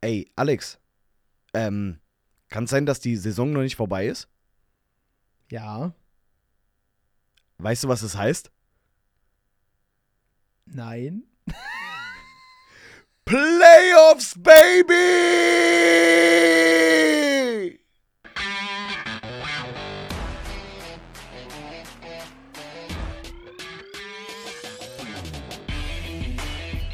Ey, 0.00 0.30
Alex, 0.36 0.78
ähm, 1.54 1.98
kann 2.48 2.64
es 2.64 2.70
sein, 2.70 2.86
dass 2.86 3.00
die 3.00 3.16
Saison 3.16 3.52
noch 3.52 3.62
nicht 3.62 3.76
vorbei 3.76 4.06
ist? 4.06 4.28
Ja. 5.50 5.92
Weißt 7.58 7.82
du, 7.82 7.88
was 7.88 8.02
das 8.02 8.16
heißt? 8.16 8.52
Nein. 10.66 11.24
Playoffs, 13.24 14.34
Baby! 14.40 14.94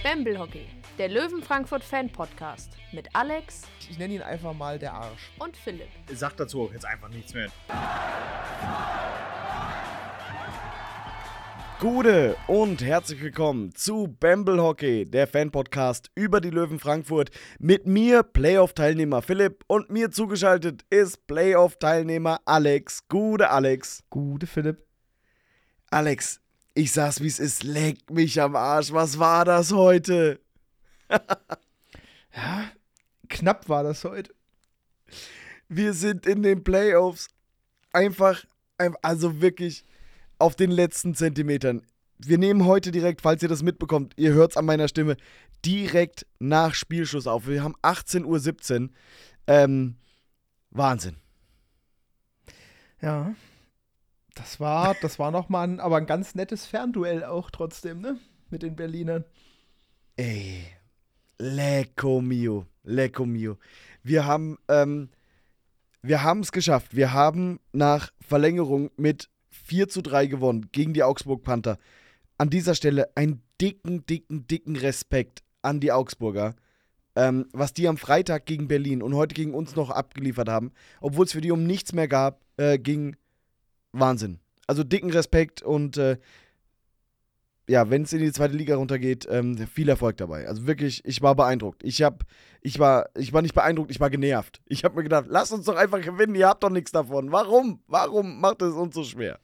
Bamble 0.02 0.38
Hockey, 0.38 0.66
der 0.98 1.08
Löwen 1.08 1.42
Frankfurt 1.42 1.82
Fan 1.82 2.10
Podcast 2.10 2.72
mit 2.92 3.08
Alex 3.14 3.62
Ich 3.90 3.98
nenne 3.98 4.14
ihn 4.14 4.22
einfach 4.22 4.52
mal 4.52 4.78
der 4.78 4.94
Arsch. 4.94 5.32
und 5.38 5.56
Philipp. 5.56 5.88
Sag 6.12 6.36
dazu 6.36 6.62
auch 6.62 6.72
jetzt 6.72 6.84
einfach 6.86 7.08
nichts 7.08 7.34
mehr. 7.34 7.48
Gute 11.80 12.36
und 12.46 12.82
herzlich 12.82 13.20
willkommen 13.20 13.74
zu 13.74 14.16
Bamble 14.20 14.62
Hockey, 14.62 15.04
der 15.04 15.26
Fan-Podcast 15.26 16.10
über 16.14 16.40
die 16.40 16.50
Löwen 16.50 16.78
Frankfurt. 16.78 17.30
Mit 17.58 17.86
mir, 17.86 18.22
Playoff-Teilnehmer 18.22 19.20
Philipp, 19.20 19.64
und 19.66 19.90
mir 19.90 20.10
zugeschaltet 20.10 20.84
ist 20.88 21.26
Playoff-Teilnehmer 21.26 22.40
Alex. 22.44 23.08
Gute 23.08 23.50
Alex. 23.50 24.04
Gute 24.08 24.46
Philipp. 24.46 24.86
Alex, 25.90 26.40
ich 26.74 26.92
sag's 26.92 27.20
wie 27.20 27.26
es 27.26 27.40
ist, 27.40 27.64
leck 27.64 28.10
mich 28.10 28.40
am 28.40 28.56
Arsch. 28.56 28.92
Was 28.92 29.18
war 29.18 29.44
das 29.44 29.72
heute? 29.72 30.43
Ja, 32.36 32.64
knapp 33.28 33.68
war 33.68 33.84
das 33.84 34.02
heute. 34.02 34.34
Wir 35.68 35.92
sind 35.92 36.26
in 36.26 36.42
den 36.42 36.64
Playoffs 36.64 37.28
einfach, 37.92 38.44
ein- 38.76 38.96
also 39.02 39.40
wirklich 39.40 39.84
auf 40.40 40.56
den 40.56 40.72
letzten 40.72 41.14
Zentimetern. 41.14 41.82
Wir 42.18 42.38
nehmen 42.38 42.64
heute 42.64 42.90
direkt, 42.90 43.20
falls 43.20 43.42
ihr 43.44 43.48
das 43.48 43.62
mitbekommt, 43.62 44.14
ihr 44.16 44.32
hört's 44.32 44.56
an 44.56 44.64
meiner 44.64 44.88
Stimme, 44.88 45.16
direkt 45.64 46.26
nach 46.40 46.74
Spielschluss 46.74 47.28
auf. 47.28 47.46
Wir 47.46 47.62
haben 47.62 47.76
18.17 47.82 48.82
Uhr. 48.82 48.88
Ähm, 49.46 49.96
Wahnsinn. 50.70 51.16
Ja. 53.00 53.34
Das 54.34 54.58
war, 54.58 54.96
das 55.00 55.20
war 55.20 55.30
nochmal 55.30 55.68
ein, 55.68 55.78
aber 55.78 55.98
ein 55.98 56.06
ganz 56.06 56.34
nettes 56.34 56.66
Fernduell 56.66 57.22
auch 57.24 57.50
trotzdem, 57.52 58.00
ne? 58.00 58.18
Mit 58.50 58.62
den 58.62 58.74
Berlinern. 58.74 59.24
Ey, 60.16 60.64
lecco 61.38 62.20
mio, 62.20 62.66
lecco 62.84 63.24
mio. 63.26 63.58
Wir 64.02 64.26
haben, 64.26 64.58
ähm, 64.68 65.08
wir 66.02 66.22
haben 66.22 66.40
es 66.40 66.52
geschafft. 66.52 66.94
Wir 66.94 67.12
haben 67.12 67.60
nach 67.72 68.12
Verlängerung 68.20 68.90
mit 68.96 69.30
4 69.48 69.88
zu 69.88 70.02
3 70.02 70.26
gewonnen 70.26 70.68
gegen 70.72 70.92
die 70.92 71.02
Augsburg 71.02 71.42
Panther. 71.42 71.78
An 72.36 72.50
dieser 72.50 72.74
Stelle 72.74 73.08
einen 73.14 73.42
dicken, 73.60 74.04
dicken, 74.06 74.46
dicken 74.46 74.76
Respekt 74.76 75.42
an 75.62 75.80
die 75.80 75.92
Augsburger. 75.92 76.54
Ähm, 77.16 77.46
was 77.52 77.72
die 77.72 77.86
am 77.86 77.96
Freitag 77.96 78.44
gegen 78.44 78.66
Berlin 78.66 79.00
und 79.00 79.14
heute 79.14 79.36
gegen 79.36 79.54
uns 79.54 79.76
noch 79.76 79.90
abgeliefert 79.90 80.48
haben, 80.48 80.72
obwohl 81.00 81.26
es 81.26 81.32
für 81.32 81.40
die 81.40 81.52
um 81.52 81.64
nichts 81.64 81.92
mehr 81.92 82.08
gab, 82.08 82.44
äh, 82.56 82.76
ging 82.76 83.16
Wahnsinn. 83.92 84.40
Also 84.66 84.82
dicken 84.82 85.10
Respekt 85.10 85.62
und 85.62 85.96
äh, 85.96 86.18
ja, 87.68 87.88
wenn 87.90 88.02
es 88.02 88.12
in 88.12 88.20
die 88.20 88.32
zweite 88.32 88.56
Liga 88.56 88.76
runtergeht, 88.76 89.26
ähm, 89.30 89.56
viel 89.66 89.88
Erfolg 89.88 90.16
dabei. 90.18 90.46
Also 90.46 90.66
wirklich, 90.66 91.04
ich 91.04 91.22
war 91.22 91.34
beeindruckt. 91.34 91.82
Ich 91.82 92.02
hab, 92.02 92.24
ich 92.60 92.78
war, 92.78 93.08
ich 93.16 93.32
war 93.32 93.42
nicht 93.42 93.54
beeindruckt, 93.54 93.90
ich 93.90 94.00
war 94.00 94.10
genervt. 94.10 94.60
Ich 94.66 94.84
habe 94.84 94.96
mir 94.96 95.02
gedacht, 95.02 95.26
lasst 95.28 95.52
uns 95.52 95.64
doch 95.64 95.76
einfach 95.76 96.00
gewinnen, 96.00 96.34
ihr 96.34 96.48
habt 96.48 96.62
doch 96.62 96.70
nichts 96.70 96.92
davon. 96.92 97.32
Warum? 97.32 97.80
Warum 97.86 98.40
macht 98.40 98.60
es 98.62 98.74
uns 98.74 98.94
so 98.94 99.04
schwer? 99.04 99.38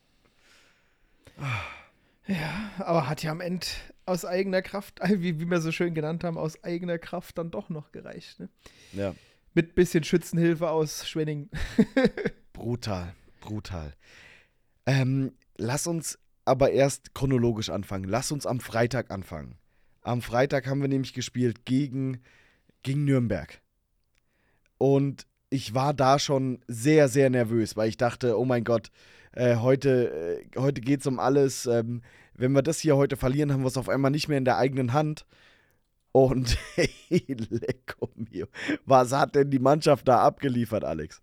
Ja, 2.26 2.70
aber 2.78 3.08
hat 3.08 3.22
ja 3.22 3.30
am 3.30 3.40
Ende 3.40 3.66
aus 4.04 4.24
eigener 4.24 4.60
Kraft, 4.60 5.00
wie, 5.08 5.40
wie 5.40 5.50
wir 5.50 5.60
so 5.60 5.72
schön 5.72 5.94
genannt 5.94 6.24
haben, 6.24 6.36
aus 6.36 6.62
eigener 6.62 6.98
Kraft 6.98 7.38
dann 7.38 7.50
doch 7.50 7.70
noch 7.70 7.92
gereicht, 7.92 8.38
ne? 8.40 8.48
Ja, 8.92 9.14
Mit 9.54 9.74
bisschen 9.74 10.04
Schützenhilfe 10.04 10.70
aus 10.70 11.08
Schwenning. 11.08 11.48
brutal, 12.52 13.14
brutal. 13.40 13.94
Ähm, 14.84 15.32
lass 15.56 15.86
uns 15.86 16.18
aber 16.44 16.72
erst 16.72 17.14
chronologisch 17.14 17.70
anfangen. 17.70 18.04
Lass 18.04 18.32
uns 18.32 18.46
am 18.46 18.60
Freitag 18.60 19.10
anfangen. 19.10 19.56
Am 20.02 20.22
Freitag 20.22 20.66
haben 20.66 20.80
wir 20.80 20.88
nämlich 20.88 21.12
gespielt 21.12 21.64
gegen, 21.64 22.22
gegen 22.82 23.04
Nürnberg. 23.04 23.60
Und 24.78 25.26
ich 25.50 25.74
war 25.74 25.92
da 25.92 26.18
schon 26.18 26.60
sehr, 26.68 27.08
sehr 27.08 27.28
nervös, 27.28 27.76
weil 27.76 27.88
ich 27.88 27.96
dachte, 27.96 28.38
oh 28.38 28.44
mein 28.44 28.64
Gott, 28.64 28.90
äh, 29.32 29.56
heute, 29.56 30.40
äh, 30.54 30.58
heute 30.58 30.80
geht 30.80 31.00
es 31.00 31.06
um 31.06 31.18
alles. 31.18 31.66
Ähm, 31.66 32.02
wenn 32.34 32.52
wir 32.52 32.62
das 32.62 32.80
hier 32.80 32.96
heute 32.96 33.16
verlieren, 33.16 33.52
haben 33.52 33.62
wir 33.62 33.68
es 33.68 33.76
auf 33.76 33.88
einmal 33.88 34.10
nicht 34.10 34.28
mehr 34.28 34.38
in 34.38 34.44
der 34.44 34.56
eigenen 34.56 34.92
Hand. 34.92 35.26
Und 36.12 36.56
hey, 36.74 37.26
lecco 37.28 38.10
mio. 38.14 38.46
Was 38.86 39.12
hat 39.12 39.34
denn 39.34 39.50
die 39.50 39.58
Mannschaft 39.58 40.08
da 40.08 40.22
abgeliefert, 40.22 40.84
Alex? 40.84 41.20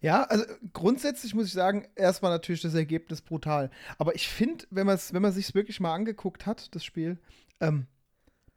Ja, 0.00 0.24
also 0.24 0.44
grundsätzlich 0.72 1.34
muss 1.34 1.46
ich 1.46 1.52
sagen, 1.52 1.86
erstmal 1.94 2.30
natürlich 2.30 2.60
das 2.62 2.74
Ergebnis 2.74 3.22
brutal. 3.22 3.70
Aber 3.98 4.14
ich 4.14 4.28
finde, 4.28 4.66
wenn, 4.70 4.86
man's- 4.86 5.12
wenn 5.12 5.22
man 5.22 5.32
sich 5.32 5.54
wirklich 5.54 5.80
mal 5.80 5.94
angeguckt 5.94 6.46
hat, 6.46 6.74
das 6.74 6.84
Spiel, 6.84 7.18
ähm, 7.60 7.86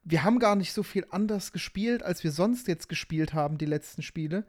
wir 0.03 0.23
haben 0.23 0.39
gar 0.39 0.55
nicht 0.55 0.73
so 0.73 0.83
viel 0.83 1.05
anders 1.11 1.51
gespielt, 1.51 2.03
als 2.03 2.23
wir 2.23 2.31
sonst 2.31 2.67
jetzt 2.67 2.89
gespielt 2.89 3.33
haben, 3.33 3.57
die 3.57 3.65
letzten 3.65 4.01
Spiele. 4.01 4.45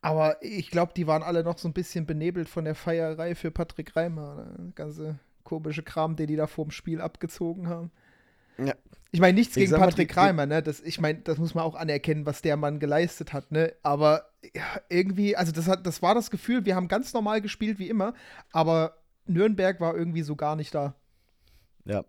Aber 0.00 0.42
ich 0.42 0.70
glaube, 0.70 0.92
die 0.94 1.06
waren 1.06 1.22
alle 1.22 1.42
noch 1.42 1.58
so 1.58 1.68
ein 1.68 1.72
bisschen 1.74 2.06
benebelt 2.06 2.48
von 2.48 2.64
der 2.64 2.74
Feierei 2.74 3.34
für 3.34 3.50
Patrick 3.50 3.96
Reimer. 3.96 4.34
Ne? 4.36 4.54
Der 4.58 4.72
ganze 4.74 5.18
komische 5.44 5.82
Kram, 5.82 6.14
den 6.16 6.28
die 6.28 6.36
da 6.36 6.46
vor 6.46 6.64
dem 6.66 6.70
Spiel 6.70 7.00
abgezogen 7.00 7.68
haben. 7.68 7.90
Ja. 8.58 8.74
Ich 9.10 9.20
meine, 9.20 9.38
nichts 9.38 9.56
Ich 9.56 9.64
gegen 9.64 9.80
Patrick 9.80 10.14
Reimer, 10.16 10.44
ne? 10.44 10.62
Das, 10.62 10.80
ich 10.80 11.00
meine, 11.00 11.20
das 11.20 11.38
muss 11.38 11.54
man 11.54 11.64
auch 11.64 11.74
anerkennen, 11.74 12.26
was 12.26 12.42
der 12.42 12.56
Mann 12.56 12.78
geleistet 12.78 13.32
hat, 13.32 13.50
ne? 13.50 13.72
Aber 13.82 14.26
ja, 14.54 14.62
irgendwie, 14.90 15.34
also 15.34 15.50
das, 15.50 15.66
hat, 15.66 15.86
das 15.86 16.02
war 16.02 16.14
das 16.14 16.30
Gefühl, 16.30 16.66
wir 16.66 16.76
haben 16.76 16.88
ganz 16.88 17.14
normal 17.14 17.40
gespielt 17.40 17.78
wie 17.78 17.88
immer, 17.88 18.12
aber 18.52 18.98
Nürnberg 19.26 19.80
war 19.80 19.96
irgendwie 19.96 20.22
so 20.22 20.36
gar 20.36 20.56
nicht 20.56 20.74
da. 20.74 20.94
Ja. 21.84 22.04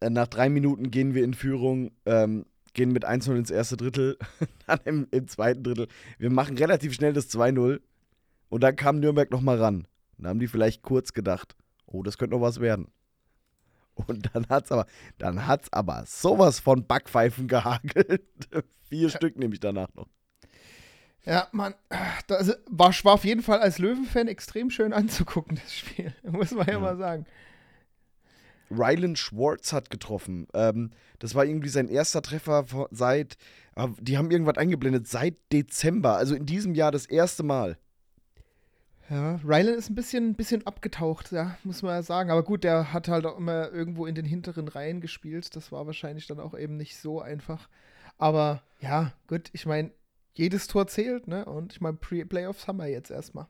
Äh, 0.00 0.10
Nach 0.10 0.26
drei 0.26 0.48
Minuten 0.48 0.90
gehen 0.90 1.14
wir 1.14 1.24
in 1.24 1.34
Führung, 1.34 1.90
ähm, 2.06 2.46
gehen 2.72 2.92
mit 2.92 3.06
1-0 3.06 3.36
ins 3.36 3.50
erste 3.50 3.76
Drittel, 3.76 4.16
dann 4.66 4.80
im, 4.84 5.06
im 5.10 5.28
zweiten 5.28 5.62
Drittel. 5.62 5.88
Wir 6.18 6.30
machen 6.30 6.56
relativ 6.56 6.94
schnell 6.94 7.12
das 7.12 7.30
2-0 7.30 7.80
und 8.48 8.62
dann 8.62 8.76
kam 8.76 8.98
Nürnberg 8.98 9.30
nochmal 9.30 9.58
ran. 9.58 9.86
Dann 10.16 10.28
haben 10.30 10.40
die 10.40 10.48
vielleicht 10.48 10.82
kurz 10.82 11.12
gedacht, 11.12 11.54
oh, 11.86 12.02
das 12.02 12.16
könnte 12.16 12.34
noch 12.36 12.42
was 12.42 12.60
werden. 12.60 12.88
Und 13.94 14.30
dann 14.34 14.48
hat's 14.48 14.72
aber, 14.72 14.86
dann 15.18 15.46
hat's 15.46 15.72
aber 15.72 16.04
sowas 16.06 16.60
von 16.60 16.86
Backpfeifen 16.86 17.48
gehagelt. 17.48 18.22
Vier 18.88 19.08
Stück 19.10 19.36
nehme 19.38 19.54
ich 19.54 19.60
danach 19.60 19.92
noch. 19.94 20.08
Ja, 21.24 21.48
man, 21.52 21.74
das 22.26 22.48
war, 22.68 22.92
war 23.02 23.14
auf 23.14 23.24
jeden 23.24 23.42
Fall 23.42 23.60
als 23.60 23.78
Löwenfan 23.78 24.28
extrem 24.28 24.68
schön 24.70 24.92
anzugucken, 24.92 25.56
das 25.62 25.74
Spiel. 25.74 26.12
Muss 26.22 26.50
man 26.50 26.66
ja, 26.66 26.74
Ja. 26.74 26.78
mal 26.80 26.96
sagen. 26.96 27.24
Rylan 28.70 29.16
Schwartz 29.16 29.72
hat 29.72 29.90
getroffen. 29.90 30.48
Ähm, 30.54 30.90
das 31.18 31.34
war 31.34 31.44
irgendwie 31.44 31.68
sein 31.68 31.88
erster 31.88 32.22
Treffer 32.22 32.66
seit, 32.90 33.36
äh, 33.76 33.88
die 34.00 34.18
haben 34.18 34.30
irgendwas 34.30 34.56
eingeblendet, 34.58 35.06
seit 35.06 35.36
Dezember, 35.52 36.16
also 36.16 36.34
in 36.34 36.46
diesem 36.46 36.74
Jahr 36.74 36.90
das 36.90 37.06
erste 37.06 37.42
Mal. 37.42 37.78
Ja, 39.10 39.36
Rylan 39.44 39.74
ist 39.74 39.90
ein 39.90 39.94
bisschen, 39.94 40.34
bisschen 40.34 40.66
abgetaucht, 40.66 41.30
ja, 41.30 41.58
muss 41.62 41.82
man 41.82 41.92
ja 41.92 42.02
sagen. 42.02 42.30
Aber 42.30 42.42
gut, 42.42 42.64
der 42.64 42.92
hat 42.92 43.08
halt 43.08 43.26
auch 43.26 43.36
immer 43.36 43.70
irgendwo 43.70 44.06
in 44.06 44.14
den 44.14 44.24
hinteren 44.24 44.66
Reihen 44.68 45.00
gespielt. 45.00 45.54
Das 45.56 45.72
war 45.72 45.86
wahrscheinlich 45.86 46.26
dann 46.26 46.40
auch 46.40 46.56
eben 46.56 46.76
nicht 46.76 46.96
so 46.96 47.20
einfach. 47.20 47.68
Aber 48.16 48.62
ja, 48.80 49.12
gut, 49.26 49.50
ich 49.52 49.66
meine, 49.66 49.90
jedes 50.34 50.66
Tor 50.68 50.86
zählt, 50.86 51.28
ne? 51.28 51.44
Und 51.44 51.72
ich 51.72 51.80
meine, 51.80 51.96
Playoffs 51.96 52.66
haben 52.66 52.78
wir 52.78 52.88
jetzt 52.88 53.10
erstmal. 53.10 53.46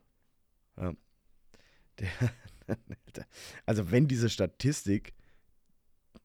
Der, 1.97 3.27
also 3.67 3.91
wenn 3.93 4.09
diese 4.09 4.29
Statistik, 4.29 5.15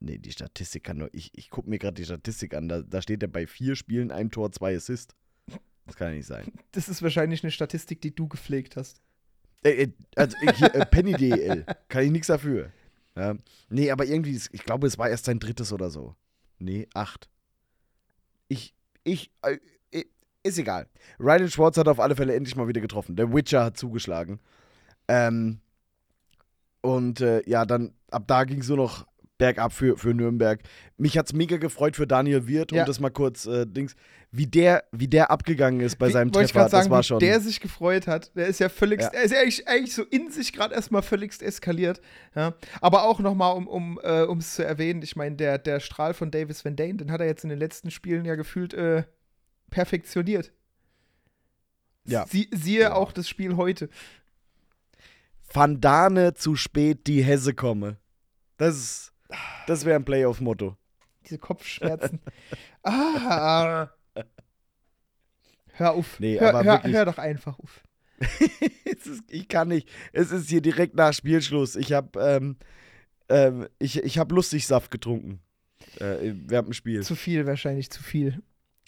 nee, 0.00 0.18
die 0.18 0.32
Statistik 0.32 0.82
kann 0.82 0.98
nur, 0.98 1.14
ich, 1.14 1.30
ich 1.38 1.50
gucke 1.50 1.70
mir 1.70 1.78
gerade 1.78 1.94
die 1.94 2.04
Statistik 2.04 2.54
an, 2.54 2.68
da, 2.68 2.82
da 2.82 3.00
steht 3.00 3.22
er 3.22 3.28
bei 3.28 3.46
vier 3.46 3.76
Spielen, 3.76 4.10
ein 4.10 4.30
Tor, 4.30 4.50
zwei 4.50 4.74
Assist. 4.74 5.14
Das 5.86 5.96
kann 5.96 6.08
ja 6.08 6.14
nicht 6.14 6.26
sein. 6.26 6.50
Das 6.72 6.88
ist 6.88 7.02
wahrscheinlich 7.02 7.44
eine 7.44 7.50
Statistik, 7.50 8.00
die 8.00 8.14
du 8.14 8.26
gepflegt 8.26 8.76
hast. 8.76 9.00
Äh, 9.62 9.84
äh, 9.84 9.92
also 10.16 10.36
äh, 10.38 10.66
äh, 10.66 10.86
Penny.dl, 10.86 11.66
kann 11.88 12.04
ich 12.04 12.10
nichts 12.10 12.28
dafür. 12.28 12.70
Ja. 13.16 13.34
Nee, 13.68 13.90
aber 13.90 14.06
irgendwie, 14.06 14.36
ich 14.36 14.64
glaube, 14.64 14.86
es 14.86 14.98
war 14.98 15.08
erst 15.08 15.26
sein 15.26 15.38
drittes 15.38 15.72
oder 15.72 15.90
so. 15.90 16.14
Nee, 16.58 16.88
acht. 16.94 17.28
Ich, 18.48 18.74
ich, 19.04 19.30
äh, 19.42 19.58
äh, 19.90 20.04
ist 20.42 20.58
egal. 20.58 20.88
Rylan 21.18 21.50
Schwartz 21.50 21.76
hat 21.76 21.88
auf 21.88 22.00
alle 22.00 22.16
Fälle 22.16 22.34
endlich 22.34 22.56
mal 22.56 22.68
wieder 22.68 22.80
getroffen. 22.80 23.16
Der 23.16 23.32
Witcher 23.32 23.64
hat 23.64 23.76
zugeschlagen. 23.76 24.40
Ähm, 25.08 25.60
und 26.82 27.20
äh, 27.20 27.42
ja, 27.48 27.66
dann 27.66 27.92
ab 28.10 28.24
da 28.26 28.44
ging 28.44 28.60
es 28.60 28.68
nur 28.68 28.78
noch 28.78 29.06
bergab 29.40 29.72
für, 29.72 29.96
für 29.96 30.14
Nürnberg. 30.14 30.60
Mich 30.96 31.18
hat's 31.18 31.32
mega 31.32 31.56
gefreut 31.56 31.96
für 31.96 32.06
Daniel 32.06 32.46
Wirth, 32.46 32.70
Ja. 32.70 32.82
um 32.82 32.86
das 32.86 33.00
mal 33.00 33.10
kurz 33.10 33.46
äh, 33.46 33.66
Dings, 33.66 33.96
wie 34.30 34.46
der, 34.46 34.84
wie 34.92 35.08
der 35.08 35.30
abgegangen 35.32 35.80
ist 35.80 35.96
bei 35.98 36.06
Wie- 36.08 36.12
seinem 36.12 36.30
Treffer, 36.30 36.68
sagen, 36.68 36.84
das 36.84 36.90
war 36.90 37.02
schon. 37.02 37.18
der 37.18 37.40
sich 37.40 37.58
gefreut 37.60 38.06
hat. 38.06 38.36
Der 38.36 38.46
ist 38.46 38.60
ja 38.60 38.68
völlig, 38.68 39.00
Ja. 39.00 39.08
er 39.08 39.22
ist 39.24 39.32
ja 39.32 39.40
eigentlich, 39.40 39.66
eigentlich 39.66 39.94
so 39.94 40.04
in 40.04 40.30
sich 40.30 40.52
gerade 40.52 40.74
erstmal 40.74 41.02
völligst 41.02 41.42
eskaliert. 41.42 42.00
Ja. 42.36 42.54
Aber 42.80 43.02
auch 43.04 43.18
nochmal, 43.18 43.56
um 43.56 43.66
um 43.66 43.98
äh, 44.02 44.22
es 44.38 44.54
zu 44.54 44.64
erwähnen, 44.64 45.02
ich 45.02 45.16
meine, 45.16 45.34
der, 45.36 45.58
der 45.58 45.80
Strahl 45.80 46.14
von 46.14 46.30
Davis 46.30 46.64
Van 46.64 46.76
Dane, 46.76 46.94
den 46.94 47.10
hat 47.10 47.20
er 47.20 47.26
jetzt 47.26 47.42
in 47.42 47.50
den 47.50 47.58
letzten 47.58 47.90
Spielen 47.90 48.24
ja 48.24 48.36
gefühlt 48.36 48.72
äh, 48.74 49.02
perfektioniert. 49.70 50.52
Ja. 52.06 52.26
Sie, 52.28 52.48
siehe 52.52 52.80
Ja. 52.82 52.94
auch 52.94 53.10
das 53.12 53.28
Spiel 53.28 53.56
heute. 53.56 53.88
Van 55.52 55.80
Dane 55.80 56.34
zu 56.34 56.54
spät 56.54 57.06
die 57.06 57.22
Hesse 57.24 57.54
komme. 57.54 57.96
Das 58.56 58.76
ist, 58.76 59.12
das 59.66 59.84
wäre 59.84 59.96
ein 59.96 60.04
Playoff-Motto. 60.04 60.76
Diese 61.24 61.38
Kopfschmerzen. 61.38 62.20
ah. 62.82 63.88
Hör 65.72 65.92
auf. 65.92 66.20
Nee, 66.20 66.38
hör, 66.38 66.54
aber 66.54 66.64
hör, 66.64 66.82
hör 66.82 67.04
doch 67.04 67.18
einfach 67.18 67.58
auf. 67.58 67.82
ist, 68.84 69.22
ich 69.28 69.48
kann 69.48 69.68
nicht. 69.68 69.88
Es 70.12 70.30
ist 70.30 70.48
hier 70.48 70.60
direkt 70.60 70.94
nach 70.94 71.12
Spielschluss. 71.12 71.76
Ich 71.76 71.92
habe 71.92 72.20
ähm, 72.20 72.56
ähm, 73.30 73.68
ich, 73.78 74.02
ich 74.02 74.18
hab 74.18 74.30
Lustigsaft 74.32 74.90
getrunken. 74.90 75.40
Äh, 75.98 76.34
während 76.46 76.68
dem 76.68 76.72
Spiel. 76.74 77.02
Zu 77.02 77.14
viel, 77.14 77.46
wahrscheinlich 77.46 77.90
zu 77.90 78.02
viel. 78.02 78.42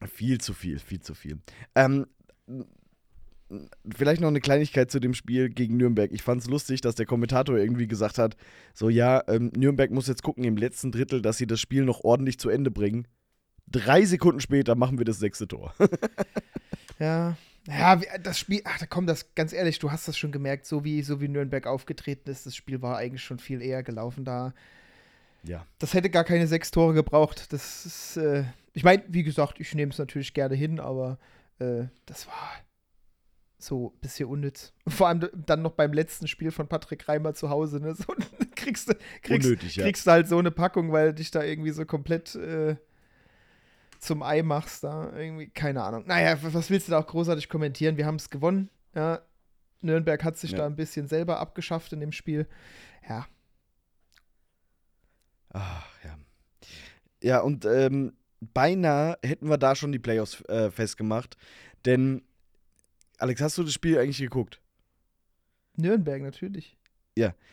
Viel 0.07 0.41
zu 0.41 0.53
viel, 0.53 0.79
viel 0.79 1.01
zu 1.01 1.15
viel. 1.15 1.39
Ähm, 1.75 2.07
vielleicht 3.95 4.21
noch 4.21 4.29
eine 4.29 4.41
Kleinigkeit 4.41 4.91
zu 4.91 5.01
dem 5.01 5.15
Spiel 5.15 5.49
gegen 5.49 5.77
Nürnberg. 5.77 6.11
Ich 6.13 6.23
fand 6.23 6.41
es 6.43 6.49
lustig, 6.49 6.81
dass 6.81 6.95
der 6.95 7.07
Kommentator 7.07 7.57
irgendwie 7.57 7.87
gesagt 7.89 8.19
hat: 8.19 8.37
So, 8.75 8.89
ja, 8.89 9.23
ähm, 9.29 9.51
Nürnberg 9.57 9.91
muss 9.91 10.07
jetzt 10.09 10.23
gucken 10.23 10.45
im 10.45 10.57
letzten 10.57 10.93
Drittel, 10.93 11.23
dass 11.23 11.39
sie 11.39 11.47
das 11.47 11.61
Spiel 11.61 11.85
noch 11.85 12.01
ordentlich 12.05 12.39
zu 12.39 12.49
Ende 12.49 12.71
bringen. 12.71 13.07
Drei 13.69 14.05
Sekunden 14.05 14.41
später 14.41 14.75
machen 14.75 14.99
wir 14.99 15.05
das 15.05 15.19
sechste 15.19 15.49
Tor. 15.49 15.75
Ja. 16.99 17.37
Ja, 17.67 18.01
wie- 18.01 18.07
das 18.23 18.39
Spiel, 18.41 18.61
ach, 18.65 18.79
da 18.81 18.87
komm, 18.87 19.07
das 19.07 19.35
ganz 19.37 19.53
ehrlich, 19.53 19.79
du 19.79 19.93
hast 19.93 20.09
das 20.09 20.19
schon 20.19 20.33
gemerkt, 20.33 20.67
so 20.67 20.83
wie, 20.85 21.03
so 21.03 21.21
wie 21.21 21.29
Nürnberg 21.29 21.67
aufgetreten 21.67 22.29
ist, 22.29 22.45
das 22.45 22.57
Spiel 22.57 22.83
war 22.83 22.97
eigentlich 22.97 23.23
schon 23.23 23.39
viel 23.39 23.63
eher 23.63 23.83
gelaufen 23.85 24.25
da. 24.25 24.53
ja. 25.45 25.65
Das 25.79 25.95
hätte 25.95 26.11
gar 26.11 26.25
keine 26.25 26.49
sechs 26.49 26.73
Tore 26.73 26.93
gebraucht. 26.95 27.53
Das 27.53 27.87
ist, 27.87 28.17
äh, 28.17 28.45
ich 28.75 28.83
meine, 28.83 29.05
wie 29.09 29.23
gesagt, 29.23 29.61
ich 29.61 29.75
nehme 29.77 29.93
es 29.93 29.99
natürlich 29.99 30.35
gerne 30.35 30.57
hin, 30.57 30.81
aber 30.81 31.19
äh, 31.61 31.85
das 32.07 32.27
war 32.27 32.53
so 33.63 33.93
ein 33.95 34.01
bisschen 34.01 34.29
unnütz. 34.29 34.73
Vor 34.89 35.09
allem 35.09 35.29
dann 35.35 35.63
noch 35.63 35.73
beim 35.73 35.93
letzten 35.93 36.27
Spiel 36.29 36.51
von 36.51 36.69
Patrick 36.69 37.09
Reimer 37.09 37.35
zu 37.35 37.51
Hause, 37.51 37.81
ne? 37.81 37.95
So, 37.97 38.15
kriegst, 38.55 38.89
du, 38.89 38.95
kriegst, 39.23 39.47
Unnötig, 39.47 39.77
ja. 39.77 39.85
kriegst 39.85 40.07
du 40.07 40.11
halt 40.11 40.29
so 40.29 40.39
eine 40.39 40.51
Packung, 40.51 40.93
weil 40.93 41.09
du 41.09 41.15
dich 41.15 41.31
da 41.31 41.43
irgendwie 41.43 41.71
so 41.73 41.85
komplett 41.85 42.35
äh, 42.37 42.77
zum 43.99 44.23
Ei 44.23 44.43
machst 44.43 44.85
da. 44.85 45.13
Irgendwie, 45.17 45.49
keine 45.49 45.83
Ahnung. 45.83 46.05
Naja, 46.07 46.37
was 46.43 46.71
willst 46.71 46.89
du 46.89 46.93
da 46.93 46.99
auch 47.01 47.07
großartig 47.07 47.49
kommentieren? 47.49 47.97
Wir 47.97 48.07
haben 48.07 48.17
es 48.17 48.31
gewonnen. 48.31 48.71
Ja. 48.95 49.21
Nürnberg 49.81 50.23
hat 50.23 50.37
sich 50.39 50.53
Ja. 50.53 50.59
da 50.59 50.67
ein 50.67 50.77
bisschen 50.77 51.09
selber 51.09 51.41
abgeschafft 51.41 51.93
in 51.93 52.01
dem 52.01 52.13
Spiel. 52.13 52.47
Ja, 53.09 53.27
Ach, 55.53 55.87
ja. 56.05 56.17
Ja, 57.23 57.41
und 57.41 57.65
ähm, 57.65 58.15
beinahe 58.41 59.19
hätten 59.23 59.49
wir 59.49 59.59
da 59.59 59.75
schon 59.75 59.93
die 59.93 59.99
Playoffs 59.99 60.41
äh, 60.49 60.71
festgemacht. 60.71 61.37
Denn, 61.85 62.23
Alex, 63.23 63.41
hast 63.41 63.57
du 63.57 63.63
das 63.63 63.73
Spiel 63.73 63.99
eigentlich 63.99 64.19
geguckt? 64.19 64.61
Nürnberg 65.77 66.23
natürlich. 66.23 66.77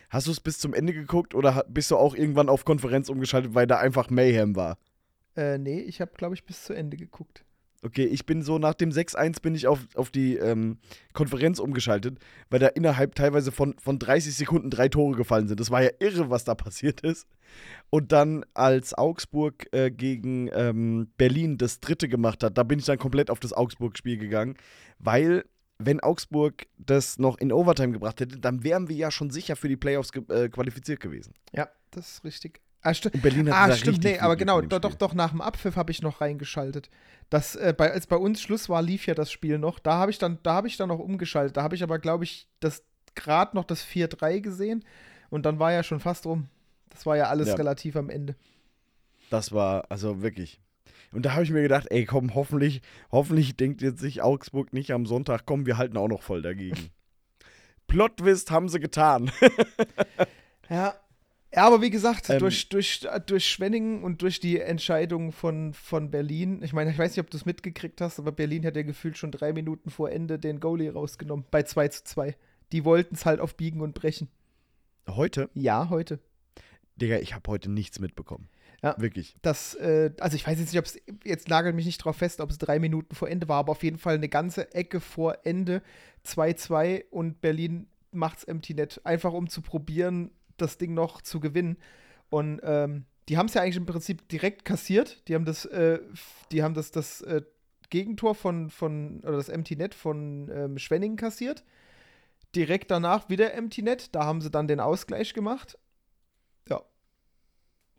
Hast 0.10 0.26
du 0.26 0.32
es 0.32 0.40
bis 0.40 0.58
zum 0.58 0.74
Ende 0.74 0.94
geguckt 0.94 1.36
oder 1.36 1.64
bist 1.70 1.92
du 1.92 1.98
auch 1.98 2.16
irgendwann 2.16 2.50
auf 2.50 2.66
Konferenz 2.66 3.10
umgeschaltet, 3.10 3.54
weil 3.54 3.68
da 3.68 3.78
einfach 3.78 4.10
Mayhem 4.10 4.56
war? 4.56 4.80
Äh, 5.36 5.60
nee, 5.60 5.80
ich 5.82 6.02
habe, 6.02 6.12
glaube 6.18 6.34
ich, 6.34 6.44
bis 6.44 6.64
zu 6.64 6.74
Ende 6.74 6.98
geguckt. 6.98 7.46
Okay, 7.82 8.04
ich 8.04 8.26
bin 8.26 8.42
so 8.42 8.58
nach 8.58 8.74
dem 8.74 8.90
6-1 8.90 9.42
bin 9.42 9.56
ich 9.56 9.68
auf, 9.68 9.80
auf 9.96 10.10
die 10.10 10.36
ähm, 10.36 10.80
Konferenz 11.14 11.60
umgeschaltet, 11.60 12.18
weil 12.50 12.60
da 12.60 12.68
innerhalb 12.68 13.16
teilweise 13.16 13.54
von, 13.54 13.76
von 13.78 14.00
30 14.00 14.36
Sekunden 14.36 14.70
drei 14.70 14.90
Tore 14.90 15.16
gefallen 15.16 15.48
sind. 15.48 15.60
Das 15.60 15.72
war 15.72 15.82
ja 15.82 15.92
irre, 16.00 16.30
was 16.30 16.44
da 16.44 16.56
passiert 16.56 17.02
ist. 17.02 17.28
Und 17.90 18.12
dann, 18.12 18.44
als 18.54 18.96
Augsburg 18.96 19.68
äh, 19.72 19.92
gegen 19.92 20.50
ähm, 20.52 21.10
Berlin 21.18 21.58
das 21.58 21.80
dritte 21.80 22.10
gemacht 22.10 22.44
hat, 22.44 22.58
da 22.58 22.64
bin 22.64 22.80
ich 22.80 22.86
dann 22.86 22.98
komplett 22.98 23.30
auf 23.30 23.40
das 23.40 23.54
Augsburg-Spiel 23.54 24.18
gegangen, 24.18 24.58
weil, 24.98 25.46
wenn 25.80 26.02
Augsburg 26.02 26.68
das 26.78 27.18
noch 27.18 27.38
in 27.38 27.52
Overtime 27.52 27.94
gebracht 27.94 28.20
hätte, 28.20 28.38
dann 28.38 28.64
wären 28.64 28.90
wir 28.90 28.96
ja 28.96 29.12
schon 29.12 29.32
sicher 29.32 29.56
für 29.56 29.70
die 29.70 29.78
Playoffs 29.78 30.12
ge 30.12 30.24
äh, 30.30 30.50
qualifiziert 30.50 31.00
gewesen. 31.00 31.34
Ja, 31.54 31.70
das 31.92 32.12
ist 32.14 32.24
richtig. 32.26 32.62
Ah, 32.82 32.94
sti 32.94 33.10
Und 33.10 33.22
Berlin 33.22 33.50
hat 33.50 33.72
ah 33.72 33.76
stimmt, 33.76 33.98
richtig 33.98 34.14
nee, 34.14 34.20
aber 34.20 34.36
genau, 34.36 34.62
doch, 34.62 34.80
doch, 34.80 34.94
doch, 34.94 35.14
nach 35.14 35.32
dem 35.32 35.42
Abpfiff 35.42 35.76
habe 35.76 35.92
ich 35.92 36.02
noch 36.02 36.22
reingeschaltet. 36.22 36.90
Das, 37.30 37.56
äh, 37.56 37.74
bei, 37.78 37.92
als 37.92 38.08
bei 38.08 38.16
uns 38.16 38.42
Schluss 38.42 38.70
war, 38.70 38.82
lief 38.82 39.06
ja 39.06 39.16
das 39.16 39.32
Spiel 39.32 39.58
noch. 39.58 39.80
Da 39.80 39.94
habe 39.96 40.12
ich 40.12 40.18
dann, 40.18 40.40
da 40.44 40.54
habe 40.54 40.68
ich 40.68 40.78
dann 40.78 40.90
noch 40.90 41.00
umgeschaltet. 41.00 41.58
Da 41.58 41.64
habe 41.64 41.76
ich 41.76 41.84
aber, 41.84 42.00
glaube 42.00 42.24
ich, 42.24 42.48
das 42.60 42.84
gerade 43.16 43.56
noch 43.56 43.66
das 43.66 43.84
4-3 43.86 44.40
gesehen 44.40 44.86
und 45.30 45.46
dann 45.46 45.60
war 45.60 45.72
ja 45.74 45.84
schon 45.84 46.00
fast 46.00 46.26
rum. 46.26 46.48
Das 46.90 47.06
war 47.06 47.18
ja 47.18 47.26
alles 47.26 47.50
Ja. 47.50 47.56
relativ 47.56 47.96
am 47.96 48.10
Ende. 48.10 48.36
Das 49.30 49.52
war, 49.52 49.86
also 49.90 50.22
wirklich. 50.22 50.62
Und 51.12 51.26
da 51.26 51.34
habe 51.34 51.44
ich 51.44 51.52
mir 51.52 51.62
gedacht, 51.62 51.88
ey, 51.90 52.06
komm, 52.06 52.36
hoffentlich, 52.36 52.82
hoffentlich 53.12 53.56
denkt 53.56 53.82
jetzt 53.82 54.00
sich 54.00 54.22
Augsburg 54.22 54.74
nicht 54.74 54.92
am 54.92 55.06
Sonntag, 55.06 55.46
komm, 55.46 55.66
wir 55.66 55.78
halten 55.78 55.98
auch 55.98 56.08
noch 56.08 56.22
voll 56.22 56.42
dagegen. 56.42 56.90
Plot-Twist 57.88 58.52
haben 58.52 58.70
sie 58.70 58.80
getan. 58.80 59.32
Ja. 60.70 60.94
Ja, 61.52 61.66
aber 61.66 61.82
wie 61.82 61.90
gesagt, 61.90 62.30
Ähm, 62.30 62.38
durch, 62.38 62.70
durch, 62.70 63.08
durch 63.26 63.48
Schwenningen 63.48 64.04
und 64.04 64.22
durch 64.22 64.40
die 64.40 64.60
Entscheidung 64.60 65.32
von, 65.32 65.74
von 65.74 66.12
Berlin, 66.12 66.62
ich 66.62 66.74
meine, 66.74 66.92
ich 66.92 66.98
weiß 67.00 67.10
nicht, 67.12 67.26
ob 67.26 67.32
du 67.32 67.38
es 67.38 67.46
mitgekriegt 67.48 68.02
hast, 68.02 68.20
aber 68.20 68.32
Berlin 68.32 68.64
hat 68.66 68.76
ja 68.76 68.84
gefühlt 68.84 69.18
schon 69.18 69.32
drei 69.32 69.52
Minuten 69.52 69.90
vor 69.90 70.12
Ende 70.12 70.38
den 70.38 70.60
Goalie 70.60 70.94
rausgenommen, 70.94 71.46
bei 71.50 71.64
2 71.64 71.88
zu 71.88 72.04
2. 72.04 72.36
Die 72.72 72.86
wollten 72.86 73.16
es 73.16 73.26
halt 73.26 73.40
auf 73.40 73.56
Biegen 73.56 73.82
und 73.82 73.96
Brechen. 73.96 74.28
Heute? 75.08 75.50
Ja, 75.56 75.90
heute. 75.90 76.20
Digga, 76.98 77.18
ich 77.18 77.34
habe 77.34 77.50
heute 77.50 77.72
nichts 77.72 78.00
mitbekommen. 78.00 78.48
Ja. 78.82 78.96
Wirklich. 78.98 79.36
Das, 79.42 79.76
äh, 79.76 80.12
also 80.20 80.36
ich 80.36 80.48
weiß 80.48 80.60
jetzt 80.60 80.72
nicht, 80.72 80.80
ob 80.80 80.86
es, 80.86 81.00
jetzt 81.26 81.50
nagelt 81.50 81.76
mich 81.76 81.86
nicht 81.86 81.98
drauf 81.98 82.18
fest, 82.18 82.40
ob 82.40 82.50
es 82.50 82.58
drei 82.58 82.80
Minuten 82.80 83.14
vor 83.14 83.30
Ende 83.30 83.48
war, 83.50 83.58
aber 83.58 83.72
auf 83.72 83.84
jeden 83.84 83.98
Fall 83.98 84.16
eine 84.16 84.30
ganze 84.30 84.74
Ecke 84.74 85.00
vor 85.00 85.40
Ende 85.44 85.82
2-2 86.26 87.06
und 87.12 87.42
Berlin 87.42 87.88
macht's 88.12 88.44
empty 88.44 88.74
net. 88.74 89.02
Einfach 89.04 89.34
um 89.34 89.50
zu 89.50 89.62
probieren, 89.62 90.32
das 90.58 90.78
Ding 90.78 90.94
noch 90.94 91.22
zu 91.22 91.40
gewinnen. 91.40 91.78
Und 92.30 92.62
ähm, 92.64 93.06
die 93.28 93.38
haben 93.38 93.48
es 93.48 93.54
ja 93.54 93.62
eigentlich 93.62 93.78
im 93.78 93.86
Prinzip 93.86 94.28
direkt 94.30 94.66
kassiert. 94.66 95.28
Die 95.28 95.36
haben 95.36 95.46
das, 95.46 95.66
äh, 95.66 96.00
die 96.52 96.64
haben 96.64 96.74
das, 96.74 96.92
das 96.92 97.22
äh, 97.22 97.42
Gegentor 97.90 98.36
von, 98.36 98.70
von, 98.70 99.20
oder 99.22 99.38
das 99.38 99.50
Empty 99.50 99.76
Net 99.76 99.94
von 99.94 100.50
ähm, 100.54 100.78
Schwenningen 100.78 101.18
kassiert. 101.18 101.64
Direkt 102.56 102.92
danach 102.92 103.30
wieder 103.30 103.54
Empty 103.54 103.82
Net. 103.82 104.16
Da 104.16 104.26
haben 104.26 104.42
sie 104.42 104.50
dann 104.50 104.68
den 104.68 104.80
Ausgleich 104.80 105.34
gemacht. 105.34 105.78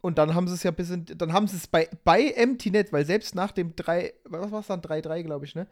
Und 0.01 0.19
dann 0.19 0.35
haben 0.35 0.49
sie 0.49 0.55
es 0.55 0.63
ja 0.63 0.71
bis 0.71 0.91
in, 0.91 1.05
dann 1.05 1.33
haben 1.33 1.47
sie 1.47 1.57
es 1.57 1.67
bei, 1.67 1.89
bei 2.05 2.35
Net, 2.67 2.93
weil 2.93 3.05
selbst 3.05 3.35
nach 3.35 3.53
dem 3.53 3.77
3, 3.77 4.13
was 4.25 4.51
war 4.51 4.61
es 4.61 4.67
dann? 4.67 4.81
3-3, 4.81 5.23
glaube 5.23 5.45
ich, 5.45 5.55
ne? 5.55 5.67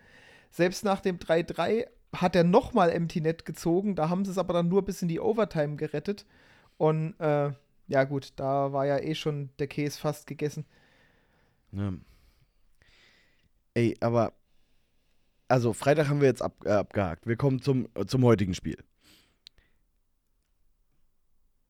Selbst 0.51 0.85
nach 0.85 1.01
dem 1.01 1.19
3-3 1.19 1.87
hat 2.15 2.37
er 2.37 2.45
nochmal 2.45 2.91
Empty 2.91 3.21
Net 3.21 3.45
gezogen. 3.45 3.95
Da 3.95 4.09
haben 4.09 4.25
sie 4.25 4.31
es 4.31 4.39
aber 4.39 4.53
dann 4.55 4.69
nur 4.69 4.85
bis 4.85 5.03
in 5.03 5.09
die 5.09 5.21
Overtime 5.21 5.77
gerettet. 5.77 6.27
Und 6.77 7.19
äh, 7.21 7.53
ja, 7.89 8.05
gut, 8.05 8.33
da 8.37 8.73
war 8.73 8.87
ja 8.87 8.99
eh 8.99 9.15
schon 9.15 9.51
der 9.59 9.67
Käse 9.67 9.99
fast 9.99 10.27
gegessen. 10.27 10.65
Ja. 11.73 11.93
Ey, 13.75 13.97
aber. 14.01 14.33
Also, 15.51 15.73
Freitag 15.73 16.09
haben 16.09 16.21
wir 16.21 16.29
jetzt 16.29 16.43
ab, 16.43 16.53
äh, 16.65 16.73
abgehakt. 16.73 17.27
Wir 17.27 17.37
kommen 17.37 17.63
zum, 17.63 17.89
zum 18.07 18.23
heutigen 18.25 18.55
Spiel. 18.55 18.77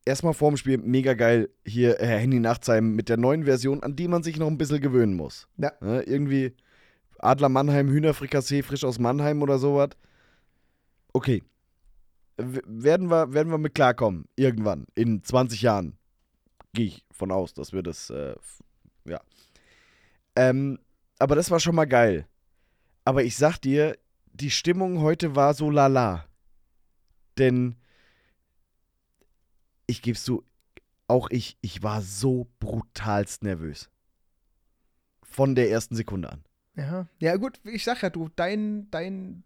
Erstmal 0.09 0.33
vorm 0.33 0.57
Spiel 0.57 0.79
mega 0.79 1.12
geil 1.12 1.50
hier 1.67 1.99
Herr 1.99 2.17
Henny 2.17 2.41
Nachtsheim 2.41 2.95
mit 2.97 3.11
der 3.11 3.19
neuen 3.19 3.45
Version, 3.45 3.83
an 3.83 3.95
die 3.95 4.09
man 4.09 4.23
sich 4.23 4.38
noch 4.38 4.47
ein 4.47 4.57
bisschen 4.57 4.81
gewöhnen 4.81 5.12
muss. 5.12 5.49
Ja. 5.59 5.71
Ne, 5.83 6.00
irgendwie 6.00 6.57
Adler 7.19 7.50
Mannheim, 7.50 7.91
Hühnerfrikassee 7.91 8.62
frisch 8.62 8.85
aus 8.85 8.99
Mannheim 8.99 9.43
oder 9.43 9.59
sowas. 9.59 9.91
Okay. 11.12 11.43
W 12.38 12.59
werden, 12.65 13.11
wir, 13.11 13.35
werden 13.35 13.50
wir 13.50 13.59
mit 13.59 13.75
klarkommen. 13.75 14.25
Irgendwann. 14.35 14.87
In 14.95 15.23
20 15.23 15.61
Jahren. 15.61 15.99
Gehe 16.73 16.87
ich 16.87 17.05
von 17.11 17.31
aus, 17.31 17.53
dass 17.53 17.75
wir 17.75 17.83
das. 17.83 18.09
Äh, 18.09 18.35
ja. 19.05 19.21
Ähm, 20.37 20.79
aber 21.19 21.37
das 21.37 21.50
war 21.50 21.61
schon 21.61 21.75
mal 21.75 21.85
geil. 21.85 22.27
Aber 23.05 23.25
ich 23.25 23.37
sag 23.37 23.59
dir, 23.59 23.99
die 24.33 24.50
Stimmung 24.50 25.03
heute 25.03 25.37
war 25.37 25.53
so 25.53 25.69
lala. 25.69 26.25
Denn 27.37 27.77
ich 29.88 30.02
geb's 30.02 30.23
zu, 30.23 30.45
auch 31.09 31.30
ich, 31.30 31.59
ich 31.61 31.83
war 31.83 32.02
so 32.02 32.47
brutalst 32.61 33.42
nervös. 33.42 33.90
Von 35.23 35.57
der 35.57 35.71
ersten 35.71 35.97
Sekunde 35.97 36.30
an. 36.30 36.45
Ja. 36.76 37.09
Ja, 37.18 37.37
gut, 37.37 37.61
ich 37.64 37.83
sag 37.83 38.02
ja, 38.02 38.11
du, 38.11 38.28
dein, 38.37 38.88
dein 38.90 39.42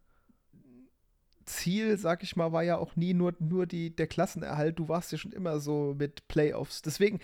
Ziel, 1.47 1.97
sag 1.97 2.23
ich 2.23 2.37
mal, 2.37 2.53
war 2.53 2.63
ja 2.63 2.77
auch 2.77 2.97
nie 2.97 3.15
nur, 3.15 3.35
nur 3.39 3.67
die, 3.67 3.95
der 3.95 4.07
Klassenerhalt. 4.07 4.79
Du 4.79 4.89
warst 4.89 5.13
ja 5.13 5.19
schon 5.19 5.33
immer 5.33 5.61
so 5.61 5.95
mit 5.97 6.29
Playoffs. 6.29 6.83
Deswegen, 6.83 7.21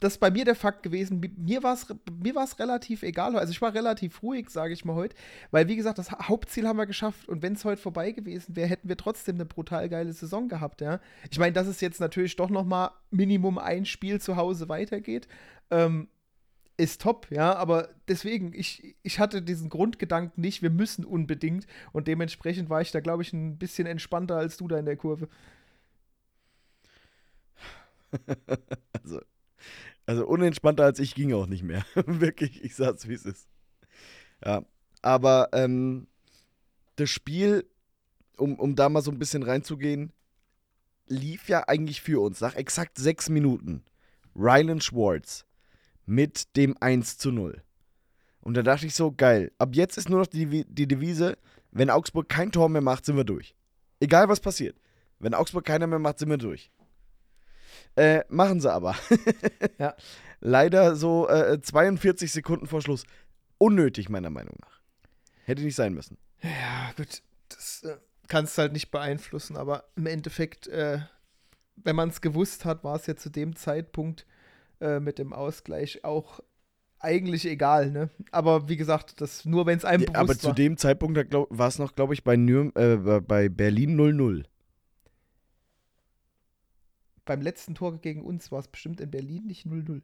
das 0.00 0.14
ist 0.14 0.18
bei 0.18 0.30
mir 0.30 0.44
der 0.44 0.54
Fakt 0.54 0.82
gewesen. 0.82 1.20
Mi- 1.20 1.30
Mir 1.36 1.62
war 1.62 1.74
es 1.74 1.86
mir 2.22 2.34
relativ 2.58 3.02
egal. 3.02 3.36
Also 3.36 3.52
ich 3.52 3.60
war 3.62 3.74
relativ 3.74 4.22
ruhig, 4.22 4.50
sage 4.50 4.72
ich 4.72 4.84
mal 4.84 4.94
heute. 4.94 5.14
Weil, 5.50 5.68
wie 5.68 5.76
gesagt, 5.76 5.98
das 5.98 6.10
Ha- 6.10 6.28
Hauptziel 6.28 6.66
haben 6.66 6.78
wir 6.78 6.86
geschafft. 6.86 7.28
Und 7.28 7.42
wenn 7.42 7.52
es 7.54 7.64
heute 7.64 7.80
vorbei 7.80 8.12
gewesen 8.12 8.56
wäre, 8.56 8.68
hätten 8.68 8.88
wir 8.88 8.96
trotzdem 8.96 9.36
eine 9.36 9.44
brutal 9.46 9.88
geile 9.88 10.12
Saison 10.12 10.48
gehabt, 10.48 10.80
ja. 10.80 11.00
Ich 11.30 11.38
meine, 11.38 11.52
dass 11.52 11.66
es 11.66 11.80
jetzt 11.80 12.00
natürlich 12.00 12.36
doch 12.36 12.50
noch 12.50 12.64
mal 12.64 12.90
Minimum 13.10 13.58
ein 13.58 13.84
Spiel 13.86 14.20
zu 14.20 14.36
Hause 14.36 14.68
weitergeht, 14.68 15.28
ähm, 15.70 16.08
ist 16.76 17.02
top, 17.02 17.26
ja. 17.30 17.54
Aber 17.56 17.88
deswegen, 18.08 18.52
ich, 18.54 18.96
ich 19.02 19.18
hatte 19.20 19.42
diesen 19.42 19.68
Grundgedanken 19.68 20.40
nicht, 20.40 20.62
wir 20.62 20.70
müssen 20.70 21.04
unbedingt. 21.04 21.66
Und 21.92 22.08
dementsprechend 22.08 22.70
war 22.70 22.80
ich 22.80 22.90
da, 22.90 23.00
glaube 23.00 23.22
ich, 23.22 23.32
ein 23.32 23.58
bisschen 23.58 23.86
entspannter 23.86 24.36
als 24.36 24.56
du 24.56 24.68
da 24.68 24.78
in 24.78 24.86
der 24.86 24.96
Kurve. 24.96 25.28
Also, 29.04 29.20
also 30.10 30.26
unentspannter 30.26 30.82
als 30.82 30.98
ich 30.98 31.14
ging 31.14 31.32
auch 31.34 31.46
nicht 31.46 31.62
mehr. 31.62 31.84
Wirklich, 31.94 32.64
ich 32.64 32.74
sag's 32.74 33.06
wie 33.06 33.14
es 33.14 33.24
ist. 33.24 33.46
Ja, 34.44 34.64
aber 35.02 35.50
ähm, 35.52 36.08
das 36.96 37.10
Spiel, 37.10 37.64
um, 38.36 38.58
um 38.58 38.74
da 38.74 38.88
mal 38.88 39.02
so 39.02 39.12
ein 39.12 39.20
bisschen 39.20 39.44
reinzugehen, 39.44 40.12
lief 41.06 41.48
ja 41.48 41.68
eigentlich 41.68 42.02
für 42.02 42.20
uns. 42.20 42.40
Nach 42.40 42.56
exakt 42.56 42.98
sechs 42.98 43.28
Minuten. 43.28 43.84
Rylan 44.34 44.80
Schwartz 44.80 45.46
mit 46.06 46.56
dem 46.56 46.76
1 46.80 47.18
zu 47.18 47.30
0. 47.30 47.62
Und 48.40 48.56
da 48.56 48.64
dachte 48.64 48.86
ich 48.86 48.96
so, 48.96 49.12
geil. 49.12 49.52
Ab 49.58 49.76
jetzt 49.76 49.96
ist 49.96 50.08
nur 50.08 50.18
noch 50.18 50.26
die, 50.26 50.64
die 50.64 50.88
Devise, 50.88 51.38
wenn 51.70 51.88
Augsburg 51.88 52.28
kein 52.28 52.50
Tor 52.50 52.68
mehr 52.68 52.82
macht, 52.82 53.04
sind 53.04 53.16
wir 53.16 53.22
durch. 53.22 53.54
Egal 54.00 54.28
was 54.28 54.40
passiert. 54.40 54.76
Wenn 55.20 55.34
Augsburg 55.34 55.64
keiner 55.64 55.86
mehr 55.86 56.00
macht, 56.00 56.18
sind 56.18 56.30
wir 56.30 56.36
durch. 56.36 56.72
Äh, 57.96 58.24
machen 58.28 58.60
sie 58.60 58.72
aber. 58.72 58.94
Ja. 59.78 59.94
Leider 60.40 60.96
so 60.96 61.28
äh, 61.28 61.60
42 61.60 62.32
Sekunden 62.32 62.66
vor 62.66 62.80
Schluss. 62.80 63.04
Unnötig, 63.58 64.08
meiner 64.08 64.30
Meinung 64.30 64.56
nach. 64.62 64.80
Hätte 65.44 65.62
nicht 65.62 65.74
sein 65.76 65.92
müssen. 65.92 66.16
Ja, 66.42 66.92
gut, 66.96 67.22
das 67.50 67.82
äh, 67.84 67.96
kannst 68.28 68.56
du 68.56 68.62
halt 68.62 68.72
nicht 68.72 68.90
beeinflussen, 68.90 69.56
aber 69.56 69.84
im 69.96 70.06
Endeffekt, 70.06 70.66
äh, 70.68 71.00
wenn 71.76 71.96
man 71.96 72.08
es 72.08 72.20
gewusst 72.22 72.64
hat, 72.64 72.84
war 72.84 72.96
es 72.96 73.06
ja 73.06 73.16
zu 73.16 73.28
dem 73.28 73.54
Zeitpunkt 73.56 74.24
äh, 74.80 74.98
mit 75.00 75.18
dem 75.18 75.32
Ausgleich 75.34 76.04
auch 76.04 76.40
eigentlich 77.00 77.46
egal, 77.46 77.90
ne? 77.90 78.08
Aber 78.30 78.68
wie 78.68 78.76
gesagt, 78.76 79.20
das 79.20 79.44
nur 79.46 79.66
wenn 79.66 79.78
es 79.78 79.84
einem 79.84 80.02
Ja, 80.04 80.06
bewusst 80.12 80.20
aber 80.20 80.38
zu 80.38 80.46
war. 80.48 80.54
dem 80.54 80.76
Zeitpunkt 80.78 81.16
da 81.18 81.22
glaub- 81.22 81.48
war 81.50 81.68
es 81.68 81.78
noch, 81.78 81.94
glaube 81.94 82.14
ich, 82.14 82.24
bei, 82.24 82.36
Nürn 82.36 82.72
äh, 82.76 82.96
bei 83.20 83.48
Berlin 83.50 83.98
0-0. 83.98 84.44
Beim 87.24 87.40
letzten 87.40 87.74
Tor 87.74 87.98
gegen 88.00 88.22
uns 88.22 88.50
war 88.50 88.60
es 88.60 88.68
bestimmt 88.68 89.00
in 89.00 89.10
Berlin 89.10 89.46
nicht 89.46 89.66
0-0. 89.66 90.02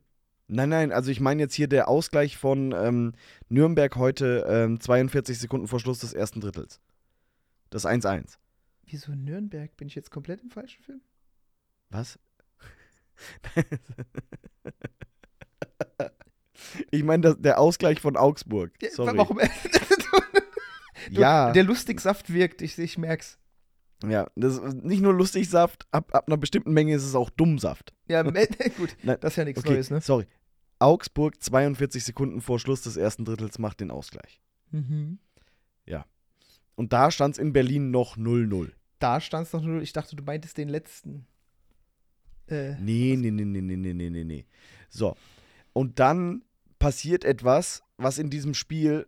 Nein, 0.48 0.68
nein, 0.68 0.92
also 0.92 1.10
ich 1.10 1.18
meine 1.20 1.42
jetzt 1.42 1.54
hier 1.54 1.66
der 1.66 1.88
Ausgleich 1.88 2.36
von 2.36 2.72
ähm, 2.72 3.14
Nürnberg 3.48 3.96
heute 3.96 4.46
ähm, 4.48 4.78
42 4.78 5.38
Sekunden 5.38 5.66
vor 5.66 5.80
Schluss 5.80 5.98
des 5.98 6.12
ersten 6.12 6.40
Drittels. 6.40 6.80
Das 7.70 7.84
1-1. 7.84 8.38
Wieso 8.84 9.12
Nürnberg? 9.12 9.76
Bin 9.76 9.88
ich 9.88 9.96
jetzt 9.96 10.12
komplett 10.12 10.40
im 10.42 10.50
falschen 10.50 10.82
Film? 10.84 11.00
Was? 11.90 12.18
ich 16.90 17.02
meine 17.02 17.34
der 17.36 17.58
Ausgleich 17.58 18.00
von 18.00 18.16
Augsburg. 18.16 18.72
Ja, 18.80 18.90
Sorry. 18.90 19.18
Warum? 19.18 19.40
Du, 21.08 21.20
Ja, 21.20 21.52
Der 21.52 21.62
Lustigsaft 21.62 22.32
wirkt, 22.32 22.62
ich, 22.62 22.76
ich 22.78 22.98
merk's. 22.98 23.38
Ja, 24.04 24.28
das 24.36 24.58
ist 24.58 24.82
nicht 24.84 25.00
nur 25.02 25.14
lustig 25.14 25.48
Saft, 25.48 25.86
ab, 25.90 26.14
ab 26.14 26.26
einer 26.26 26.36
bestimmten 26.36 26.72
Menge 26.72 26.94
ist 26.94 27.04
es 27.04 27.14
auch 27.14 27.30
Dummsaft. 27.30 27.94
Ja, 28.08 28.22
gut, 28.76 28.96
Nein, 29.02 29.18
das 29.20 29.32
ist 29.32 29.36
ja 29.36 29.44
nichts 29.44 29.60
Okay, 29.60 29.74
Neues, 29.74 29.90
ne? 29.90 30.00
sorry. 30.00 30.26
Augsburg 30.78 31.42
42 31.42 32.04
Sekunden 32.04 32.40
vor 32.42 32.58
Schluss 32.58 32.82
des 32.82 32.96
ersten 32.96 33.24
Drittels 33.24 33.58
macht 33.58 33.80
den 33.80 33.90
Ausgleich. 33.90 34.40
Mhm. 34.70 35.18
Und 36.76 36.92
da 36.92 37.10
stand 37.10 37.34
es 37.34 37.38
in 37.38 37.52
Berlin 37.52 37.90
noch 37.90 38.16
0-0. 38.16 38.70
Da 38.98 39.20
stand 39.20 39.46
es 39.46 39.52
noch 39.52 39.62
0 39.62 39.82
Ich 39.82 39.92
dachte, 39.92 40.14
du 40.14 40.22
meintest 40.22 40.58
den 40.58 40.68
letzten. 40.68 41.26
Äh, 42.48 42.74
Nee, 42.78 43.16
nee, 43.18 43.30
nee, 43.30 43.44
nee, 43.44 43.60
nee, 43.60 43.76
nee, 43.76 43.92
nee, 43.94 44.10
nee, 44.10 44.24
nee. 44.24 44.46
So. 44.88 45.16
Und 45.72 45.98
dann 45.98 46.44
passiert 46.78 47.24
etwas, 47.24 47.82
was 47.96 48.18
in 48.18 48.30
diesem 48.30 48.54
Spiel 48.54 49.06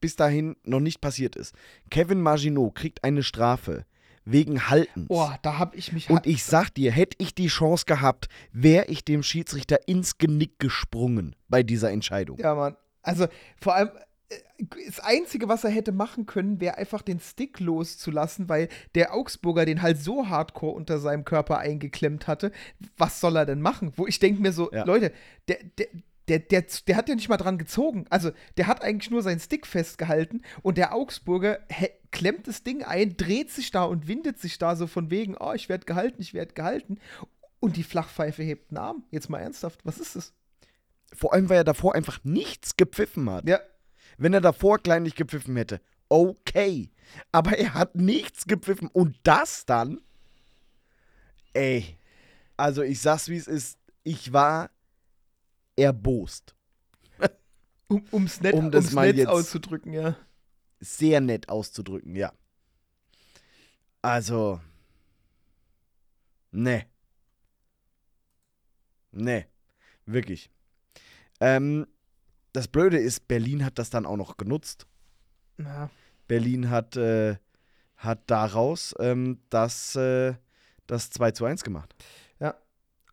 bis 0.00 0.16
dahin 0.16 0.56
noch 0.64 0.80
nicht 0.80 1.00
passiert 1.00 1.36
ist. 1.36 1.54
Kevin 1.90 2.20
Maginot 2.20 2.74
kriegt 2.74 3.04
eine 3.04 3.22
Strafe 3.22 3.84
wegen 4.24 4.68
Haltens. 4.68 5.06
oh, 5.08 5.30
da 5.42 5.58
hab 5.58 5.74
ich 5.74 5.92
mich. 5.92 6.10
Und 6.10 6.26
ich 6.26 6.44
sag 6.44 6.70
dir, 6.70 6.92
hätte 6.92 7.16
ich 7.18 7.34
die 7.34 7.48
Chance 7.48 7.84
gehabt, 7.86 8.28
wäre 8.52 8.86
ich 8.86 9.04
dem 9.04 9.22
Schiedsrichter 9.22 9.88
ins 9.88 10.18
Genick 10.18 10.58
gesprungen 10.58 11.34
bei 11.48 11.62
dieser 11.62 11.90
Entscheidung. 11.90 12.38
Ja, 12.38 12.54
Mann. 12.54 12.76
Also 13.02 13.26
vor 13.60 13.74
allem, 13.74 13.88
äh, 14.28 14.64
das 14.86 15.00
Einzige, 15.00 15.48
was 15.48 15.64
er 15.64 15.70
hätte 15.70 15.90
machen 15.90 16.26
können, 16.26 16.60
wäre 16.60 16.76
einfach 16.76 17.00
den 17.00 17.18
Stick 17.18 17.60
loszulassen, 17.60 18.48
weil 18.50 18.68
der 18.94 19.14
Augsburger 19.14 19.64
den 19.64 19.80
halt 19.80 19.98
so 19.98 20.28
hardcore 20.28 20.74
unter 20.76 20.98
seinem 20.98 21.24
Körper 21.24 21.58
eingeklemmt 21.58 22.26
hatte. 22.28 22.52
Was 22.98 23.20
soll 23.20 23.36
er 23.36 23.46
denn 23.46 23.62
machen? 23.62 23.92
Wo 23.96 24.06
ich 24.06 24.18
denke 24.18 24.42
mir 24.42 24.52
so, 24.52 24.70
Ja. 24.70 24.84
Leute, 24.84 25.12
der, 25.48 25.58
der, 25.78 25.86
der, 26.30 26.38
der, 26.38 26.64
der 26.86 26.96
hat 26.96 27.08
ja 27.08 27.16
nicht 27.16 27.28
mal 27.28 27.36
dran 27.36 27.58
gezogen. 27.58 28.06
Also, 28.08 28.30
der 28.56 28.68
hat 28.68 28.82
eigentlich 28.82 29.10
nur 29.10 29.22
seinen 29.22 29.40
Stick 29.40 29.66
festgehalten 29.66 30.42
und 30.62 30.78
der 30.78 30.94
Augsburger 30.94 31.58
klemmt 32.12 32.46
das 32.46 32.62
Ding 32.62 32.84
ein, 32.84 33.16
dreht 33.16 33.50
sich 33.50 33.72
da 33.72 33.82
und 33.82 34.06
windet 34.06 34.38
sich 34.38 34.56
da 34.58 34.76
so 34.76 34.86
von 34.86 35.10
wegen, 35.10 35.36
oh, 35.36 35.52
ich 35.52 35.68
werde 35.68 35.86
gehalten, 35.86 36.22
ich 36.22 36.32
werde 36.32 36.54
gehalten. 36.54 36.98
Und 37.58 37.76
die 37.76 37.82
Flachpfeife 37.82 38.44
hebt 38.44 38.70
einen 38.70 38.78
Arm. 38.78 39.04
Jetzt 39.10 39.28
mal 39.28 39.40
ernsthaft, 39.40 39.80
was 39.84 39.98
ist 39.98 40.14
das? 40.14 40.32
Vor 41.12 41.32
allem, 41.32 41.48
weil 41.48 41.58
er 41.58 41.64
davor 41.64 41.96
einfach 41.96 42.20
nichts 42.22 42.76
gepfiffen 42.76 43.28
hat. 43.28 43.48
Ja, 43.48 43.58
Wenn 44.16 44.32
er 44.32 44.40
davor 44.40 44.78
kleinlich 44.78 45.16
gepfiffen 45.16 45.56
hätte, 45.56 45.80
okay. 46.08 46.92
Aber 47.32 47.58
er 47.58 47.74
hat 47.74 47.96
nichts 47.96 48.46
gepfiffen. 48.46 48.88
Und 48.88 49.16
das 49.24 49.66
dann? 49.66 50.00
Ey. 51.54 51.98
Also 52.56 52.82
ich 52.82 53.00
sag's 53.00 53.28
wie 53.28 53.36
es 53.36 53.48
ist. 53.48 53.78
Ich 54.04 54.32
war 54.32 54.70
erbost. 55.80 56.54
Um, 57.88 58.04
um's 58.12 58.40
nett, 58.40 58.54
Um 58.54 58.70
das 58.70 58.84
um's 58.84 58.94
mal 58.94 59.08
nett 59.08 59.16
jetzt- 59.16 59.26
auszudrücken, 59.28 59.92
ja. 59.92 60.14
Sehr 60.78 61.20
nett 61.20 61.48
auszudrücken, 61.48 62.14
ja. 62.14 62.32
Also. 64.00 64.60
Ne. 66.52 66.86
Ne. 69.12 69.46
Wirklich. 70.06 70.50
Ähm, 71.40 71.86
das 72.52 72.68
Blöde 72.68 72.98
ist, 72.98 73.26
Berlin 73.28 73.64
hat 73.64 73.78
das 73.78 73.90
dann 73.90 74.06
auch 74.06 74.16
noch 74.16 74.36
genutzt. 74.36 74.86
ja. 75.58 75.90
Berlin 76.28 76.70
hat, 76.70 76.96
äh, 76.96 77.38
hat 77.96 78.22
daraus 78.30 78.94
ähm, 79.00 79.40
das, 79.50 79.96
äh, 79.96 80.34
das 80.86 81.10
2 81.10 81.32
zu 81.32 81.44
1 81.44 81.64
gemacht. 81.64 81.92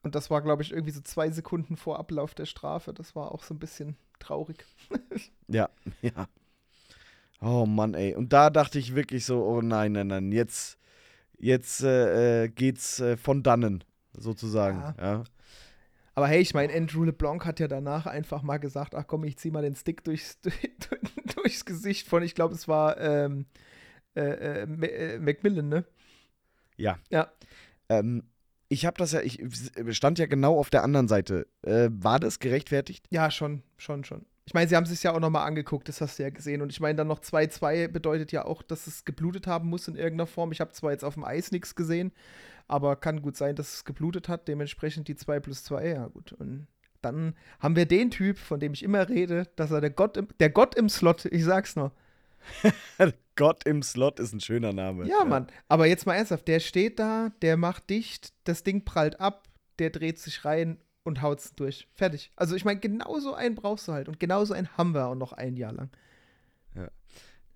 Und 0.04 0.16
das 0.16 0.30
war, 0.30 0.42
glaube 0.42 0.64
ich, 0.64 0.72
irgendwie 0.72 0.92
so 0.92 1.02
zwei 1.02 1.30
Sekunden 1.32 1.76
vor 1.76 2.00
Ablauf 2.00 2.34
der 2.36 2.46
Strafe. 2.46 2.94
Das 2.94 3.16
war 3.16 3.32
auch 3.32 3.44
so 3.44 3.54
ein 3.54 3.60
bisschen 3.60 3.96
traurig. 4.20 4.66
Ja, 5.50 5.70
ja. 6.02 6.28
Oh 7.40 7.66
Mann, 7.66 7.94
ey. 7.94 8.16
Und 8.16 8.34
da 8.34 8.50
dachte 8.50 8.80
ich 8.80 8.96
wirklich 8.96 9.24
so, 9.24 9.46
oh 9.46 9.62
nein, 9.62 9.94
nein, 9.94 10.08
nein, 10.08 10.32
jetzt, 10.34 10.78
jetzt 11.38 11.84
äh, 11.84 12.44
äh, 12.44 12.50
geht's 12.50 13.00
äh, 13.00 13.16
von 13.16 13.44
dannen, 13.44 13.86
sozusagen. 14.12 14.80
Ja. 14.80 14.96
Ja. 15.00 15.24
Aber 16.16 16.28
hey, 16.28 16.42
ich 16.42 16.54
meine, 16.54 16.74
Andrew 16.74 17.04
LeBlanc 17.04 17.46
hat 17.46 17.62
ja 17.62 17.70
danach 17.70 18.08
einfach 18.08 18.42
mal 18.42 18.58
gesagt, 18.58 18.94
ach 18.94 19.06
komm, 19.08 19.24
ich 19.24 19.38
zieh 19.38 19.52
mal 19.52 19.62
den 19.62 19.76
Stick 19.76 20.04
durchs, 20.04 20.40
durchs 21.36 21.64
Gesicht 21.64 22.08
von, 22.08 22.24
ich 22.24 22.36
glaube, 22.36 22.56
es 22.56 22.68
war 22.68 23.00
ähm, 23.00 23.46
äh, 24.16 24.64
äh, 24.64 24.64
äh, 24.64 25.20
Macmillan, 25.20 25.70
ne? 25.70 25.86
Ja. 26.76 26.98
Ja. 27.10 27.32
Ähm, 27.88 28.24
ich 28.70 28.86
habe 28.86 28.98
das 28.98 29.14
ja, 29.14 29.22
ich 29.22 29.40
stand 29.92 30.20
ja 30.20 30.26
genau 30.26 30.58
auf 30.58 30.70
der 30.70 30.84
anderen 30.84 31.08
Seite. 31.08 31.48
Äh, 31.62 31.90
war 31.92 32.20
das 32.20 32.40
gerechtfertigt? 32.40 33.06
Ja, 33.10 33.32
schon, 33.32 33.64
schon, 33.78 34.04
schon. 34.04 34.26
Ich 34.46 34.54
meine, 34.54 34.70
sie 34.70 34.78
haben 34.78 34.86
es 34.86 34.90
sich 34.90 35.04
ja 35.04 35.14
auch 35.14 35.20
nochmal 35.20 35.46
angeguckt, 35.46 35.90
das 35.90 36.00
hast 36.00 36.20
du 36.20 36.24
ja 36.24 36.30
gesehen. 36.30 36.62
Und 36.62 36.72
ich 36.72 36.80
meine, 36.80 36.96
dann 36.96 37.08
noch 37.08 37.20
2-2 37.20 37.90
bedeutet 37.90 38.32
ja 38.32 38.46
auch, 38.46 38.62
dass 38.62 38.88
es 38.88 39.04
geblutet 39.04 39.46
haben 39.46 39.68
muss 39.70 39.90
in 39.90 39.96
irgendeiner 39.96 40.28
Form. 40.28 40.54
Ich 40.54 40.62
habe 40.62 40.72
zwar 40.72 40.92
jetzt 40.92 41.04
auf 41.04 41.16
dem 41.16 41.26
Eis 41.26 41.52
nichts 41.52 41.76
gesehen, 41.76 42.14
aber 42.68 42.96
kann 42.96 43.22
gut 43.22 43.36
sein, 43.36 43.56
dass 43.56 43.74
es 43.74 43.86
geblutet 43.86 44.30
hat. 44.30 44.48
Dementsprechend 44.48 45.10
die 45.10 45.18
2 45.18 45.42
plus 45.42 45.66
2, 45.66 45.88
ja 45.88 46.08
gut. 46.08 46.32
Und 46.32 46.68
dann 47.02 47.36
haben 47.60 47.76
wir 47.76 47.86
den 47.86 48.10
Typ, 48.10 48.38
von 48.38 48.60
dem 48.60 48.74
ich 48.74 48.84
immer 48.84 49.10
rede, 49.10 49.48
dass 49.58 49.72
er 49.72 49.82
der 49.82 49.90
Gott 49.90 50.16
im, 50.16 50.30
der 50.40 50.50
Gott 50.50 50.76
im 50.76 50.88
Slot, 50.88 51.26
ich 51.26 51.44
sag's 51.44 51.76
noch. 51.76 51.92
Gott 53.36 53.66
im 53.66 53.84
Slot 53.84 54.20
ist 54.20 54.34
ein 54.34 54.40
schöner 54.40 54.74
Name. 54.74 55.08
Ja, 55.08 55.24
Mann. 55.24 55.48
Aber 55.68 55.86
jetzt 55.86 56.06
mal 56.06 56.16
ernsthaft, 56.16 56.48
der 56.48 56.60
steht 56.60 56.98
da, 57.00 57.32
der 57.42 57.56
macht 57.56 57.90
dicht, 57.90 58.34
das 58.46 58.64
Ding 58.64 58.84
prallt 58.84 59.20
ab, 59.20 59.48
der 59.80 59.92
dreht 59.92 60.18
sich 60.18 60.44
rein 60.44 60.80
und 61.04 61.22
haut's 61.22 61.54
durch. 61.56 61.88
Fertig. 61.94 62.32
Also 62.36 62.56
ich 62.56 62.66
meine, 62.66 62.80
genauso 62.80 63.34
einen 63.34 63.56
brauchst 63.56 63.88
du 63.88 63.94
halt. 63.94 64.08
Und 64.08 64.20
genauso 64.20 64.54
einen 64.54 64.76
haben 64.76 64.94
wir 64.94 65.06
auch 65.06 65.16
noch 65.16 65.34
ein 65.34 65.56
Jahr 65.56 65.72
lang. 65.72 65.92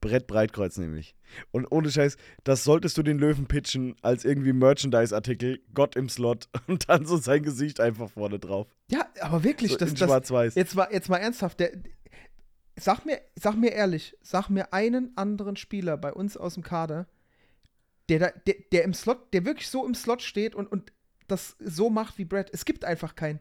Brett 0.02 0.26
Breitkreuz 0.26 0.78
nämlich. 0.78 1.16
Und 1.52 1.72
ohne 1.72 1.92
Scheiß, 1.92 2.18
das 2.44 2.64
solltest 2.64 2.98
du 2.98 3.04
den 3.04 3.20
Löwen 3.20 3.46
pitchen 3.46 3.96
als 4.02 4.26
irgendwie 4.26 4.52
Merchandise-Artikel, 4.52 5.62
Gott 5.74 5.96
im 5.96 6.10
Slot 6.10 6.50
und 6.68 6.90
dann 6.90 7.06
so 7.06 7.18
sein 7.18 7.44
Gesicht 7.44 7.80
einfach 7.80 8.10
vorne 8.10 8.40
drauf. 8.40 8.68
Ja, 8.90 9.06
aber 9.22 9.44
wirklich, 9.44 9.72
So 9.72 9.78
das, 9.78 9.90
in 9.92 9.96
das, 9.96 10.10
schwarz-weiß. 10.10 10.56
jetzt, 10.56 10.76
mal, 10.76 10.88
jetzt 10.92 11.08
mal 11.08 11.18
ernsthaft, 11.18 11.60
der, 11.60 11.72
sag, 12.82 13.06
mir, 13.06 13.22
sag 13.36 13.56
mir 13.56 13.72
ehrlich, 13.72 14.18
sag 14.22 14.50
mir 14.50 14.74
einen 14.74 15.16
anderen 15.16 15.56
Spieler 15.56 15.98
bei 15.98 16.14
uns 16.14 16.38
aus 16.38 16.56
dem 16.56 16.64
Kader, 16.64 17.08
der, 18.10 18.20
da, 18.20 18.32
der, 18.46 18.56
der 18.72 18.84
im 18.84 18.94
Slot, 18.94 19.34
der 19.34 19.46
wirklich 19.46 19.70
so 19.70 19.86
im 19.86 19.96
Slot 19.96 20.22
steht 20.22 20.56
und, 20.56 20.68
und 20.68 20.92
das 21.28 21.56
so 21.60 21.90
macht 21.90 22.18
wie 22.18 22.26
Brad. 22.26 22.50
Es 22.52 22.66
gibt 22.66 22.84
einfach 22.84 23.16
keinen. 23.16 23.40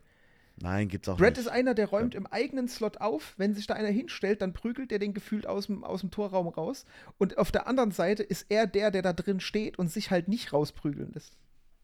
Nein, 0.62 0.88
gibt's 0.88 1.08
auch 1.08 1.16
Brad 1.16 1.30
nicht. 1.30 1.38
ist 1.38 1.48
einer, 1.48 1.74
der 1.74 1.88
räumt 1.88 2.14
im 2.14 2.26
eigenen 2.26 2.68
Slot 2.68 2.98
auf. 2.98 3.34
Wenn 3.38 3.54
sich 3.54 3.66
da 3.66 3.74
einer 3.74 3.88
hinstellt, 3.88 4.42
dann 4.42 4.52
prügelt 4.52 4.92
er 4.92 4.98
den 4.98 5.14
gefühlt 5.14 5.46
aus 5.46 5.66
dem, 5.66 5.82
aus 5.82 6.00
dem 6.00 6.10
Torraum 6.10 6.48
raus. 6.48 6.84
Und 7.18 7.38
auf 7.38 7.50
der 7.50 7.66
anderen 7.66 7.90
Seite 7.90 8.22
ist 8.22 8.46
er 8.48 8.66
der, 8.66 8.90
der 8.90 9.02
da 9.02 9.12
drin 9.12 9.40
steht 9.40 9.78
und 9.78 9.90
sich 9.90 10.10
halt 10.10 10.28
nicht 10.28 10.52
rausprügeln 10.52 11.12
lässt. 11.14 11.36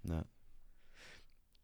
Ja. 0.04 0.24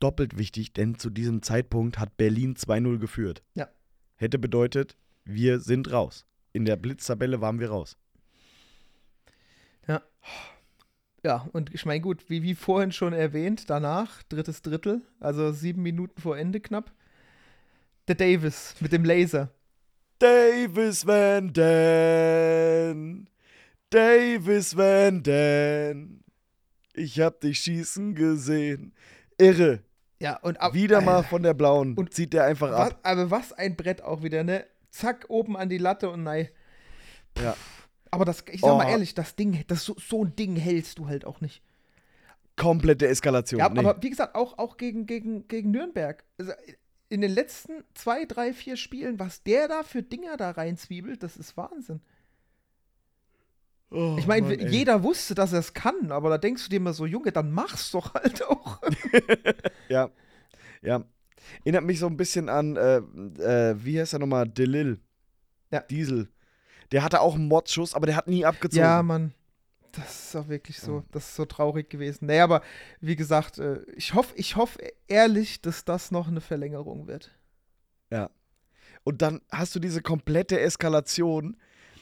Doppelt 0.00 0.38
wichtig, 0.38 0.72
denn 0.72 0.98
zu 0.98 1.10
diesem 1.10 1.42
Zeitpunkt 1.42 1.98
hat 1.98 2.16
Berlin 2.16 2.56
2-0 2.56 2.98
geführt. 2.98 3.42
Ja. 3.54 3.68
Hätte 4.16 4.38
bedeutet, 4.38 4.96
wir 5.24 5.60
sind 5.60 5.92
raus. 5.92 6.26
In 6.52 6.64
der 6.64 6.76
Blitztabelle 6.76 7.40
waren 7.40 7.60
wir 7.60 7.70
raus. 7.70 7.96
Ja, 11.24 11.48
und 11.52 11.72
ich 11.72 11.86
meine, 11.86 12.00
gut, 12.00 12.28
wie, 12.28 12.42
wie 12.42 12.56
vorhin 12.56 12.90
schon 12.90 13.12
erwähnt, 13.12 13.70
danach, 13.70 14.24
drittes 14.24 14.60
Drittel, 14.60 15.02
also 15.20 15.52
sieben 15.52 15.82
Minuten 15.82 16.20
vor 16.20 16.36
Ende 16.36 16.58
knapp, 16.58 16.92
der 18.08 18.16
Davis 18.16 18.74
mit 18.80 18.90
dem 18.92 19.04
Laser. 19.04 19.50
Davis 20.18 21.06
Van 21.06 21.52
Dan. 21.52 23.28
Davis 23.90 24.76
Van 24.76 25.22
Dan. 25.22 26.24
Ich 26.94 27.20
hab 27.20 27.40
dich 27.40 27.60
schießen 27.60 28.16
gesehen. 28.16 28.92
Irre. 29.38 29.80
Ja, 30.18 30.38
und 30.38 30.60
ab, 30.60 30.74
Wieder 30.74 31.00
mal 31.00 31.22
von 31.22 31.44
der 31.44 31.54
blauen. 31.54 31.94
Und 31.94 32.14
zieht 32.14 32.32
der 32.32 32.44
einfach 32.44 32.70
was, 32.72 32.92
ab. 32.92 33.00
aber 33.04 33.30
was 33.30 33.52
ein 33.52 33.76
Brett 33.76 34.02
auch 34.02 34.22
wieder, 34.22 34.42
ne? 34.42 34.66
Zack, 34.92 35.24
oben 35.28 35.56
an 35.56 35.68
die 35.68 35.78
Latte 35.78 36.08
und 36.10 36.22
nein. 36.22 36.48
Ja. 37.42 37.56
Aber 38.10 38.24
das, 38.24 38.44
ich 38.52 38.60
sag 38.60 38.76
mal 38.76 38.86
Oh. 38.86 38.90
ehrlich, 38.90 39.14
das 39.14 39.34
Ding, 39.34 39.64
das 39.66 39.84
so, 39.84 39.96
so 39.98 40.24
ein 40.24 40.36
Ding 40.36 40.54
hältst 40.54 40.98
du 40.98 41.08
halt 41.08 41.24
auch 41.24 41.40
nicht. 41.40 41.62
Komplette 42.56 43.08
Eskalation. 43.08 43.58
Ja, 43.58 43.70
nee. 43.70 43.78
aber 43.80 44.02
wie 44.02 44.10
gesagt, 44.10 44.34
auch, 44.34 44.58
auch 44.58 44.76
gegen, 44.76 45.06
gegen, 45.06 45.48
gegen 45.48 45.70
Nürnberg. 45.70 46.22
Also 46.38 46.52
in 47.08 47.22
den 47.22 47.30
letzten 47.32 47.82
zwei, 47.94 48.26
drei, 48.26 48.52
vier 48.52 48.76
Spielen, 48.76 49.18
was 49.18 49.42
der 49.42 49.66
da 49.66 49.82
für 49.82 50.02
Dinger 50.02 50.36
da 50.36 50.50
reinzwiebelt, 50.50 51.22
das 51.22 51.36
ist 51.38 51.56
Wahnsinn. 51.56 52.00
Oh, 53.90 54.16
Ich 54.18 54.26
meine, 54.26 54.54
jeder 54.70 55.02
wusste, 55.02 55.34
dass 55.34 55.52
er 55.52 55.58
es 55.58 55.74
kann, 55.74 56.12
aber 56.12 56.30
da 56.30 56.38
denkst 56.38 56.64
du 56.64 56.70
dir 56.70 56.76
immer 56.76 56.94
so, 56.94 57.04
Junge, 57.04 57.32
dann 57.32 57.52
mach's 57.52 57.90
doch 57.90 58.14
halt 58.14 58.42
auch. 58.44 58.80
Ja. 59.88 60.10
Ja. 60.80 61.04
Erinnert 61.64 61.84
mich 61.84 61.98
so 61.98 62.06
ein 62.06 62.16
bisschen 62.16 62.48
an, 62.48 62.76
äh, 62.76 62.96
äh, 62.96 63.76
wie 63.84 64.00
heißt 64.00 64.12
er 64.12 64.18
nochmal? 64.18 64.48
Delil. 64.48 64.98
Ja. 65.70 65.80
Diesel. 65.80 66.28
Der 66.92 67.02
hatte 67.02 67.20
auch 67.20 67.34
einen 67.34 67.48
Mordschuss, 67.48 67.94
aber 67.94 68.06
der 68.06 68.16
hat 68.16 68.28
nie 68.28 68.44
abgezogen. 68.44 68.84
ja, 68.84 69.02
Mann. 69.02 69.32
Das 69.92 70.26
ist 70.26 70.36
auch 70.36 70.48
wirklich 70.48 70.78
so, 70.80 71.04
das 71.12 71.28
ist 71.28 71.36
so 71.36 71.44
traurig 71.44 71.90
gewesen. 71.90 72.26
Nee, 72.26 72.40
aber 72.40 72.62
wie 73.00 73.16
gesagt, 73.16 73.58
äh, 73.58 73.82
ich 73.94 74.14
hoffe, 74.14 74.32
ich 74.36 74.56
hoffe 74.56 74.78
ehrlich, 75.06 75.60
dass 75.60 75.84
das 75.84 76.10
noch 76.10 76.28
eine 76.28 76.40
Verlängerung 76.40 77.06
wird. 77.06 77.30
Und 79.04 79.22
dann 79.22 79.40
hast 79.50 79.74
du 79.74 79.80
diese 79.80 80.02
komplette 80.02 80.60
Eskalation 80.60 81.56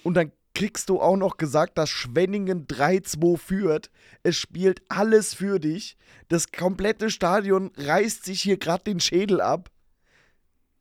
und 0.05 0.15
dann 0.15 0.33
kriegst 0.55 0.89
du 0.89 1.01
auch 1.01 1.17
noch 1.17 1.37
gesagt, 1.37 1.79
dass 1.79 1.89
Schwenningen 1.89 2.67
3-2 2.67 3.39
führt. 3.39 3.91
Es 4.23 4.37
spielt 4.37 4.83
alles 4.89 5.35
für 5.35 5.59
dich. 5.59 5.97
Das 6.29 6.53
komplette 6.53 7.11
Stadion 7.11 7.71
reißt 7.77 8.25
sich 8.25 8.43
hier 8.43 8.59
gerade 8.59 8.85
den 8.85 9.01
Schädel 9.01 9.41
ab. 9.41 9.71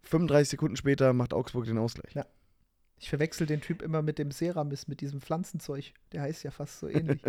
35 0.04 0.50
Sekunden 0.50 0.76
später 0.76 1.14
macht 1.14 1.34
Augsburg 1.34 1.66
den 1.66 1.78
Ausgleich. 1.78 2.14
Ja. 2.14 2.26
Ich 2.98 3.10
verwechsel 3.10 3.48
den 3.48 3.62
Typ 3.62 3.82
immer 3.82 4.02
mit 4.02 4.20
dem 4.20 4.32
Seramis, 4.32 4.88
mit 4.88 5.00
diesem 5.00 5.22
Pflanzenzeug. 5.22 5.94
Der 6.12 6.22
heißt 6.22 6.44
ja 6.44 6.52
fast 6.52 6.80
so 6.80 6.90
ähnlich. 6.90 7.22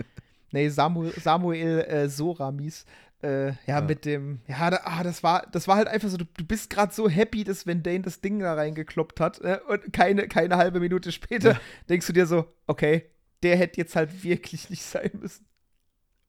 nee, 0.50 0.68
Samuel, 0.70 1.12
Samuel 1.20 1.80
äh, 1.80 2.08
Soramis. 2.08 2.86
Äh, 3.22 3.48
ja, 3.48 3.54
Ja. 3.66 3.80
mit 3.82 4.04
dem, 4.06 4.40
ja, 4.48 4.70
da, 4.70 4.80
ah, 4.84 5.02
das 5.02 5.22
war, 5.22 5.46
das 5.52 5.68
war 5.68 5.76
halt 5.76 5.88
einfach 5.88 6.08
so, 6.08 6.16
du, 6.16 6.24
du 6.24 6.44
bist 6.44 6.70
gerade 6.70 6.94
so 6.94 7.08
happy, 7.08 7.44
dass 7.44 7.66
Van 7.66 7.82
Dane 7.82 8.00
das 8.00 8.20
Ding 8.22 8.38
da 8.38 8.54
reingekloppt 8.54 9.20
hat 9.20 9.40
äh, 9.42 9.58
und 9.68 9.92
keine, 9.92 10.26
keine 10.28 10.56
halbe 10.56 10.80
Minute 10.80 11.12
später 11.12 11.52
Ja. 11.52 11.60
denkst 11.88 12.06
du 12.06 12.12
dir 12.14 12.26
so, 12.26 12.46
okay, 12.66 13.10
der 13.42 13.56
hätte 13.56 13.78
jetzt 13.78 13.94
halt 13.96 14.22
wirklich 14.24 14.70
nicht 14.70 14.82
sein 14.82 15.10
müssen. 15.20 15.46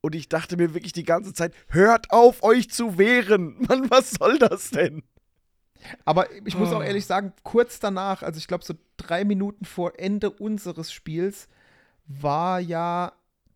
Und 0.02 0.16
ich 0.16 0.28
dachte 0.30 0.58
mir 0.58 0.74
wirklich 0.74 0.94
die 0.94 1.04
ganze 1.04 1.34
Zeit, 1.34 1.54
hört 1.70 2.12
auf, 2.12 2.44
euch 2.44 2.70
zu 2.72 2.98
wehren. 2.98 3.56
Mann, 3.70 3.90
was 3.90 4.12
soll 4.12 4.38
das 4.40 4.72
denn? 4.72 5.04
Aber 6.06 6.28
ich 6.46 6.58
muss 6.58 6.74
auch 6.74 6.80
Oh. 6.80 6.84
ehrlich 6.84 7.06
sagen, 7.06 7.34
kurz 7.44 7.80
danach, 7.80 8.22
also 8.24 8.38
ich 8.38 8.48
glaube 8.48 8.64
so 8.66 8.74
drei 8.98 9.24
Minuten 9.26 9.64
vor 9.66 9.94
Ende 9.98 10.30
unseres 10.30 10.92
Spiels, 10.92 11.48
war 12.08 12.60
ja 12.60 13.14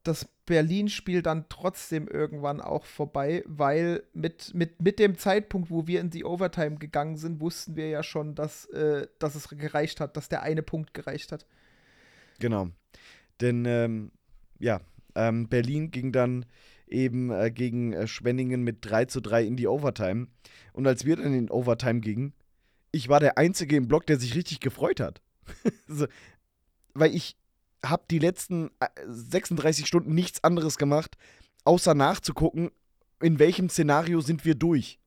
das 0.08 0.28
Berlin-Spiel 0.46 1.22
dann 1.22 1.46
trotzdem 1.50 2.08
irgendwann 2.08 2.62
auch 2.62 2.86
vorbei, 2.86 3.44
weil 3.48 4.04
mit, 4.14 4.54
mit, 4.54 4.82
mit 4.82 5.00
dem 5.00 5.18
Zeitpunkt, 5.18 5.70
wo 5.70 5.88
wir 5.88 6.00
in 6.00 6.12
die 6.12 6.24
Overtime 6.24 6.78
gegangen 6.78 7.18
sind, 7.18 7.40
wussten 7.40 7.76
wir 7.76 7.90
ja 7.90 8.04
schon, 8.04 8.36
dass, 8.36 8.66
äh, 8.66 9.08
dass 9.20 9.36
es 9.36 9.50
gereicht 9.50 10.00
hat, 10.00 10.16
dass 10.16 10.30
der 10.30 10.44
eine 10.44 10.62
Punkt 10.62 10.94
gereicht 10.94 11.32
hat. 11.32 11.46
Genau. 12.40 12.70
Denn, 13.42 13.66
ähm, 13.66 14.12
ja, 14.60 14.82
ähm, 15.16 15.48
Berlin 15.50 15.92
ging 15.92 16.12
dann 16.12 16.46
eben 16.88 17.32
äh, 17.32 17.50
gegen 17.52 17.94
äh, 17.94 18.08
Schwenningen 18.08 18.64
mit 18.64 18.78
3 18.82 19.06
zu 19.06 19.22
3 19.22 19.44
in 19.44 19.56
die 19.58 19.68
Overtime. 19.68 20.28
Und 20.74 20.86
als 20.86 21.06
wir 21.06 21.16
dann 21.16 21.34
in 21.34 21.50
Overtime 21.50 22.02
gingen, 22.02 22.34
ich 22.92 23.10
war 23.10 23.20
der 23.20 23.38
Einzige 23.38 23.76
im 23.76 23.88
Block, 23.88 24.06
der 24.06 24.20
sich 24.20 24.36
richtig 24.36 24.60
gefreut 24.60 25.00
hat. 25.00 25.22
so, 25.88 26.08
weil 26.94 27.14
ich 27.16 27.38
habe 27.90 28.04
die 28.10 28.20
letzten 28.20 28.72
äh, 28.80 28.88
36 29.06 29.86
Stunden 29.88 30.14
nichts 30.14 30.44
anderes 30.44 30.78
gemacht, 30.78 31.16
außer 31.64 31.94
nachzugucken, 31.94 32.72
in 33.22 33.40
welchem 33.40 33.70
Szenario 33.70 34.22
sind 34.22 34.46
wir 34.46 34.56
durch. 34.56 35.00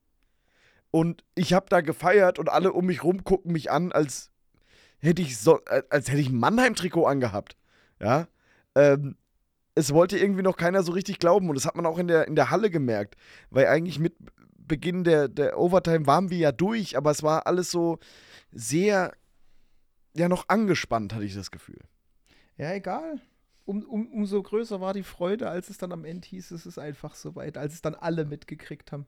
Und 0.90 1.24
ich 1.34 1.52
habe 1.52 1.66
da 1.68 1.80
gefeiert 1.80 2.38
und 2.38 2.48
alle 2.48 2.72
um 2.72 2.86
mich 2.86 3.04
rum 3.04 3.24
gucken 3.24 3.52
mich 3.52 3.70
an, 3.70 3.92
als 3.92 4.30
hätte 4.98 5.22
ich 5.22 5.38
so, 5.38 5.60
äh, 5.66 5.82
als 5.90 6.08
hätte 6.08 6.20
ich 6.20 6.30
ein 6.30 6.38
Mannheim-Trikot 6.38 7.06
angehabt. 7.06 7.56
Ja. 8.00 8.28
Ähm, 8.74 9.16
es 9.74 9.92
wollte 9.92 10.18
irgendwie 10.18 10.42
noch 10.42 10.56
keiner 10.56 10.82
so 10.82 10.92
richtig 10.92 11.18
glauben 11.18 11.48
und 11.48 11.54
das 11.54 11.66
hat 11.66 11.76
man 11.76 11.86
auch 11.86 11.98
in 11.98 12.08
der, 12.08 12.26
in 12.26 12.34
der 12.34 12.50
Halle 12.50 12.70
gemerkt, 12.70 13.16
weil 13.50 13.66
eigentlich 13.66 13.98
mit 13.98 14.16
Beginn 14.56 15.04
der, 15.04 15.28
der 15.28 15.58
Overtime 15.58 16.06
waren 16.06 16.30
wir 16.30 16.38
ja 16.38 16.52
durch, 16.52 16.96
aber 16.96 17.10
es 17.10 17.22
war 17.22 17.46
alles 17.46 17.70
so 17.70 17.98
sehr, 18.50 19.12
ja, 20.16 20.28
noch 20.28 20.48
angespannt, 20.48 21.14
hatte 21.14 21.24
ich 21.24 21.34
das 21.34 21.50
Gefühl. 21.50 21.78
Ja, 22.58 22.72
egal. 22.72 23.20
Um, 23.64 23.82
um, 23.84 24.06
umso 24.12 24.42
größer 24.42 24.80
war 24.80 24.94
die 24.94 25.02
Freude, 25.02 25.48
als 25.48 25.70
es 25.70 25.78
dann 25.78 25.92
am 25.92 26.04
Ende 26.04 26.26
hieß, 26.26 26.50
es 26.50 26.66
ist 26.66 26.78
einfach 26.78 27.14
soweit, 27.14 27.56
als 27.56 27.74
es 27.74 27.82
dann 27.82 27.94
alle 27.94 28.24
mitgekriegt 28.24 28.92
haben. 28.92 29.06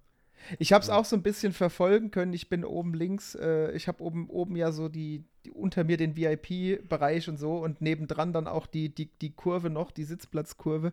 Ich 0.59 0.73
habe 0.73 0.83
es 0.83 0.91
auch 0.91 1.05
so 1.05 1.17
ein 1.17 1.23
bisschen 1.23 1.53
verfolgen 1.53 2.11
können. 2.11 2.33
Ich 2.33 2.49
bin 2.49 2.65
oben 2.65 2.95
links. 2.95 3.35
Äh, 3.35 3.73
ich 3.73 3.89
habe 3.89 4.03
oben, 4.03 4.29
oben 4.31 4.57
ja 4.57 4.73
so 4.73 4.89
die, 4.89 5.25
die 5.45 5.51
unter 5.51 5.85
mir 5.85 5.97
den 5.97 6.17
VIP-Bereich 6.17 7.29
und 7.29 7.37
so 7.37 7.59
und 7.59 7.81
nebendran 7.81 8.33
dann 8.33 8.47
auch 8.47 8.67
die, 8.67 8.95
die, 8.95 9.07
die 9.07 9.33
Kurve 9.33 9.71
noch, 9.71 9.91
die 9.91 10.05
Sitzplatzkurve. 10.05 10.93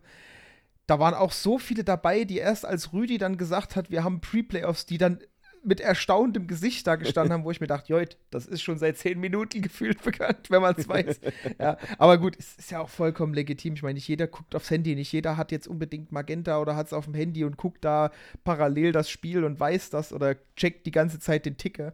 Da 0.86 0.98
waren 0.98 1.14
auch 1.14 1.32
so 1.32 1.58
viele 1.58 1.84
dabei, 1.84 2.24
die 2.24 2.38
erst 2.38 2.64
als 2.64 2.92
Rüdi 2.92 3.18
dann 3.18 3.36
gesagt 3.36 3.76
hat, 3.76 3.90
wir 3.90 4.04
haben 4.04 4.20
Pre-Playoffs, 4.20 4.86
die 4.86 4.98
dann 4.98 5.20
mit 5.68 5.80
erstauntem 5.80 6.46
Gesicht 6.46 6.86
da 6.86 6.96
gestanden 6.96 7.32
haben, 7.32 7.44
wo 7.44 7.50
ich 7.50 7.60
mir 7.60 7.66
dachte, 7.66 7.92
Joit, 7.92 8.16
das 8.30 8.46
ist 8.46 8.62
schon 8.62 8.78
seit 8.78 8.96
zehn 8.96 9.20
Minuten 9.20 9.60
gefühlt 9.62 10.02
bekannt, 10.02 10.50
wenn 10.50 10.62
man 10.62 10.74
es 10.76 10.88
weiß. 10.88 11.20
ja, 11.60 11.76
aber 11.98 12.18
gut, 12.18 12.36
es 12.38 12.56
ist 12.56 12.70
ja 12.70 12.80
auch 12.80 12.88
vollkommen 12.88 13.34
legitim. 13.34 13.74
Ich 13.74 13.82
meine, 13.82 13.94
nicht 13.94 14.08
jeder 14.08 14.26
guckt 14.26 14.54
aufs 14.54 14.70
Handy, 14.70 14.94
nicht 14.94 15.12
jeder 15.12 15.36
hat 15.36 15.52
jetzt 15.52 15.68
unbedingt 15.68 16.10
Magenta 16.10 16.58
oder 16.60 16.74
hat 16.74 16.86
es 16.86 16.92
auf 16.92 17.04
dem 17.04 17.14
Handy 17.14 17.44
und 17.44 17.56
guckt 17.56 17.84
da 17.84 18.10
parallel 18.44 18.92
das 18.92 19.10
Spiel 19.10 19.44
und 19.44 19.60
weiß 19.60 19.90
das 19.90 20.12
oder 20.12 20.36
checkt 20.56 20.86
die 20.86 20.90
ganze 20.90 21.18
Zeit 21.20 21.46
den 21.46 21.58
Ticker. 21.58 21.92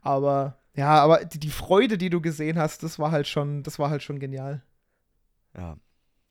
Aber 0.00 0.58
ja, 0.74 0.98
aber 1.02 1.24
die, 1.24 1.40
die 1.40 1.50
Freude, 1.50 1.98
die 1.98 2.10
du 2.10 2.20
gesehen 2.20 2.58
hast, 2.58 2.82
das 2.82 2.98
war 2.98 3.10
halt 3.10 3.26
schon, 3.26 3.62
das 3.64 3.78
war 3.78 3.90
halt 3.90 4.02
schon 4.02 4.20
genial. 4.20 4.62
Ja, 5.56 5.78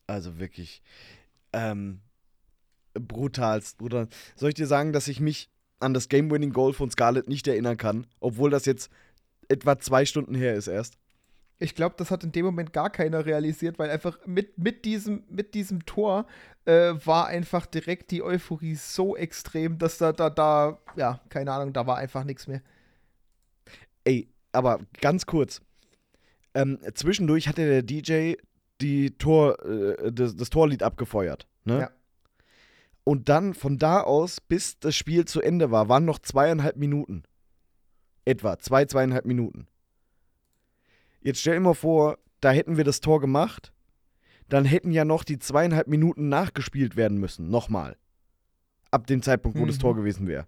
also 0.07 0.39
wirklich 0.39 0.81
ähm, 1.51 1.99
brutalst, 2.93 3.77
brutal. 3.77 4.07
Soll 4.35 4.49
ich 4.49 4.55
dir 4.55 4.67
sagen, 4.67 4.93
dass 4.93 5.07
ich 5.07 5.19
mich 5.19 5.49
an 5.85 5.93
das 5.93 6.09
Game-Winning-Goal 6.09 6.73
von 6.73 6.89
Scarlett 6.89 7.29
nicht 7.29 7.47
erinnern 7.47 7.77
kann, 7.77 8.07
obwohl 8.19 8.49
das 8.49 8.65
jetzt 8.65 8.91
etwa 9.47 9.79
zwei 9.79 10.05
Stunden 10.05 10.35
her 10.35 10.55
ist 10.55 10.67
erst? 10.67 10.97
Ich 11.57 11.73
glaube, 11.73 11.95
das 11.97 12.11
hat 12.11 12.23
in 12.23 12.33
dem 12.33 12.45
Moment 12.45 12.73
gar 12.73 12.89
keiner 12.89 13.25
realisiert, 13.25 13.79
weil 13.79 13.89
einfach 13.89 14.17
mit, 14.25 14.57
mit, 14.57 14.83
diesem, 14.83 15.23
mit 15.29 15.53
diesem 15.53 15.85
Tor 15.85 16.25
äh, 16.65 16.93
war 17.05 17.27
einfach 17.27 17.65
direkt 17.65 18.11
die 18.11 18.21
Euphorie 18.21 18.75
so 18.75 19.15
extrem, 19.15 19.77
dass 19.77 19.97
da, 19.97 20.11
da, 20.11 20.29
da, 20.29 20.79
ja, 20.97 21.21
keine 21.29 21.53
Ahnung, 21.53 21.71
da 21.71 21.87
war 21.87 21.97
einfach 21.97 22.25
nichts 22.25 22.47
mehr. 22.47 22.61
Ey, 24.03 24.27
aber 24.51 24.79
ganz 24.99 25.25
kurz. 25.25 25.61
Ähm, 26.53 26.79
zwischendurch 26.93 27.47
hatte 27.47 27.65
der 27.65 27.83
DJ 27.83 28.33
die 28.81 29.11
Tor, 29.17 29.63
äh, 29.65 30.11
das, 30.11 30.35
das 30.35 30.49
Torlied 30.49 30.83
abgefeuert. 30.83 31.47
Ne? 31.63 31.79
Ja. 31.81 31.91
Und 33.05 33.29
dann 33.29 33.53
von 33.53 33.77
da 33.77 34.01
aus, 34.01 34.41
bis 34.41 34.79
das 34.79 34.95
Spiel 34.95 35.25
zu 35.25 35.39
Ende 35.41 35.71
war, 35.71 35.87
waren 35.87 36.03
noch 36.05 36.19
zweieinhalb 36.19 36.75
Minuten. 36.75 37.23
Etwa 38.25 38.57
zwei, 38.57 38.85
zweieinhalb 38.85 39.25
Minuten. 39.25 39.67
Jetzt 41.21 41.39
stell 41.39 41.53
dir 41.53 41.59
mal 41.61 41.75
vor, 41.75 42.17
da 42.41 42.51
hätten 42.51 42.77
wir 42.77 42.83
das 42.83 43.01
Tor 43.01 43.21
gemacht, 43.21 43.71
dann 44.49 44.65
hätten 44.65 44.91
ja 44.91 45.05
noch 45.05 45.23
die 45.23 45.37
zweieinhalb 45.39 45.87
Minuten 45.87 46.29
nachgespielt 46.29 46.95
werden 46.95 47.19
müssen. 47.19 47.49
Nochmal. 47.49 47.95
Ab 48.91 49.07
dem 49.07 49.21
Zeitpunkt, 49.21 49.57
wo 49.59 49.65
das 49.65 49.77
Mhm. 49.77 49.81
Tor 49.81 49.95
gewesen 49.95 50.27
wäre. 50.27 50.47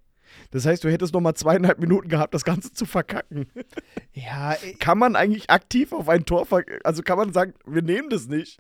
Das 0.52 0.66
heißt, 0.66 0.84
du 0.84 0.92
hättest 0.92 1.14
nochmal 1.14 1.36
zweieinhalb 1.36 1.80
Minuten 1.80 2.10
gehabt, 2.10 2.34
das 2.34 2.44
Ganze 2.44 2.74
zu 2.74 2.86
verkacken. 2.86 3.48
Ja, 4.14 4.56
Kann 4.80 4.98
man 4.98 5.16
eigentlich 5.16 5.50
aktiv 5.50 5.94
auf 5.94 6.10
ein 6.10 6.26
Tor 6.26 6.48
Also 6.84 7.02
kann 7.04 7.18
man 7.18 7.34
sagen, 7.34 7.54
wir 7.66 7.82
nehmen 7.82 8.10
das 8.10 8.28
nicht? 8.28 8.60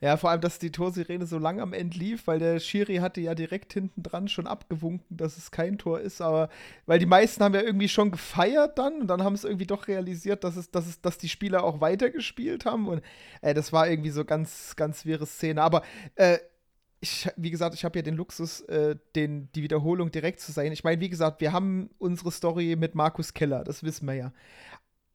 Ja, 0.00 0.16
vor 0.16 0.30
allem, 0.30 0.40
dass 0.40 0.58
die 0.58 0.70
Torsirene 0.70 1.26
so 1.26 1.38
lang 1.38 1.60
am 1.60 1.72
Ende 1.72 1.98
lief, 1.98 2.26
weil 2.26 2.38
der 2.38 2.60
Schiri 2.60 2.96
hatte 2.96 3.20
ja 3.20 3.34
direkt 3.34 3.72
hinten 3.72 4.02
dran 4.02 4.28
schon 4.28 4.46
abgewunken, 4.46 5.16
dass 5.16 5.36
es 5.36 5.50
kein 5.50 5.78
Tor 5.78 6.00
ist, 6.00 6.20
aber 6.20 6.48
weil 6.86 6.98
die 6.98 7.06
meisten 7.06 7.42
haben 7.42 7.54
ja 7.54 7.62
irgendwie 7.62 7.88
schon 7.88 8.10
gefeiert 8.10 8.78
dann 8.78 9.00
und 9.00 9.06
dann 9.08 9.24
haben 9.24 9.34
es 9.34 9.44
irgendwie 9.44 9.66
doch 9.66 9.88
realisiert, 9.88 10.44
dass 10.44 10.56
es, 10.56 10.70
dass 10.70 10.86
es, 10.86 11.00
dass 11.00 11.18
die 11.18 11.28
Spieler 11.28 11.64
auch 11.64 11.80
weitergespielt 11.80 12.64
haben 12.64 12.86
und 12.88 13.02
äh, 13.42 13.54
das 13.54 13.72
war 13.72 13.88
irgendwie 13.88 14.10
so 14.10 14.24
ganz, 14.24 14.76
ganz 14.76 15.04
wirre 15.04 15.26
Szene. 15.26 15.62
Aber 15.62 15.82
äh, 16.14 16.38
ich, 17.00 17.28
wie 17.36 17.50
gesagt, 17.50 17.74
ich 17.74 17.84
habe 17.84 17.98
ja 17.98 18.02
den 18.02 18.16
Luxus, 18.16 18.60
äh, 18.62 18.96
den, 19.14 19.50
die 19.52 19.62
Wiederholung 19.62 20.10
direkt 20.10 20.40
zu 20.40 20.52
sein. 20.52 20.72
Ich 20.72 20.84
meine, 20.84 21.00
wie 21.00 21.08
gesagt, 21.08 21.40
wir 21.40 21.52
haben 21.52 21.90
unsere 21.98 22.32
Story 22.32 22.76
mit 22.76 22.94
Markus 22.94 23.34
Keller, 23.34 23.64
das 23.64 23.82
wissen 23.82 24.06
wir 24.06 24.14
ja. 24.14 24.32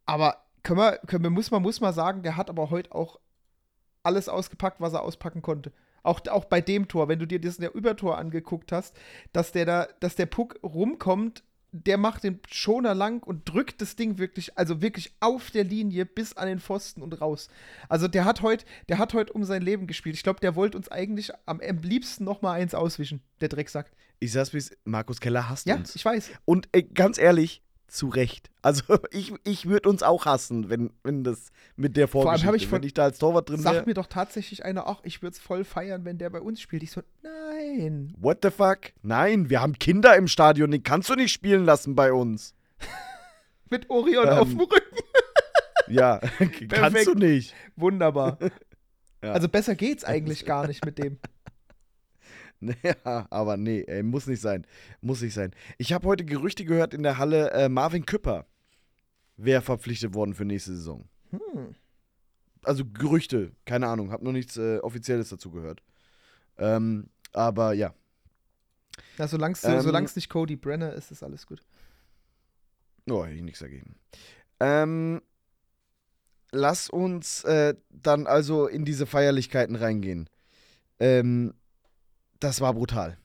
Aber 0.06 0.38
können 0.64 0.80
wir, 0.80 0.98
können 1.08 1.24
wir, 1.24 1.30
muss 1.30 1.52
man, 1.52 1.62
muss 1.62 1.82
man 1.82 1.94
sagen, 1.94 2.24
der 2.24 2.38
hat 2.38 2.50
aber 2.50 2.70
heute 2.70 2.94
auch 2.94 3.20
alles 4.04 4.30
ausgepackt, 4.30 4.80
was 4.82 4.94
er 4.94 5.02
auspacken 5.04 5.42
konnte. 5.42 5.72
Auch, 6.04 6.20
auch 6.28 6.46
bei 6.46 6.60
dem 6.60 6.88
Tor, 6.90 7.08
wenn 7.08 7.20
du 7.20 7.26
dir 7.26 7.40
das 7.40 7.58
der 7.58 7.74
Übertor 7.74 8.18
angeguckt 8.18 8.72
hast, 8.72 8.96
dass 9.32 9.52
der 9.54 9.66
da, 9.66 9.88
dass 10.02 10.16
der 10.16 10.26
Puck 10.26 10.60
rumkommt, 10.62 11.44
der 11.72 11.98
macht 11.98 12.24
den 12.24 12.40
Schoner 12.52 12.94
lang 12.94 13.24
und 13.24 13.50
drückt 13.50 13.82
das 13.82 13.96
Ding 13.96 14.20
wirklich, 14.20 14.56
also 14.58 14.82
wirklich 14.82 15.16
auf 15.22 15.50
der 15.50 15.64
Linie 15.64 16.06
bis 16.06 16.38
an 16.38 16.48
den 16.48 16.60
Pfosten 16.60 17.02
und 17.02 17.20
raus. 17.20 17.50
Also 17.90 18.08
der 18.08 18.26
hat 18.26 18.42
heute, 18.44 18.64
der 18.90 19.00
hat 19.00 19.14
heute 19.16 19.34
um 19.34 19.44
sein 19.44 19.64
Leben 19.64 19.88
gespielt. 19.88 20.16
Ich 20.16 20.22
glaube, 20.24 20.40
der 20.40 20.56
wollte 20.56 20.78
uns 20.78 20.90
eigentlich 20.90 21.32
am, 21.48 21.62
am 21.62 21.78
liebsten 21.80 22.26
noch 22.26 22.44
mal 22.44 22.52
eins 22.54 22.76
auswischen, 22.76 23.22
der 23.42 23.50
Drecksack. 23.50 23.92
Ich 24.20 24.32
sag's 24.34 24.54
wie 24.54 24.58
es 24.58 24.78
Markus 24.84 25.20
Keller 25.20 25.50
hasst 25.50 25.66
Ja, 25.66 25.76
uns. 25.76 25.96
ich 25.96 26.06
weiß. 26.06 26.30
Und 26.46 26.70
äh, 26.74 26.84
ganz 26.84 27.18
ehrlich, 27.18 27.63
zu 27.94 28.08
Recht. 28.10 28.50
Also 28.62 28.84
ich, 29.12 29.34
ich 29.44 29.66
würde 29.68 29.88
uns 29.90 30.04
auch 30.04 30.26
hassen, 30.26 30.70
wenn, 30.70 30.92
wenn 31.04 31.24
das 31.24 31.52
mit 31.76 31.96
der 31.96 32.04
allem 32.06 32.12
Vorgeschichte, 32.12 32.48
hab 32.48 32.56
ich 32.56 32.68
von- 32.68 32.78
wenn 32.82 32.88
ich 32.88 32.94
da 32.94 33.04
als 33.04 33.20
Torwart 33.20 33.50
drin 33.50 33.60
Sagt 33.60 33.76
wäre. 33.76 33.86
mir 33.86 33.94
doch 33.94 34.08
tatsächlich 34.08 34.66
einer, 34.66 34.88
ach, 34.88 35.00
ich 35.04 35.22
würde 35.22 35.34
es 35.36 35.40
voll 35.40 35.64
feiern, 35.64 36.04
wenn 36.06 36.18
der 36.18 36.30
bei 36.30 36.42
uns 36.42 36.60
spielt. 36.62 36.84
Ich 36.84 36.92
so, 36.92 37.02
nein. 37.22 38.14
What 38.20 38.40
the 38.44 38.50
fuck? 38.50 38.80
Nein, 39.02 39.50
wir 39.50 39.62
haben 39.62 39.78
Kinder 39.80 40.16
im 40.16 40.28
Stadion, 40.28 40.72
die 40.72 40.82
kannst 40.82 41.10
du 41.10 41.16
nicht 41.16 41.32
spielen 41.32 41.66
lassen 41.66 41.96
bei 41.96 42.12
uns. 42.14 42.56
Mit 43.70 43.90
Orion 43.90 44.28
Ähm, 44.28 44.34
auf 44.38 44.50
dem 44.50 44.60
Rücken. 44.60 44.98
Ja, 45.90 46.22
kannst 46.70 47.08
du 47.08 47.14
nicht. 47.14 47.54
Wunderbar. 47.76 48.38
Ja. 49.22 49.34
Also 49.34 49.50
besser 49.50 49.76
geht's 49.76 50.06
eigentlich 50.06 50.46
gar 50.46 50.66
nicht 50.66 50.86
mit 50.86 50.98
dem. 50.98 51.20
Ja, 52.84 53.28
aber 53.30 53.58
nee, 53.58 53.84
ey, 53.88 54.04
muss 54.04 54.28
nicht 54.28 54.42
sein. 54.42 54.66
Muss 55.02 55.22
nicht 55.22 55.34
sein. 55.34 55.52
Ich 55.78 55.94
habe 55.94 56.08
heute 56.08 56.26
Gerüchte 56.26 56.66
gehört 56.66 56.94
in 56.94 57.04
der 57.04 57.18
Halle, 57.18 57.52
äh, 57.52 57.70
Marvin 57.70 58.06
Küpper 58.06 58.46
wäre 59.38 59.62
verpflichtet 59.62 60.14
worden 60.14 60.34
für 60.34 60.46
nächste 60.46 60.76
Saison. 60.76 61.08
Hm. 61.32 61.76
Also 62.64 62.86
Gerüchte, 62.86 63.52
keine 63.66 63.88
Ahnung, 63.88 64.12
habe 64.12 64.24
noch 64.24 64.32
nichts 64.32 64.58
äh, 64.58 64.80
Offizielles 64.80 65.30
dazu 65.30 65.52
gehört. 65.52 65.82
Ähm, 66.58 67.10
aber 67.34 67.74
ja. 67.74 67.94
Na, 69.18 69.28
solange 69.28 69.54
es 69.54 69.64
Ähm, 69.64 70.06
nicht 70.16 70.30
Cody 70.30 70.56
Brenner 70.56 70.94
ist, 70.94 71.12
ist 71.12 71.24
alles 71.24 71.46
gut. 71.48 71.62
Oh, 73.10 73.26
hätte 73.26 73.36
ich 73.36 73.42
nichts 73.42 73.60
dagegen. 73.60 73.96
Ähm, 74.60 75.22
lass 76.52 76.90
uns 76.90 77.44
äh, 77.44 77.76
dann 77.90 78.28
also 78.28 78.68
in 78.68 78.86
diese 78.86 79.06
Feierlichkeiten 79.06 79.76
reingehen. 79.76 80.30
Ähm, 81.00 81.54
das 82.44 82.62
war 82.62 82.74
brutal. 82.74 83.18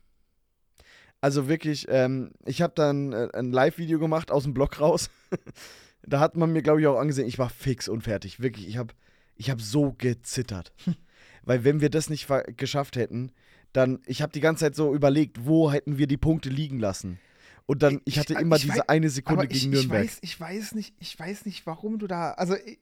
Also 1.20 1.48
wirklich, 1.48 1.86
ähm, 1.88 2.30
ich 2.46 2.62
habe 2.62 2.72
dann 2.76 3.12
äh, 3.12 3.28
ein 3.34 3.50
Live-Video 3.50 3.98
gemacht 3.98 4.30
aus 4.30 4.44
dem 4.44 4.54
Blog 4.54 4.80
raus. 4.80 5.10
da 6.06 6.20
hat 6.20 6.36
man 6.36 6.52
mir, 6.52 6.62
glaube 6.62 6.80
ich, 6.80 6.86
auch 6.86 6.98
angesehen, 6.98 7.26
ich 7.26 7.38
war 7.38 7.50
fix 7.50 7.88
und 7.88 8.02
fertig. 8.02 8.40
Wirklich, 8.40 8.68
ich 8.68 8.76
habe 8.76 8.94
ich 9.36 9.50
hab 9.50 9.60
so 9.60 9.94
gezittert. 9.98 10.72
Weil 11.42 11.64
wenn 11.64 11.80
wir 11.80 11.90
das 11.90 12.08
nicht 12.10 12.28
geschafft 12.56 12.96
hätten, 12.96 13.32
dann, 13.72 14.00
ich 14.06 14.22
habe 14.22 14.32
die 14.32 14.40
ganze 14.40 14.64
Zeit 14.64 14.76
so 14.76 14.94
überlegt, 14.94 15.44
wo 15.46 15.72
hätten 15.72 15.98
wir 15.98 16.06
die 16.06 16.16
Punkte 16.16 16.50
liegen 16.50 16.78
lassen. 16.78 17.18
Und 17.66 17.82
dann, 17.82 17.96
ich 18.04 18.14
Ich- 18.14 18.18
hatte 18.20 18.34
ich 18.34 18.38
immer 18.40 18.56
weiß- 18.56 18.60
diese 18.62 18.88
eine 18.88 19.10
Sekunde 19.10 19.44
ich, 19.44 19.50
gegen 19.50 19.72
ich, 19.72 19.80
Nürnberg. 19.80 20.04
weiß, 20.04 20.18
ich 20.22 20.40
weiß 20.40 20.74
nicht, 20.74 20.94
ich 21.00 21.18
weiß 21.18 21.46
nicht, 21.46 21.66
warum 21.66 21.98
du 21.98 22.06
da. 22.06 22.32
Also 22.32 22.54
ich- 22.54 22.78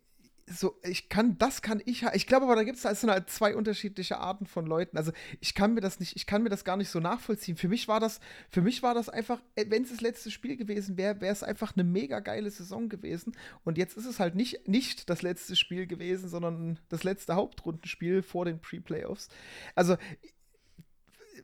so, 0.49 0.79
ich 0.85 1.09
kann, 1.09 1.39
das 1.39 1.61
kann 1.61 1.83
ich. 1.85 2.05
Ich 2.15 2.27
glaube 2.29 2.45
aber, 2.45 2.55
da 2.55 2.63
gibt 2.63 2.79
es 2.79 2.87
also 2.87 3.09
halt 3.09 3.29
zwei 3.31 3.57
unterschiedliche 3.57 4.19
Arten 4.19 4.47
von 4.47 4.65
Leuten. 4.65 4.97
Also 4.97 5.11
ich 5.41 5.55
kann 5.55 5.75
mir 5.75 5.81
das 5.81 5.99
nicht, 5.99 6.15
ich 6.15 6.25
kann 6.27 6.45
mir 6.45 6.51
das 6.51 6.65
gar 6.65 6.77
nicht 6.77 6.89
so 6.89 7.01
nachvollziehen. 7.01 7.57
Für 7.57 7.69
mich 7.69 7.89
war 7.89 7.99
das, 7.99 8.21
für 8.49 8.63
mich 8.63 8.83
war 8.83 8.95
das 8.95 9.09
einfach, 9.09 9.41
wenn 9.57 9.83
es 9.83 9.91
das 9.91 10.01
letzte 10.01 10.31
Spiel 10.31 10.57
gewesen 10.57 10.97
wäre, 10.97 11.21
wäre 11.21 11.33
es 11.33 11.43
einfach 11.43 11.75
eine 11.75 11.83
mega 11.83 12.21
geile 12.21 12.51
Saison 12.51 12.89
gewesen. 12.89 13.33
Und 13.65 13.77
jetzt 13.77 13.97
ist 13.97 14.07
es 14.07 14.21
halt 14.21 14.37
nicht, 14.37 14.69
nicht 14.69 15.11
das 15.11 15.23
letzte 15.23 15.57
Spiel 15.57 15.89
gewesen, 15.89 16.29
sondern 16.29 16.79
das 16.89 17.03
letzte 17.03 17.35
Hauptrundenspiel 17.35 18.23
vor 18.23 18.45
den 18.45 18.61
Pre-Playoffs. 18.61 19.29
Also 19.75 19.97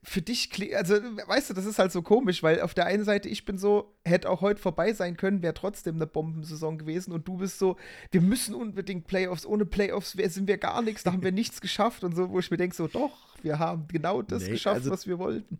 für 0.04 0.20
dich, 0.20 0.46
kli- 0.52 0.74
also 0.74 0.94
weißt 0.94 1.50
du, 1.50 1.54
das 1.54 1.64
ist 1.64 1.78
halt 1.78 1.92
so 1.92 2.02
komisch, 2.02 2.42
weil 2.42 2.60
auf 2.60 2.74
der 2.74 2.86
einen 2.86 3.04
Seite 3.04 3.28
ich 3.28 3.44
bin 3.44 3.56
so, 3.56 3.94
hätte 4.04 4.28
auch 4.30 4.40
heute 4.40 4.60
vorbei 4.60 4.92
sein 4.94 5.16
können, 5.16 5.42
wäre 5.42 5.54
trotzdem 5.54 5.94
eine 5.94 6.08
Bombensaison 6.08 6.76
gewesen 6.76 7.12
und 7.12 7.28
du 7.28 7.36
bist 7.36 7.58
so, 7.60 7.76
wir 8.10 8.20
müssen 8.20 8.54
unbedingt 8.54 9.06
Playoffs, 9.06 9.46
ohne 9.46 9.64
Playoffs 9.64 10.12
sind 10.12 10.48
wir 10.48 10.58
gar 10.58 10.82
nichts, 10.82 11.04
da 11.04 11.12
haben 11.12 11.22
wir 11.22 11.30
nichts 11.30 11.60
geschafft 11.60 12.02
und 12.02 12.16
so, 12.16 12.30
wo 12.30 12.40
ich 12.40 12.50
mir 12.50 12.56
denke, 12.56 12.74
so 12.74 12.88
doch, 12.88 13.36
wir 13.42 13.60
haben 13.60 13.86
genau 13.86 14.22
das 14.22 14.42
Nee, 14.44 14.50
geschafft, 14.50 14.74
also- 14.78 14.90
was 14.90 15.06
wir 15.06 15.18
wollten. 15.20 15.58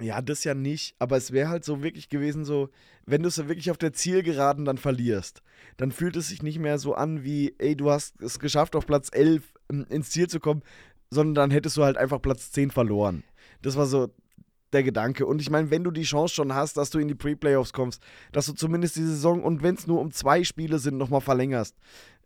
Ja, 0.00 0.20
das 0.20 0.42
ja 0.42 0.54
nicht, 0.54 0.96
aber 0.98 1.16
es 1.16 1.30
wäre 1.30 1.48
halt 1.48 1.64
so 1.64 1.84
wirklich 1.84 2.08
gewesen, 2.08 2.44
so, 2.44 2.68
wenn 3.06 3.22
du 3.22 3.28
es 3.28 3.36
ja 3.36 3.46
wirklich 3.46 3.70
auf 3.70 3.78
der 3.78 3.92
Zielgeraden 3.92 4.64
dann 4.64 4.76
verlierst, 4.76 5.40
dann 5.76 5.92
fühlt 5.92 6.16
es 6.16 6.28
sich 6.30 6.42
nicht 6.42 6.58
mehr 6.58 6.78
so 6.80 6.94
an 6.96 7.22
wie, 7.22 7.54
ey, 7.58 7.76
du 7.76 7.90
hast 7.92 8.20
es 8.20 8.40
geschafft, 8.40 8.74
auf 8.74 8.86
Platz 8.86 9.08
11 9.12 9.54
ähm, 9.70 9.86
ins 9.90 10.10
Ziel 10.10 10.26
zu 10.28 10.40
kommen, 10.40 10.62
sondern 11.10 11.34
dann 11.34 11.50
hättest 11.50 11.76
du 11.76 11.84
halt 11.84 11.96
einfach 11.96 12.20
Platz 12.20 12.52
10 12.52 12.70
verloren. 12.70 13.24
Das 13.62 13.76
war 13.76 13.86
so 13.86 14.08
der 14.74 14.82
Gedanke. 14.82 15.24
Und 15.24 15.40
ich 15.40 15.50
meine, 15.50 15.70
wenn 15.70 15.84
du 15.84 15.90
die 15.90 16.02
Chance 16.02 16.34
schon 16.34 16.54
hast, 16.54 16.76
dass 16.76 16.90
du 16.90 16.98
in 16.98 17.08
die 17.08 17.14
Pre-Playoffs 17.14 17.72
kommst, 17.72 18.02
dass 18.32 18.46
du 18.46 18.52
zumindest 18.52 18.96
die 18.96 19.04
Saison 19.04 19.42
und 19.42 19.62
wenn 19.62 19.76
es 19.76 19.86
nur 19.86 20.00
um 20.00 20.10
zwei 20.10 20.44
Spiele 20.44 20.78
sind, 20.78 20.98
nochmal 20.98 21.20
verlängerst, 21.20 21.76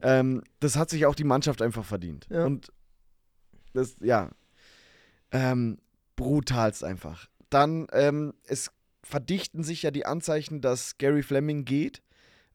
ähm, 0.01 0.43
das 0.61 0.77
hat 0.77 0.91
sich 0.91 1.07
auch 1.07 1.15
die 1.15 1.25
Mannschaft 1.25 1.63
einfach 1.63 1.85
verdient. 1.85 2.27
Ja. 2.31 2.45
Und 2.45 2.73
das, 3.75 3.97
ja, 4.01 4.31
ähm, 5.31 5.79
brutalst 6.17 6.83
einfach. 6.83 7.29
Dann, 7.51 7.87
ähm, 7.93 8.35
es 8.45 8.71
verdichten 9.03 9.63
sich 9.63 9.83
ja 9.83 9.91
die 9.91 10.07
Anzeichen, 10.07 10.61
dass 10.61 10.99
Gary 10.99 11.23
Fleming 11.23 11.65
geht. 11.65 12.03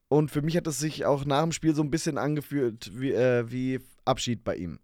Und 0.08 0.30
für 0.30 0.42
mich 0.42 0.56
hat 0.56 0.66
es 0.66 0.78
sich 0.78 1.04
auch 1.04 1.24
nach 1.24 1.42
dem 1.42 1.52
Spiel 1.52 1.74
so 1.74 1.82
ein 1.82 1.90
bisschen 1.90 2.18
angefühlt 2.18 2.92
wie, 2.94 3.12
äh, 3.12 3.50
wie 3.50 3.80
Abschied 4.04 4.44
bei 4.44 4.56
ihm. 4.56 4.78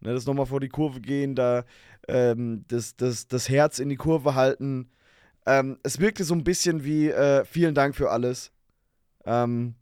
Ne, 0.00 0.14
das 0.14 0.26
nochmal 0.26 0.46
vor 0.46 0.60
die 0.60 0.68
Kurve 0.68 1.00
gehen, 1.00 1.34
da 1.34 1.64
ähm, 2.08 2.64
das, 2.68 2.96
das, 2.96 3.28
das 3.28 3.48
Herz 3.48 3.78
in 3.78 3.90
die 3.90 3.96
Kurve 3.96 4.34
halten. 4.34 4.90
Ähm, 5.46 5.78
es 5.82 6.00
wirkte 6.00 6.24
so 6.24 6.34
ein 6.34 6.44
bisschen 6.44 6.84
wie 6.84 7.08
äh, 7.08 7.44
vielen 7.44 7.74
Dank 7.74 7.94
für 7.94 8.10
alles. 8.10 8.50
Ähm, 9.24 9.74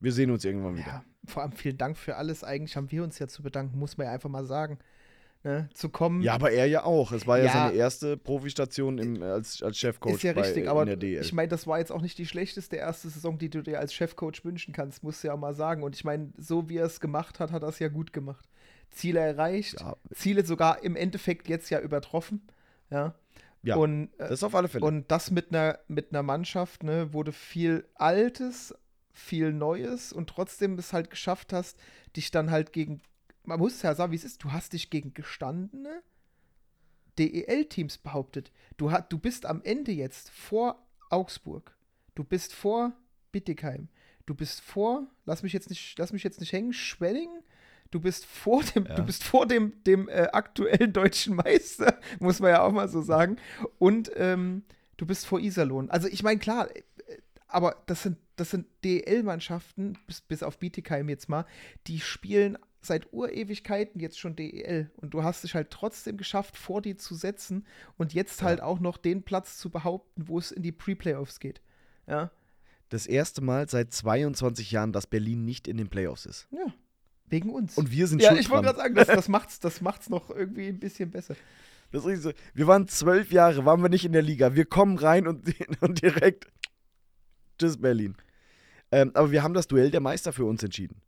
wir 0.00 0.12
sehen 0.12 0.30
uns 0.30 0.44
irgendwann 0.44 0.76
wieder. 0.76 0.86
Ja, 0.86 1.04
vor 1.26 1.42
allem 1.42 1.52
vielen 1.52 1.78
Dank 1.78 1.96
für 1.96 2.16
alles. 2.16 2.44
Eigentlich 2.44 2.76
haben 2.76 2.90
wir 2.90 3.02
uns 3.02 3.18
ja 3.18 3.26
zu 3.26 3.42
bedanken, 3.42 3.78
muss 3.78 3.96
man 3.96 4.06
ja 4.06 4.12
einfach 4.12 4.28
mal 4.28 4.44
sagen. 4.44 4.78
Ne? 5.44 5.68
Zu 5.74 5.90
kommen. 5.90 6.22
Ja, 6.22 6.34
aber 6.34 6.52
er 6.52 6.66
ja 6.66 6.84
auch. 6.84 7.12
Es 7.12 7.26
war 7.26 7.38
ja, 7.38 7.44
Ja. 7.44 7.52
seine 7.52 7.74
erste 7.74 8.16
Profistation 8.16 8.96
im, 8.98 9.22
als, 9.22 9.62
als 9.62 9.78
Chefcoach 9.78 10.14
Ist 10.14 10.22
ja 10.22 10.32
bei, 10.32 10.40
richtig, 10.40 10.68
aber 10.68 10.86
ich 11.02 11.32
meine, 11.34 11.48
das 11.48 11.66
war 11.66 11.78
jetzt 11.78 11.92
auch 11.92 12.00
nicht 12.00 12.16
die 12.16 12.24
schlechteste 12.24 12.76
erste 12.76 13.10
Saison, 13.10 13.38
die 13.38 13.50
du 13.50 13.62
dir 13.62 13.78
als 13.78 13.92
Chefcoach 13.92 14.42
wünschen 14.44 14.72
kannst, 14.72 15.02
musst 15.02 15.22
du 15.22 15.28
ja 15.28 15.36
mal 15.36 15.54
sagen. 15.54 15.82
Und 15.82 15.94
ich 15.96 16.04
meine, 16.04 16.32
so 16.38 16.68
wie 16.70 16.78
er 16.78 16.86
es 16.86 16.98
gemacht 16.98 17.40
hat, 17.40 17.52
hat 17.52 17.62
er 17.62 17.68
es 17.68 17.78
ja 17.78 17.88
gut 17.88 18.14
gemacht. 18.14 18.48
Ziele 18.94 19.20
erreicht, 19.20 19.80
Ja. 19.80 19.96
Ziele 20.12 20.44
sogar 20.44 20.82
im 20.82 20.96
Endeffekt 20.96 21.48
jetzt 21.48 21.70
ja 21.70 21.80
übertroffen. 21.80 22.42
Ja. 22.90 23.14
Ja, 23.62 23.76
Und, 23.76 24.12
äh, 24.18 24.28
das 24.28 24.42
auf 24.42 24.54
alle 24.54 24.68
Fälle. 24.68 24.84
und 24.84 25.10
das 25.10 25.30
mit 25.30 25.48
einer, 25.48 25.78
mit 25.88 26.10
einer 26.12 26.22
Mannschaft, 26.22 26.82
ne, 26.82 27.12
wo 27.14 27.22
du 27.22 27.32
viel 27.32 27.88
Altes, 27.94 28.74
viel 29.12 29.52
Neues 29.54 30.12
und 30.12 30.28
trotzdem 30.28 30.78
es 30.78 30.92
halt 30.92 31.08
geschafft 31.08 31.52
hast, 31.54 31.78
dich 32.14 32.30
dann 32.30 32.50
halt 32.50 32.72
gegen, 32.74 33.00
man 33.42 33.58
muss 33.58 33.80
ja 33.80 33.94
sagen, 33.94 34.12
wie 34.12 34.16
es 34.16 34.24
ist, 34.24 34.44
du 34.44 34.52
hast 34.52 34.74
dich 34.74 34.90
gegen 34.90 35.14
gestandene 35.14 36.02
DEL-Teams 37.18 37.98
behauptet. 37.98 38.50
Du, 38.76 38.90
hat, 38.90 39.12
du 39.12 39.18
bist 39.18 39.46
am 39.46 39.62
Ende 39.62 39.92
jetzt 39.92 40.30
vor 40.30 40.84
Augsburg. 41.10 41.76
Du 42.14 42.24
bist 42.24 42.52
vor 42.52 42.92
Bittigheim. 43.32 43.88
Du 44.26 44.34
bist 44.34 44.60
vor, 44.60 45.06
lass 45.26 45.42
mich 45.42 45.52
jetzt 45.52 45.70
nicht, 45.70 45.98
lass 45.98 46.12
mich 46.12 46.24
jetzt 46.24 46.40
nicht 46.40 46.52
hängen, 46.52 46.72
Schwenning 46.72 47.30
du 47.94 48.00
bist 48.00 48.26
vor 48.26 48.62
dem, 48.64 48.86
Ja. 48.86 48.94
du 48.96 49.04
bist 49.04 49.22
vor 49.24 49.46
dem, 49.46 49.72
dem 49.84 50.08
äh, 50.08 50.28
aktuellen 50.32 50.92
deutschen 50.92 51.36
Meister, 51.36 51.98
muss 52.20 52.40
man 52.40 52.50
ja 52.50 52.62
auch 52.62 52.72
mal 52.72 52.88
so 52.88 53.00
sagen. 53.02 53.36
Und 53.78 54.10
ähm, 54.16 54.64
du 54.96 55.06
bist 55.06 55.26
vor 55.26 55.38
Iserlohn. 55.40 55.90
Also 55.90 56.08
ich 56.08 56.22
meine, 56.22 56.38
klar, 56.40 56.68
äh, 56.74 56.82
aber 57.46 57.76
das 57.86 58.02
sind, 58.02 58.18
das 58.36 58.50
sind 58.50 58.66
DEL-Mannschaften, 58.84 59.96
bis, 60.06 60.20
bis 60.20 60.42
auf 60.42 60.58
Bietigheim 60.58 61.08
jetzt 61.08 61.28
mal, 61.28 61.46
die 61.86 62.00
spielen 62.00 62.58
seit 62.80 63.12
Urewigkeiten 63.12 64.00
jetzt 64.00 64.18
schon 64.18 64.36
DEL. 64.36 64.90
Und 64.96 65.14
du 65.14 65.22
hast 65.22 65.44
dich 65.44 65.54
halt 65.54 65.70
trotzdem 65.70 66.16
geschafft, 66.16 66.56
vor 66.58 66.82
die 66.82 66.96
zu 66.96 67.14
setzen 67.14 67.64
und 67.96 68.12
jetzt 68.12 68.42
halt 68.42 68.60
auch 68.60 68.80
noch 68.80 68.98
den 68.98 69.22
Platz 69.22 69.56
zu 69.56 69.70
behaupten, 69.70 70.28
wo 70.28 70.38
es 70.38 70.50
in 70.50 70.62
die 70.62 70.72
Pre-Playoffs 70.72 71.40
geht. 71.40 71.62
Ja. 72.06 72.30
Das 72.90 73.06
erste 73.06 73.40
Mal 73.40 73.68
seit 73.68 73.92
22 73.92 74.70
Jahren, 74.70 74.92
dass 74.92 75.06
Berlin 75.06 75.44
nicht 75.44 75.66
in 75.66 75.78
den 75.78 75.88
Playoffs 75.88 76.26
ist. 76.26 76.46
Ja. 76.50 76.66
Wegen 77.28 77.50
uns. 77.50 77.76
Und 77.76 77.90
wir 77.90 78.06
sind 78.06 78.20
ja, 78.20 78.28
schuld 78.30 78.40
ich 78.40 78.50
wollte 78.50 78.66
gerade 78.66 78.78
sagen, 78.78 78.94
das, 78.94 79.08
das, 79.08 79.28
macht's, 79.28 79.60
das 79.60 79.80
macht's 79.80 80.08
noch 80.10 80.30
irgendwie 80.30 80.68
ein 80.68 80.78
bisschen 80.78 81.10
besser. 81.10 81.36
Das 81.90 82.04
ist 82.04 82.22
so. 82.22 82.32
Wir 82.54 82.66
waren 82.66 82.88
zwölf 82.88 83.30
Jahre, 83.32 83.64
waren 83.64 83.82
wir 83.82 83.88
nicht 83.88 84.04
in 84.04 84.12
der 84.12 84.22
Liga. 84.22 84.54
Wir 84.54 84.64
kommen 84.64 84.98
rein 84.98 85.26
und, 85.26 85.44
und 85.80 86.02
direkt. 86.02 86.48
Tschüss, 87.58 87.80
Berlin. 87.80 88.16
Ähm, 88.90 89.12
aber 89.14 89.30
wir 89.30 89.42
haben 89.42 89.54
das 89.54 89.68
Duell 89.68 89.90
der 89.90 90.00
Meister 90.00 90.32
für 90.32 90.44
uns 90.44 90.62
entschieden. 90.62 91.00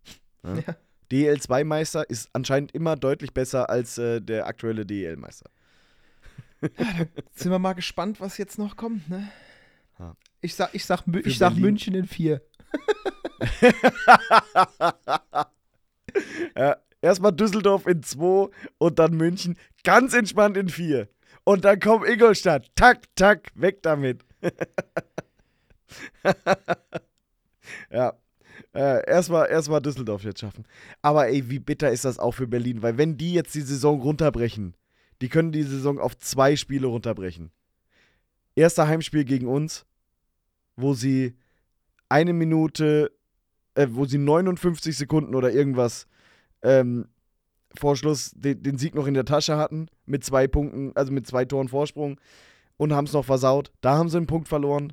Ja? 0.42 0.54
Ja. 0.56 0.76
DL2-Meister 1.10 2.08
ist 2.08 2.30
anscheinend 2.32 2.72
immer 2.72 2.96
deutlich 2.96 3.32
besser 3.32 3.70
als 3.70 3.98
äh, 3.98 4.20
der 4.20 4.46
aktuelle 4.46 4.84
DL-Meister. 4.84 5.50
Sind 7.34 7.52
wir 7.52 7.58
mal 7.58 7.74
gespannt, 7.74 8.20
was 8.20 8.38
jetzt 8.38 8.58
noch 8.58 8.76
kommt, 8.76 9.08
ne? 9.08 9.28
Ja. 9.98 10.16
Ich 10.40 10.54
sag, 10.54 10.74
ich 10.74 10.84
sag, 10.84 11.02
ich 11.24 11.38
sag. 11.38 11.56
München 11.56 11.94
in 11.94 12.06
vier. 12.06 12.42
Ja, 16.56 16.76
erstmal 17.00 17.32
Düsseldorf 17.32 17.86
in 17.86 18.02
2 18.02 18.48
und 18.78 18.98
dann 18.98 19.16
München 19.16 19.56
ganz 19.84 20.14
entspannt 20.14 20.56
in 20.56 20.68
4. 20.68 21.08
Und 21.44 21.64
dann 21.64 21.78
kommt 21.78 22.08
Ingolstadt. 22.08 22.70
Tak, 22.74 23.04
tak, 23.14 23.50
weg 23.54 23.82
damit. 23.82 24.24
ja. 27.90 28.14
Äh, 28.74 29.08
erstmal 29.08 29.48
erstmal 29.48 29.80
Düsseldorf 29.80 30.22
jetzt 30.24 30.40
schaffen. 30.40 30.66
Aber 31.02 31.28
ey, 31.28 31.48
wie 31.48 31.58
bitter 31.58 31.90
ist 31.90 32.04
das 32.04 32.18
auch 32.18 32.32
für 32.32 32.46
Berlin? 32.46 32.82
Weil 32.82 32.98
wenn 32.98 33.16
die 33.16 33.32
jetzt 33.32 33.54
die 33.54 33.62
Saison 33.62 34.00
runterbrechen, 34.00 34.74
die 35.20 35.28
können 35.28 35.52
die 35.52 35.62
Saison 35.62 35.98
auf 35.98 36.16
zwei 36.18 36.56
Spiele 36.56 36.86
runterbrechen. 36.86 37.50
Erster 38.54 38.88
Heimspiel 38.88 39.24
gegen 39.24 39.46
uns, 39.46 39.86
wo 40.76 40.94
sie 40.94 41.36
eine 42.08 42.32
Minute, 42.32 43.12
äh, 43.74 43.86
wo 43.90 44.04
sie 44.04 44.18
59 44.18 44.96
Sekunden 44.96 45.34
oder 45.34 45.52
irgendwas 45.52 46.06
ähm, 46.62 47.08
vor 47.78 47.96
Schluss 47.96 48.32
den, 48.34 48.62
den 48.62 48.78
Sieg 48.78 48.94
noch 48.94 49.06
in 49.06 49.14
der 49.14 49.24
Tasche 49.24 49.56
hatten, 49.56 49.88
mit 50.06 50.24
zwei 50.24 50.46
Punkten, 50.46 50.92
also 50.94 51.12
mit 51.12 51.26
zwei 51.26 51.44
Toren 51.44 51.68
Vorsprung 51.68 52.18
und 52.76 52.92
haben 52.92 53.06
es 53.06 53.12
noch 53.12 53.24
versaut. 53.24 53.72
Da 53.80 53.96
haben 53.96 54.08
sie 54.08 54.16
einen 54.16 54.26
Punkt 54.26 54.48
verloren 54.48 54.92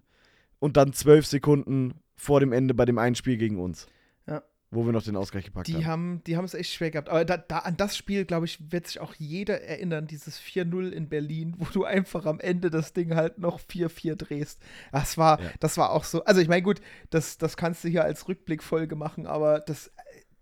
und 0.60 0.78
dann 0.78 0.93
zwölf 0.93 1.26
Sekunden 1.26 1.93
vor 2.15 2.39
dem 2.39 2.52
Ende 2.54 2.73
bei 2.73 2.86
dem 2.86 2.97
einen 2.97 3.15
Spiel 3.15 3.38
gegen 3.38 3.60
uns. 3.60 3.88
Ja. 4.28 4.41
Wo 4.71 4.86
wir 4.86 4.91
noch 4.91 5.04
den 5.04 5.15
Ausgleich 5.15 5.45
gepackt 5.45 5.67
Die 5.67 5.76
haben. 5.76 5.86
haben 5.86 6.21
die 6.26 6.36
haben 6.38 6.45
es 6.45 6.54
echt 6.56 6.73
schwer 6.73 6.89
gehabt. 6.91 7.10
Aber 7.10 7.23
da, 7.26 7.38
da, 7.38 7.60
an 7.60 7.78
das 7.78 7.95
Spiel, 7.95 8.26
glaube 8.26 8.45
ich, 8.45 8.71
wird 8.71 8.88
sich 8.88 8.99
auch 8.99 9.13
jeder 9.15 9.62
erinnern, 9.62 10.08
dieses 10.08 10.39
4-0 10.41 10.89
in 10.89 11.10
Berlin, 11.10 11.56
wo 11.60 11.65
du 11.65 11.84
einfach 11.86 12.26
am 12.26 12.39
Ende 12.39 12.69
das 12.69 12.93
Ding 12.93 13.13
halt 13.15 13.38
noch 13.38 13.60
4-4 13.60 14.15
drehst. 14.15 14.62
Das 14.91 15.17
war, 15.17 15.39
Ja. 15.41 15.49
das 15.60 15.78
war 15.78 15.91
auch 15.91 16.04
so. 16.06 16.23
Also 16.26 16.41
ich 16.41 16.47
meine, 16.47 16.63
gut, 16.63 16.82
das, 17.12 17.38
das 17.38 17.56
kannst 17.56 17.84
du 17.84 17.88
hier 17.89 18.04
als 18.04 18.28
Rückblickfolge 18.28 18.95
machen, 18.95 19.26
aber 19.28 19.60
das. 19.60 19.91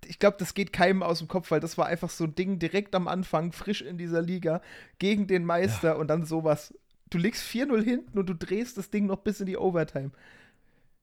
Ich 0.05 0.19
glaube, 0.19 0.37
das 0.39 0.53
geht 0.53 0.73
keinem 0.73 1.03
aus 1.03 1.19
dem 1.19 1.27
Kopf, 1.27 1.51
weil 1.51 1.59
das 1.59 1.77
war 1.77 1.85
einfach 1.85 2.09
so 2.09 2.23
ein 2.23 2.35
Ding 2.35 2.59
direkt 2.59 2.95
am 2.95 3.07
Anfang, 3.07 3.51
frisch 3.51 3.81
in 3.81 3.97
dieser 3.97 4.21
Liga, 4.21 4.61
gegen 4.99 5.27
den 5.27 5.45
Meister 5.45 5.97
und 5.97 6.07
dann 6.07 6.25
sowas. 6.25 6.73
Du 7.09 7.17
liegst 7.17 7.43
4-0 7.43 7.83
hinten 7.83 8.19
und 8.19 8.27
du 8.27 8.35
drehst 8.35 8.77
das 8.77 8.89
Ding 8.89 9.05
noch 9.05 9.19
bis 9.19 9.39
in 9.39 9.45
die 9.45 9.57
Overtime. 9.57 10.11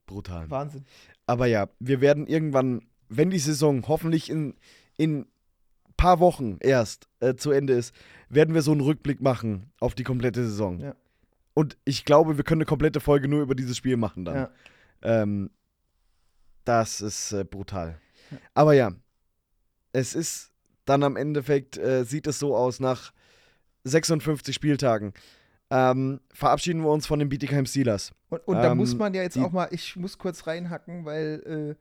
Brutal. 0.06 0.50
Wahnsinn. 0.50 0.84
Aber 1.26 1.46
ja, 1.46 1.68
wir 1.78 2.00
werden 2.00 2.26
irgendwann, 2.26 2.82
wenn 3.08 3.30
die 3.30 3.38
Saison 3.38 3.86
hoffentlich 3.86 4.30
in, 4.30 4.54
in 4.96 5.26
paar 5.98 6.20
Wochen 6.20 6.56
erst 6.60 7.08
äh, 7.20 7.34
zu 7.34 7.50
Ende 7.50 7.74
ist, 7.74 7.94
werden 8.30 8.54
wir 8.54 8.62
so 8.62 8.72
einen 8.72 8.80
Rückblick 8.80 9.20
machen 9.20 9.70
auf 9.80 9.94
die 9.94 10.04
komplette 10.04 10.44
Saison. 10.44 10.80
Ja. 10.80 10.94
Und 11.52 11.76
ich 11.84 12.06
glaube, 12.06 12.38
wir 12.38 12.44
können 12.44 12.62
eine 12.62 12.66
komplette 12.66 13.00
Folge 13.00 13.28
nur 13.28 13.42
über 13.42 13.54
dieses 13.54 13.76
Spiel 13.76 13.98
machen 13.98 14.24
dann. 14.24 14.36
Ja. 14.36 14.50
Ähm, 15.02 15.50
das 16.64 17.00
ist 17.00 17.32
äh, 17.32 17.44
brutal. 17.44 18.00
Aber 18.54 18.74
ja, 18.74 18.92
es 19.92 20.14
ist 20.14 20.50
dann 20.84 21.02
am 21.02 21.16
Endeffekt, 21.16 21.76
äh, 21.78 22.04
sieht 22.04 22.26
es 22.26 22.38
so 22.38 22.56
aus, 22.56 22.80
nach 22.80 23.12
56 23.84 24.54
Spieltagen 24.54 25.12
ähm, 25.70 26.20
verabschieden 26.32 26.82
wir 26.82 26.90
uns 26.90 27.06
von 27.06 27.18
den 27.18 27.28
Bietigheim 27.28 27.66
Steelers. 27.66 28.12
Und, 28.30 28.46
und 28.48 28.56
da 28.56 28.72
Ähm, 28.72 28.78
muss 28.78 28.94
man 28.94 29.12
ja 29.14 29.22
jetzt 29.22 29.38
auch 29.38 29.52
mal, 29.52 29.68
ich 29.70 29.96
muss 29.96 30.18
kurz 30.18 30.46
reinhacken, 30.46 31.04
weil 31.04 31.76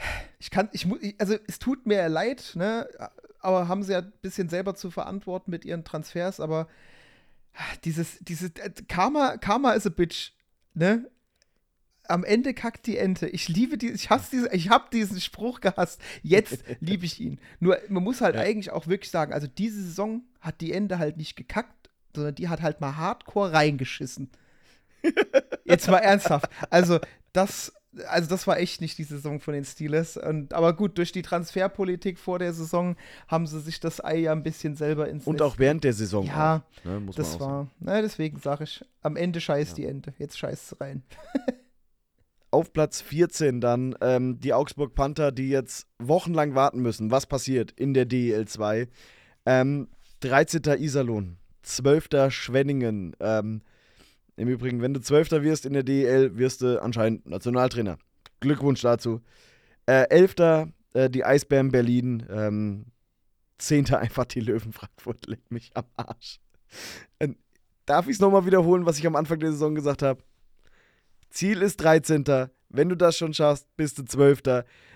äh, 0.00 0.02
ich 0.38 0.50
kann, 0.50 0.68
ich 0.72 0.84
muss, 0.86 0.98
also 1.18 1.36
es 1.46 1.58
tut 1.58 1.86
mir 1.86 2.08
leid, 2.08 2.52
ne, 2.54 2.86
aber 3.40 3.68
haben 3.68 3.82
sie 3.82 3.92
ja 3.92 4.00
ein 4.00 4.12
bisschen 4.20 4.48
selber 4.48 4.74
zu 4.74 4.90
verantworten 4.90 5.50
mit 5.50 5.64
ihren 5.64 5.84
Transfers, 5.84 6.38
aber 6.40 6.68
dieses, 7.84 8.18
dieses 8.20 8.50
äh, 8.50 8.70
Karma, 8.88 9.36
Karma 9.38 9.72
is 9.72 9.86
a 9.86 9.90
bitch, 9.90 10.32
ne? 10.74 11.08
Am 12.12 12.24
Ende 12.24 12.52
kackt 12.54 12.86
die 12.86 12.96
Ente. 12.98 13.26
Ich 13.28 13.48
liebe 13.48 13.78
die, 13.78 13.90
ich 13.90 14.10
hasse 14.10 14.30
diese, 14.32 14.52
ich 14.54 14.68
habe 14.70 14.84
diesen 14.92 15.20
Spruch 15.20 15.60
gehasst. 15.60 16.00
Jetzt 16.22 16.62
liebe 16.80 17.04
ich 17.06 17.18
ihn. 17.20 17.38
Nur 17.58 17.78
man 17.88 18.02
muss 18.04 18.20
halt 18.20 18.34
Ja. 18.36 18.42
eigentlich 18.42 18.70
auch 18.70 18.86
wirklich 18.86 19.10
sagen, 19.10 19.32
also 19.32 19.46
diese 19.46 19.82
Saison 19.82 20.22
hat 20.40 20.60
die 20.60 20.72
Ende 20.72 20.98
halt 20.98 21.16
nicht 21.16 21.36
gekackt, 21.36 21.90
sondern 22.14 22.34
die 22.34 22.48
hat 22.48 22.60
halt 22.62 22.80
mal 22.80 22.96
hardcore 22.96 23.52
reingeschissen. 23.52 24.30
Jetzt 25.64 25.88
mal 25.88 25.98
ernsthaft. 25.98 26.50
Also, 26.70 27.00
das, 27.32 27.72
also 28.06 28.28
das 28.28 28.46
war 28.46 28.58
echt 28.58 28.80
nicht 28.80 28.98
die 28.98 29.04
Saison 29.04 29.40
von 29.40 29.54
den 29.54 29.64
Steelers. 29.64 30.16
Und, 30.16 30.52
aber 30.54 30.74
gut, 30.76 30.98
durch 30.98 31.12
die 31.12 31.22
Transferpolitik 31.22 32.18
vor 32.18 32.38
der 32.38 32.52
Saison 32.52 32.96
haben 33.28 33.46
sie 33.46 33.60
sich 33.60 33.80
das 33.80 34.04
Ei 34.04 34.18
ja 34.18 34.32
ein 34.32 34.42
bisschen 34.42 34.76
selber 34.76 35.08
ins 35.08 35.26
Und 35.26 35.36
Nest 35.36 35.42
auch 35.44 35.58
während 35.58 35.82
der 35.84 35.92
Saison. 35.94 36.26
Ja, 36.26 36.62
auch, 36.80 36.84
ne, 36.84 37.00
muss 37.00 37.16
Das 37.16 37.28
man 37.30 37.34
auch 37.36 37.40
sagen. 37.40 37.52
war, 37.52 37.68
na, 37.94 38.02
deswegen 38.02 38.38
sage 38.38 38.64
ich, 38.64 38.84
am 39.00 39.16
Ende 39.16 39.40
scheißt 39.40 39.76
die 39.78 39.86
Ente. 39.86 40.12
Jetzt 40.18 40.38
scheißt 40.38 40.68
sie 40.68 40.80
rein. 40.80 41.02
Auf 42.52 42.74
Platz 42.74 43.00
14 43.00 43.62
dann 43.62 43.96
ähm, 44.02 44.38
die 44.38 44.52
Augsburg 44.52 44.94
Panther, 44.94 45.32
die 45.32 45.48
jetzt 45.48 45.86
wochenlang 45.98 46.54
warten 46.54 46.82
müssen. 46.82 47.10
Was 47.10 47.26
passiert 47.26 47.72
in 47.72 47.94
der 47.94 48.04
DEL 48.04 48.46
2? 48.46 48.88
Ähm, 49.46 49.88
13. 50.20 50.62
Iserlohn, 50.78 51.38
12. 51.62 52.08
Schwenningen. 52.28 53.16
Ähm, 53.20 53.62
Im 54.36 54.48
Übrigen, 54.48 54.82
wenn 54.82 54.92
du 54.92 55.00
12. 55.00 55.30
wirst 55.42 55.64
in 55.64 55.72
der 55.72 55.82
DEL, 55.82 56.36
wirst 56.36 56.60
du 56.60 56.80
anscheinend 56.82 57.26
Nationaltrainer. 57.26 57.96
Glückwunsch 58.40 58.82
dazu. 58.82 59.22
Äh, 59.86 60.08
11. 60.10 60.34
Äh, 60.92 61.08
die 61.08 61.24
Eisbären 61.24 61.70
Berlin. 61.70 62.26
Ähm, 62.28 62.84
10. 63.56 63.94
einfach 63.94 64.26
die 64.26 64.40
Löwen 64.40 64.74
Frankfurt. 64.74 65.26
Leck 65.26 65.50
mich 65.50 65.70
am 65.74 65.86
Arsch. 65.96 66.38
Ähm, 67.18 67.36
darf 67.86 68.08
ich 68.08 68.16
es 68.16 68.20
nochmal 68.20 68.44
wiederholen, 68.44 68.84
was 68.84 68.98
ich 68.98 69.06
am 69.06 69.16
Anfang 69.16 69.38
der 69.38 69.52
Saison 69.52 69.74
gesagt 69.74 70.02
habe? 70.02 70.22
Ziel 71.32 71.62
ist 71.62 71.78
13. 71.78 72.24
Wenn 72.68 72.88
du 72.88 72.96
das 72.96 73.16
schon 73.18 73.34
schaffst, 73.34 73.66
bist 73.76 73.98
du 73.98 74.04
12. 74.04 74.42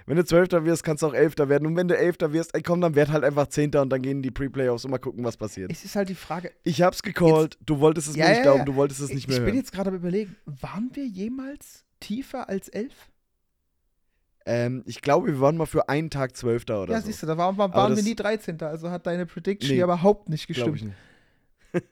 Wenn 0.06 0.16
du 0.16 0.24
12. 0.24 0.64
wirst, 0.64 0.84
kannst 0.84 1.02
du 1.02 1.08
auch 1.08 1.14
11. 1.14 1.34
werden. 1.48 1.66
Und 1.66 1.76
wenn 1.76 1.88
du 1.88 1.96
11. 1.96 2.16
wirst, 2.28 2.54
ey 2.54 2.62
komm, 2.62 2.80
dann 2.80 2.94
werd 2.94 3.10
halt 3.10 3.24
einfach 3.24 3.48
10. 3.48 3.74
und 3.74 3.90
dann 3.90 4.00
gehen 4.00 4.22
die 4.22 4.30
Pre-Playoffs 4.30 4.84
und 4.84 4.92
mal 4.92 4.98
gucken, 4.98 5.24
was 5.24 5.36
passiert. 5.36 5.70
Es 5.70 5.84
ist 5.84 5.96
halt 5.96 6.08
die 6.08 6.14
Frage. 6.14 6.52
Ich 6.62 6.80
hab's 6.80 7.02
gecallt, 7.02 7.58
du 7.66 7.80
wolltest 7.80 8.08
es 8.08 8.16
Ja, 8.16 8.24
mir 8.24 8.28
nicht 8.30 8.38
ja, 8.38 8.42
glauben, 8.44 8.58
ja. 8.60 8.64
du 8.64 8.74
wolltest 8.76 9.00
es 9.00 9.12
nicht 9.12 9.26
mehr 9.28 9.36
ich 9.38 9.42
bin 9.42 9.46
hören. 9.52 9.56
jetzt 9.56 9.72
gerade 9.72 9.90
am 9.90 9.96
überlegen, 9.96 10.36
waren 10.46 10.90
wir 10.94 11.06
jemals 11.06 11.84
tiefer 12.00 12.48
als 12.48 12.68
elf? 12.68 12.94
Ähm, 14.46 14.84
ich 14.86 15.02
glaube, 15.02 15.26
wir 15.26 15.40
waren 15.40 15.56
mal 15.56 15.66
für 15.66 15.88
einen 15.88 16.08
Tag 16.08 16.36
12. 16.36 16.62
oder 16.70 16.92
ja, 16.92 17.00
so. 17.00 17.06
siehst 17.06 17.22
du, 17.22 17.26
da 17.26 17.36
waren, 17.36 17.58
waren, 17.58 17.96
wir 17.96 18.02
nie 18.02 18.14
13. 18.14 18.62
Also 18.62 18.90
hat 18.90 19.06
deine 19.06 19.26
Prediction 19.26 19.68
Nee, 19.70 19.74
hier 19.74 19.84
überhaupt 19.84 20.28
nicht 20.28 20.46
gestimmt. 20.46 20.84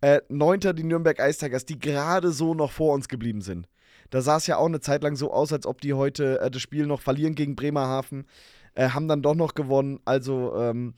äh, 0.00 0.20
Neunter 0.28 0.72
die 0.72 0.84
Nürnberg 0.84 1.18
Ice 1.18 1.38
Tigers, 1.38 1.64
die 1.64 1.78
gerade 1.78 2.32
so 2.32 2.54
noch 2.54 2.72
vor 2.72 2.94
uns 2.94 3.08
geblieben 3.08 3.40
sind. 3.40 3.68
Da 4.10 4.20
sah 4.20 4.36
es 4.36 4.46
ja 4.46 4.58
auch 4.58 4.66
eine 4.66 4.80
Zeit 4.80 5.02
lang 5.02 5.16
so 5.16 5.32
aus, 5.32 5.52
als 5.52 5.66
ob 5.66 5.80
die 5.80 5.94
heute 5.94 6.40
äh, 6.40 6.50
das 6.50 6.60
Spiel 6.60 6.86
noch 6.86 7.00
verlieren 7.00 7.34
gegen 7.34 7.56
Bremerhaven. 7.56 8.26
Äh, 8.74 8.90
haben 8.90 9.08
dann 9.08 9.22
doch 9.22 9.34
noch 9.34 9.54
gewonnen. 9.54 10.00
Also 10.04 10.54
ähm, 10.56 10.94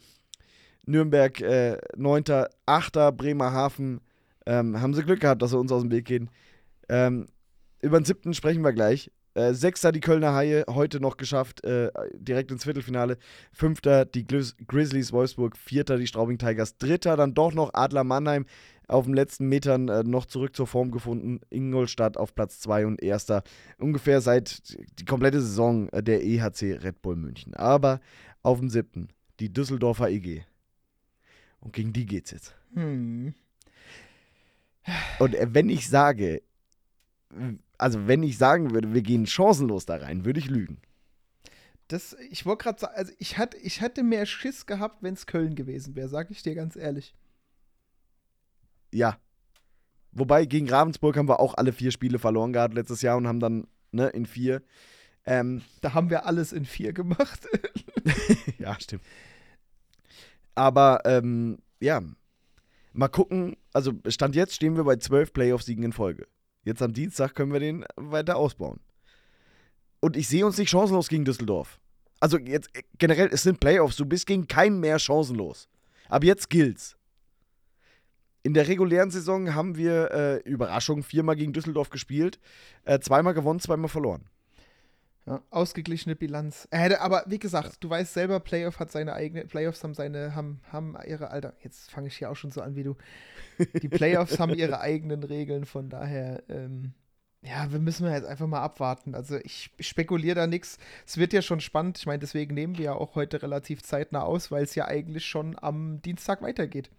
Nürnberg 0.87 1.40
äh, 1.40 1.79
Neunter, 1.96 2.50
Achter 2.66 3.12
Bremerhaven. 3.12 4.00
Ähm, 4.46 4.81
haben 4.81 4.94
sie 4.94 5.05
Glück 5.05 5.20
gehabt, 5.20 5.42
dass 5.42 5.50
sie 5.50 5.59
uns 5.59 5.72
aus 5.72 5.83
dem 5.83 5.90
Weg 5.90 6.05
gehen. 6.05 6.29
Ähm, 6.88 7.27
über 7.81 7.98
den 8.00 8.05
siebten 8.05 8.35
sprechen 8.35 8.62
wir 8.62 8.72
gleich. 8.72 9.11
Äh, 9.35 9.53
Sechster 9.53 9.90
die 9.90 10.01
Kölner 10.01 10.33
Haie, 10.33 10.64
heute 10.68 11.01
noch 11.01 11.16
geschafft, 11.16 11.64
äh, 11.64 11.90
direkt 12.14 12.53
ins 12.53 12.64
Viertelfinale. 12.64 13.18
Fünfter 13.53 14.05
die 14.05 14.25
Grizz 14.27 14.55
Grizzlies 14.66 15.12
Wolfsburg, 15.12 15.57
vierter 15.57 15.97
die 15.99 16.07
Straubing 16.07 16.38
Tigers, 16.38 16.79
dritter 16.79 17.16
dann 17.16 17.35
doch 17.35 17.53
noch 17.53 17.75
Adler 17.75 18.05
Mannheim. 18.05 18.47
auf 18.87 19.07
den 19.07 19.14
letzten 19.14 19.49
Metern 19.49 19.88
äh, 19.88 20.03
noch 20.05 20.27
zurück 20.27 20.55
zur 20.55 20.66
Form 20.66 20.90
gefunden. 20.90 21.40
Ingolstadt 21.51 22.16
auf 22.16 22.35
Platz 22.35 22.61
2 22.61 22.87
und 22.87 23.03
erster. 23.03 23.42
Ungefähr 23.79 24.20
seit 24.20 24.77
die 25.01 25.07
komplette 25.07 25.40
Saison 25.40 25.88
äh, 25.88 26.03
der 26.03 26.23
EHC 26.23 26.75
Red 26.83 27.01
Bull 27.01 27.16
München. 27.16 27.55
Aber 27.55 28.01
auf 28.42 28.61
dem 28.61 28.68
siebten 28.68 29.09
die 29.40 29.53
Düsseldorfer 29.53 30.11
EG. 30.11 30.42
Und 31.61 31.73
gegen 31.73 31.94
die 31.94 32.05
geht's 32.05 32.31
jetzt. 32.31 32.55
Hm. 32.75 33.35
Und 35.18 35.35
äh, 35.35 35.47
wenn 35.51 35.70
ich 35.70 35.88
sage, 35.88 36.42
also 37.85 38.07
wenn 38.07 38.23
ich 38.23 38.38
sagen 38.38 38.70
würde, 38.70 38.94
wir 38.94 39.03
gehen 39.03 39.27
chancenlos 39.27 39.85
da 39.85 39.97
rein, 39.97 40.25
würde 40.25 40.40
ich 40.40 40.49
lügen. 40.49 40.79
Das, 41.88 42.16
ich 42.31 42.47
wollte 42.47 42.62
gerade 42.62 42.81
sagen, 42.81 42.94
also 42.97 43.12
ich, 43.18 43.37
hatte, 43.37 43.59
ich 43.59 43.83
hätte 43.83 44.03
mehr 44.03 44.25
Schiss 44.25 44.64
gehabt, 44.64 45.03
wenn 45.03 45.12
es 45.12 45.27
Köln 45.27 45.55
gewesen 45.55 45.94
wäre, 45.94 46.09
sag 46.09 46.31
ich 46.31 46.42
dir 46.42 46.55
ganz 46.55 46.77
ehrlich. 46.77 47.14
Ja. 48.90 49.18
Wobei, 50.12 50.47
gegen 50.47 50.66
Ravensburg 50.70 51.18
haben 51.18 51.29
wir 51.29 51.40
auch 51.40 51.59
alle 51.59 51.75
vier 51.75 51.90
Spiele 51.90 52.18
verloren 52.18 52.55
gehabt 52.55 52.73
letztes 52.73 53.03
Jahr 53.03 53.18
und 53.18 53.29
haben 53.29 53.40
dann, 53.40 53.66
ne, 53.92 54.09
in 54.09 54.25
vier. 54.25 54.62
Ähm, 55.27 55.61
Da 55.83 55.92
haben 55.92 56.09
wir 56.09 56.25
alles 56.25 56.55
in 56.55 56.64
vier 56.64 56.94
gemacht. 56.94 57.47
ja, 58.59 58.81
stimmt. 58.81 59.03
Aber, 60.55 61.03
ähm, 61.05 61.59
ja. 61.81 62.01
Mal 62.94 63.09
gucken. 63.09 63.59
Also, 63.75 63.92
Stand 64.09 64.37
jetzt 64.37 64.55
stehen 64.55 64.75
wir 64.75 64.85
bei 64.85 64.97
zwölf 64.97 65.35
Playoff-Siegen 65.35 65.85
in 65.85 65.92
Folge. 65.92 66.27
Jetzt 66.64 66.83
am 66.83 66.92
Dienstag 66.92 67.35
können 67.35 67.53
wir 67.53 67.61
den 67.61 67.85
weiter 67.96 68.37
ausbauen. 68.37 68.81
Und 70.00 70.16
ich 70.16 70.29
sehe 70.29 70.44
uns 70.44 70.59
nicht 70.59 70.70
chancenlos 70.70 71.09
gegen 71.09 71.24
Düsseldorf. 71.24 71.79
Also, 72.20 72.38
jetzt 72.38 72.74
äh, 72.77 72.83
generell, 72.98 73.29
es 73.33 73.42
sind 73.42 73.61
Playoffs. 73.61 73.96
Du 73.96 74.07
bist 74.07 74.27
gegen 74.27 74.48
keinen 74.48 74.81
mehr 74.81 74.98
chancenlos. 74.98 75.68
Aber 76.09 76.27
jetzt 76.27 76.50
gilt's. 76.50 76.96
In 78.42 78.53
der 78.53 78.68
regulären 78.68 79.11
Saison 79.11 79.55
haben 79.55 79.77
wir, 79.77 80.11
äh, 80.11 80.37
Überraschung, 80.48 81.03
viermal 81.03 81.37
gegen 81.37 81.55
Düsseldorf 81.55 81.88
gespielt. 81.88 82.38
Äh, 82.85 82.98
zweimal 83.00 83.33
gewonnen, 83.33 83.61
zweimal 83.61 83.88
verloren. 83.88 84.29
Ja, 85.27 85.43
ausgeglichene 85.51 86.17
Bilanz. 86.17 86.69
Hätte, 86.71 87.01
aber 87.01 87.25
wie 87.27 87.39
gesagt, 87.39 87.83
du 87.83 87.89
weißt 87.89 88.13
selber, 88.13 88.41
Playoff 88.41 88.79
hat 88.79 88.93
seine 88.93 89.15
eigene, 89.15 89.47
Playoffs 89.47 89.83
haben 89.83 89.95
seine, 89.95 90.35
haben, 90.35 90.61
haben 90.71 90.97
ihre, 91.07 91.31
Alter, 91.31 91.55
jetzt 91.63 91.91
fange 91.91 92.09
ich 92.09 92.19
hier 92.19 92.31
auch 92.31 92.37
schon 92.37 92.51
so 92.51 92.61
an 92.61 92.77
wie 92.77 92.83
du. 92.83 92.97
Die 93.81 93.89
Playoffs 93.89 94.39
haben 94.39 94.53
ihre 94.53 94.81
eigenen 94.83 95.23
Regeln, 95.23 95.65
von 95.65 95.89
daher, 95.89 96.43
ähm, 96.51 96.93
ja, 97.41 97.73
wir 97.73 97.79
müssen 97.79 98.11
jetzt 98.11 98.27
einfach 98.27 98.47
mal 98.47 98.63
abwarten. 98.63 99.15
Also 99.15 99.37
ich 99.37 99.71
spekuliere 99.81 100.35
da 100.35 100.47
nichts. 100.47 100.79
Es 101.07 101.17
wird 101.17 101.33
ja 101.33 101.43
schon 101.43 101.61
spannend. 101.61 101.99
Ich 101.99 102.07
meine, 102.07 102.19
deswegen 102.19 102.55
nehmen 102.55 102.79
wir 102.79 102.85
ja 102.87 102.95
auch 102.95 103.15
heute 103.15 103.43
relativ 103.43 103.83
zeitnah 103.83 104.23
aus, 104.23 104.51
weil 104.51 104.65
es 104.65 104.75
ja 104.75 104.87
eigentlich 104.87 105.27
schon 105.27 105.57
am 105.61 106.01
Dienstag 106.03 106.41
weitergeht. 106.41 106.91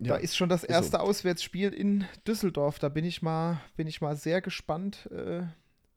Da 0.00 0.16
ist 0.16 0.36
schon 0.36 0.48
das 0.48 0.62
so. 0.62 0.66
erste 0.66 1.00
Auswärtsspiel 1.00 1.72
in 1.72 2.06
Düsseldorf. 2.26 2.80
Da 2.80 2.88
bin 2.88 3.04
ich 3.04 3.22
mal, 3.22 3.60
bin 3.76 3.86
ich 3.86 4.00
mal 4.00 4.16
sehr 4.16 4.40
gespannt, 4.40 5.08
äh, 5.12 5.42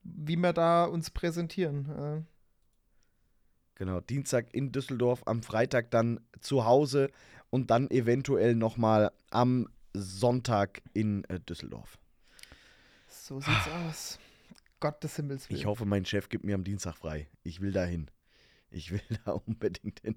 wie 0.05 0.37
wir 0.37 0.53
da 0.53 0.85
uns 0.85 1.09
präsentieren. 1.09 1.89
Äh, 1.89 2.35
Genau, 3.77 3.99
Dienstag 3.99 4.53
in 4.53 4.71
Düsseldorf, 4.71 5.23
am 5.25 5.43
Freitag 5.43 5.91
dann 5.91 6.21
zu 6.39 6.63
Hause 6.65 7.11
und 7.49 7.69
dann 7.71 7.91
eventuell 7.91 8.55
nochmal 8.55 9.11
am 9.31 9.67
Sonntag 9.93 10.81
in 10.93 11.25
äh, 11.25 11.41
Düsseldorf. 11.41 11.97
so 13.07 13.41
sieht's 13.41 13.67
aus. 13.85 14.19
Gott 14.79 15.03
des 15.03 15.15
Himmels 15.17 15.49
Willen. 15.49 15.59
Ich 15.59 15.65
hoffe, 15.65 15.85
mein 15.85 16.05
Chef 16.05 16.29
gibt 16.29 16.45
mir 16.45 16.55
am 16.55 16.63
Dienstag 16.63 16.95
frei. 16.95 17.27
Ich 17.43 17.59
will 17.59 17.73
da 17.73 17.83
hin. 17.83 18.09
Ich 18.71 18.91
will 18.91 19.01
da 19.25 19.31
unbedingt 19.31 19.99
hin. 19.99 20.15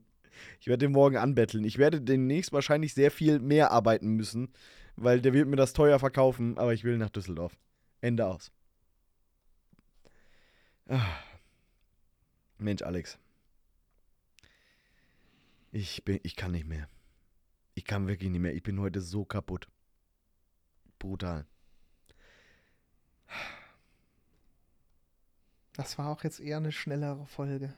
Ich 0.61 0.68
werde 0.68 0.87
den 0.87 0.92
morgen 0.92 1.16
anbetteln. 1.16 1.64
Ich 1.64 1.79
werde 1.79 2.01
demnächst 2.01 2.53
wahrscheinlich 2.53 2.94
sehr 2.94 3.11
viel 3.11 3.40
mehr 3.40 3.72
arbeiten 3.72 4.11
müssen, 4.11 4.53
weil 4.94 5.20
der 5.20 5.33
wird 5.33 5.48
mir 5.48 5.57
das 5.57 5.72
teuer 5.72 5.98
verkaufen, 5.98 6.59
aber 6.59 6.74
ich 6.74 6.85
will 6.85 6.96
nach 6.96 7.11
Düsseldorf. 7.11 7.59
Ende 8.01 8.27
aus. 8.27 8.53
Ah. 10.88 11.18
Mensch, 12.59 12.83
Alex. 12.83 13.18
Ich 15.70 16.05
bin, 16.05 16.18
ich 16.22 16.35
kann 16.35 16.53
nicht 16.53 16.66
mehr. 16.66 16.88
Ich 17.74 17.85
kann 17.85 18.09
wirklich 18.09 18.31
nicht 18.31 18.40
mehr. 18.40 18.55
Ich 18.55 18.62
bin 18.62 18.81
heute 18.81 19.01
so 19.01 19.24
kaputt. 19.24 19.68
Brutal. 20.98 21.46
Das 25.74 25.96
war 25.98 26.09
auch 26.09 26.24
jetzt 26.24 26.40
eher 26.40 26.57
eine 26.57 26.72
schnellere 26.72 27.27
Folge. 27.27 27.72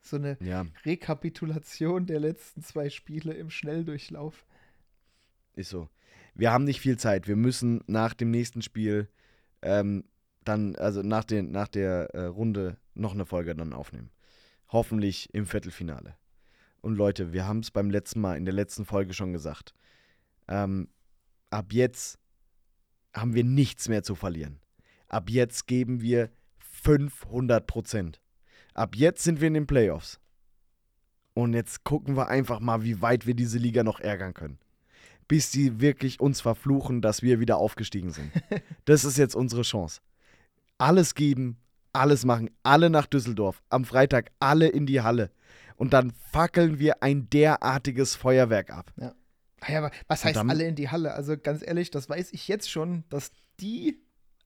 So 0.00 0.16
eine 0.16 0.36
Ja, 0.40 0.66
Rekapitulation 0.84 2.06
der 2.06 2.20
letzten 2.20 2.62
zwei 2.62 2.90
Spiele 2.90 3.34
im 3.34 3.50
Schnelldurchlauf. 3.50 4.46
ist 5.54 5.70
so. 5.70 5.88
Wir 6.34 6.52
haben 6.52 6.64
nicht 6.64 6.80
viel 6.80 6.96
Zeit. 6.98 7.26
Wir 7.26 7.34
müssen 7.34 7.82
nach 7.88 8.14
dem 8.14 8.30
nächsten 8.30 8.62
Spiel 8.62 9.08
ähm, 9.62 10.04
dann, 10.48 10.76
also 10.76 11.02
nach, 11.02 11.24
den, 11.24 11.50
nach 11.50 11.68
der 11.68 12.14
äh, 12.14 12.24
Runde 12.24 12.78
noch 12.94 13.12
eine 13.14 13.26
Folge 13.26 13.54
dann 13.54 13.72
aufnehmen. 13.72 14.10
Hoffentlich 14.68 15.32
im 15.34 15.46
Viertelfinale. 15.46 16.16
Und 16.80 16.94
Leute, 16.96 17.32
wir 17.32 17.46
haben 17.46 17.60
es 17.60 17.70
beim 17.70 17.90
letzten 17.90 18.20
Mal, 18.20 18.36
in 18.36 18.44
der 18.44 18.54
letzten 18.54 18.84
Folge 18.84 19.14
schon 19.14 19.32
gesagt. 19.32 19.74
Ähm, 20.48 20.88
ab 21.50 21.72
jetzt 21.72 22.18
haben 23.14 23.34
wir 23.34 23.44
nichts 23.44 23.88
mehr 23.88 24.02
zu 24.02 24.14
verlieren. 24.14 24.60
Ab 25.08 25.30
jetzt 25.30 25.66
geben 25.66 26.00
wir 26.00 26.30
500 26.58 27.66
Prozent. 27.66 28.20
Ab 28.74 28.94
jetzt 28.94 29.24
sind 29.24 29.40
wir 29.40 29.48
in 29.48 29.54
den 29.54 29.66
Playoffs. 29.66 30.20
Und 31.34 31.54
jetzt 31.54 31.84
gucken 31.84 32.16
wir 32.16 32.28
einfach 32.28 32.60
mal, 32.60 32.82
wie 32.82 33.00
weit 33.00 33.26
wir 33.26 33.34
diese 33.34 33.58
Liga 33.58 33.84
noch 33.84 34.00
ärgern 34.00 34.34
können. 34.34 34.58
Bis 35.26 35.50
die 35.50 35.80
wirklich 35.80 36.20
uns 36.20 36.40
verfluchen, 36.40 37.02
dass 37.02 37.22
wir 37.22 37.40
wieder 37.40 37.58
aufgestiegen 37.58 38.10
sind. 38.10 38.30
Das 38.84 39.04
ist 39.04 39.18
jetzt 39.18 39.34
unsere 39.34 39.62
Chance. 39.62 40.00
Alles 40.78 41.14
geben, 41.14 41.58
alles 41.92 42.24
machen, 42.24 42.50
alle 42.62 42.90
nach 42.90 43.06
Düsseldorf. 43.06 43.62
Am 43.68 43.84
Freitag 43.84 44.30
alle 44.38 44.68
in 44.68 44.86
die 44.86 45.00
Halle. 45.00 45.30
Und 45.76 45.92
dann 45.92 46.12
fackeln 46.32 46.78
wir 46.78 47.02
ein 47.02 47.28
derartiges 47.30 48.16
Feuerwerk 48.16 48.70
ab. 48.70 48.92
Ja, 48.96 49.14
aber 49.78 49.90
was 50.06 50.24
heißt 50.24 50.38
alle 50.38 50.64
in 50.64 50.74
die 50.74 50.88
Halle? 50.88 51.14
Also 51.14 51.36
ganz 51.36 51.66
ehrlich, 51.66 51.90
das 51.90 52.08
weiß 52.08 52.32
ich 52.32 52.48
jetzt 52.48 52.70
schon, 52.70 53.04
dass 53.10 53.32
die 53.60 54.00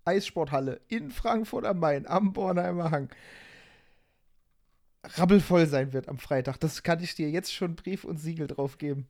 Eissporthalle 0.04 0.80
in 0.88 1.10
Frankfurt 1.10 1.64
am 1.64 1.78
Main 1.78 2.06
am 2.06 2.32
Bornheimer 2.32 2.90
Hang 2.90 3.08
rabbelvoll 5.04 5.66
sein 5.66 5.92
wird 5.92 6.08
am 6.08 6.18
Freitag. 6.18 6.58
Das 6.58 6.82
kann 6.82 7.02
ich 7.02 7.14
dir 7.14 7.30
jetzt 7.30 7.52
schon 7.52 7.76
Brief 7.76 8.04
und 8.04 8.18
Siegel 8.18 8.46
drauf 8.46 8.78
geben. 8.78 9.08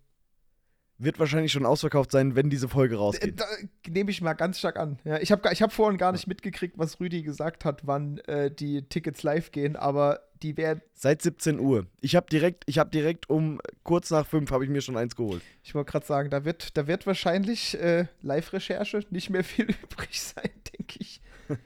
Wird 1.03 1.19
wahrscheinlich 1.19 1.51
schon 1.53 1.67
ausverkauft 1.67 2.13
sein, 2.13 2.37
wenn 2.37 2.49
diese 2.51 2.69
Folge 2.69 2.97
rausgeht. 2.97 3.41
Da 3.41 3.45
nehme 3.89 4.11
ich 4.11 4.21
mal 4.23 4.35
ganz 4.35 4.59
stark 4.59 4.77
an. 4.79 4.99
Ja, 5.05 5.19
ich 5.19 5.33
habe 5.33 5.49
ich 5.53 5.61
hab 5.63 5.73
vorhin 5.73 5.99
gar 5.99 6.13
nicht 6.13 6.27
mitgekriegt, 6.27 6.79
was 6.79 7.01
Rüdi 7.01 7.23
gesagt 7.23 7.65
hat, 7.65 7.87
wann 7.87 8.19
äh, 8.27 8.51
die 8.51 8.83
Tickets 8.89 9.23
live 9.23 9.51
gehen, 9.51 9.75
aber 9.77 10.21
die 10.43 10.57
werden, 10.57 10.83
Seit 10.95 11.23
17 11.23 11.59
Uhr. 11.61 11.87
Ich 12.01 12.17
habe 12.17 12.27
direkt, 12.31 12.65
ich 12.67 12.79
habe 12.79 12.91
direkt 12.91 13.31
um 13.31 13.61
kurz 13.85 14.11
nach 14.11 14.27
5 14.27 14.51
habe 14.51 14.65
ich 14.65 14.71
mir 14.71 14.81
schon 14.81 14.97
eins 14.97 15.15
geholt. 15.17 15.43
ich 15.63 15.75
wollte 15.75 15.91
gerade 15.93 16.07
sagen, 16.07 16.31
da 16.31 16.45
wird, 16.45 16.77
da 16.77 16.87
wird 16.87 17.07
wahrscheinlich 17.07 17.79
äh, 17.81 18.07
Live-Recherche 18.23 19.05
nicht 19.11 19.31
mehr 19.31 19.45
viel 19.45 19.67
übrig 19.67 20.21
sein, 20.21 20.51
denke 20.79 20.99
ich. 20.99 21.21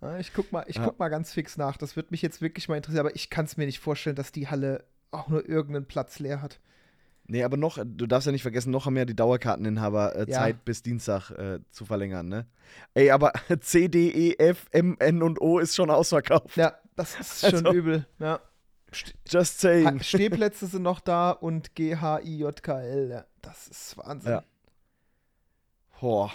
ja, 0.00 0.18
ich 0.18 0.32
guck 0.34 0.52
mal, 0.52 0.64
ich 0.68 0.76
Ja. 0.76 0.84
guck 0.86 0.98
mal 0.98 1.08
ganz 1.08 1.32
fix 1.32 1.56
nach. 1.56 1.76
Das 1.76 1.96
wird 1.96 2.10
mich 2.10 2.22
jetzt 2.22 2.40
wirklich 2.42 2.68
mal 2.68 2.76
interessieren, 2.76 3.06
aber 3.06 3.14
ich 3.16 3.30
kann 3.30 3.44
es 3.46 3.56
mir 3.56 3.66
nicht 3.66 3.80
vorstellen, 3.80 4.16
dass 4.16 4.32
die 4.32 4.48
Halle 4.48 4.84
auch 5.10 5.28
nur 5.28 5.48
irgendeinen 5.48 5.86
Platz 5.86 6.18
leer 6.18 6.40
hat. 6.42 6.60
Nee, 7.26 7.42
aber 7.42 7.56
noch, 7.56 7.78
du 7.82 8.06
darfst 8.06 8.26
ja 8.26 8.32
nicht 8.32 8.42
vergessen, 8.42 8.70
noch 8.70 8.84
haben 8.86 8.96
ja 8.98 9.06
die 9.06 9.16
Dauerkarteninhaber 9.16 10.14
äh, 10.14 10.30
Ja. 10.30 10.40
Zeit 10.40 10.64
bis 10.64 10.82
Dienstag 10.82 11.30
äh, 11.30 11.60
zu 11.70 11.86
verlängern, 11.86 12.28
ne? 12.28 12.46
Ey, 12.92 13.10
aber 13.10 13.32
C, 13.60 13.88
D, 13.88 14.10
E, 14.10 14.34
F, 14.38 14.66
M, 14.72 14.96
N 14.98 15.22
und 15.22 15.40
O 15.40 15.58
ist 15.58 15.74
schon 15.74 15.88
ausverkauft. 15.90 16.56
Ja, 16.56 16.74
das 16.96 17.18
ist 17.18 17.40
schon 17.40 17.66
Also- 17.66 17.72
übel. 17.72 18.06
Ja. 18.18 18.40
Just 19.26 19.58
saying. 19.60 20.00
Stehplätze 20.00 20.66
sind 20.66 20.82
noch 20.82 21.00
da 21.00 21.30
und 21.32 21.74
G, 21.74 21.96
H, 21.96 22.20
I, 22.20 22.38
J, 22.38 22.62
K, 22.62 22.80
L. 22.80 23.10
Ja, 23.10 23.24
das 23.42 23.66
ist 23.68 23.96
Wahnsinn. 23.96 24.30
Ja. 24.32 24.44
Boah. 26.00 26.30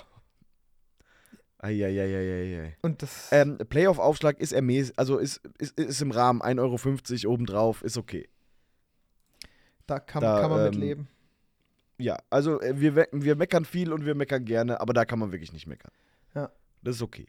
Eieieiei. 1.59 2.77
Und 2.81 3.01
das. 3.01 3.29
Ähm, 3.31 3.57
Playoff-Aufschlag 3.57 4.39
ist 4.39 4.53
ermäß, 4.53 4.93
also 4.97 5.17
ist, 5.17 5.41
ist, 5.59 5.77
ist 5.79 6.01
im 6.01 6.11
Rahmen 6.11 6.41
1,50 6.41 7.25
Euro 7.25 7.33
obendrauf, 7.33 7.81
ist 7.83 7.97
okay. 7.97 8.27
Da 9.89 9.99
kann, 9.99 10.21
Da, 10.21 10.39
kann 10.41 10.51
man 10.51 10.63
mit 10.65 10.75
ähm, 10.75 10.81
leben. 10.81 11.07
Ja, 11.97 12.17
also 12.29 12.61
äh, 12.61 12.79
wir, 12.79 13.07
wir 13.11 13.35
meckern 13.35 13.65
viel 13.65 13.91
und 13.91 14.05
wir 14.05 14.13
meckern 14.13 14.45
gerne, 14.45 14.79
aber 14.79 14.93
da 14.93 15.03
kann 15.03 15.17
man 15.17 15.31
wirklich 15.31 15.51
nicht 15.51 15.65
meckern. 15.65 15.91
Ja. 16.35 16.51
Das 16.83 16.97
ist 16.97 17.01
okay. 17.01 17.27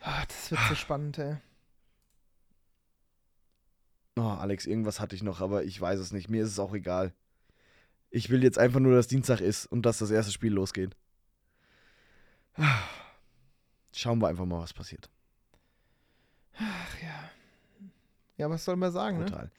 Ah, 0.00 0.24
das 0.26 0.50
wird 0.50 0.60
so 0.68 0.74
spannend, 0.74 1.18
ey. 1.18 1.36
Oh, 4.16 4.22
Alex, 4.22 4.66
irgendwas 4.66 4.98
hatte 4.98 5.14
ich 5.14 5.22
noch, 5.22 5.40
aber 5.40 5.64
ich 5.64 5.80
weiß 5.80 6.00
es 6.00 6.12
nicht. 6.12 6.30
Mir 6.30 6.42
ist 6.42 6.50
es 6.50 6.58
auch 6.58 6.74
egal. 6.74 7.12
Ich 8.10 8.30
will 8.30 8.42
jetzt 8.42 8.58
einfach 8.58 8.80
nur, 8.80 8.94
dass 8.94 9.06
Dienstag 9.06 9.40
ist 9.40 9.66
und 9.66 9.86
dass 9.86 9.98
das 9.98 10.10
erste 10.10 10.32
Spiel 10.32 10.52
losgeht. 10.52 10.96
Schauen 13.92 14.20
wir 14.20 14.28
einfach 14.28 14.46
mal, 14.46 14.60
was 14.60 14.72
passiert. 14.72 15.10
Ach 16.58 17.02
ja. 17.02 17.30
Ja, 18.38 18.50
was 18.50 18.64
soll 18.64 18.76
man 18.76 18.90
sagen, 18.90 19.18
ne? 19.20 19.50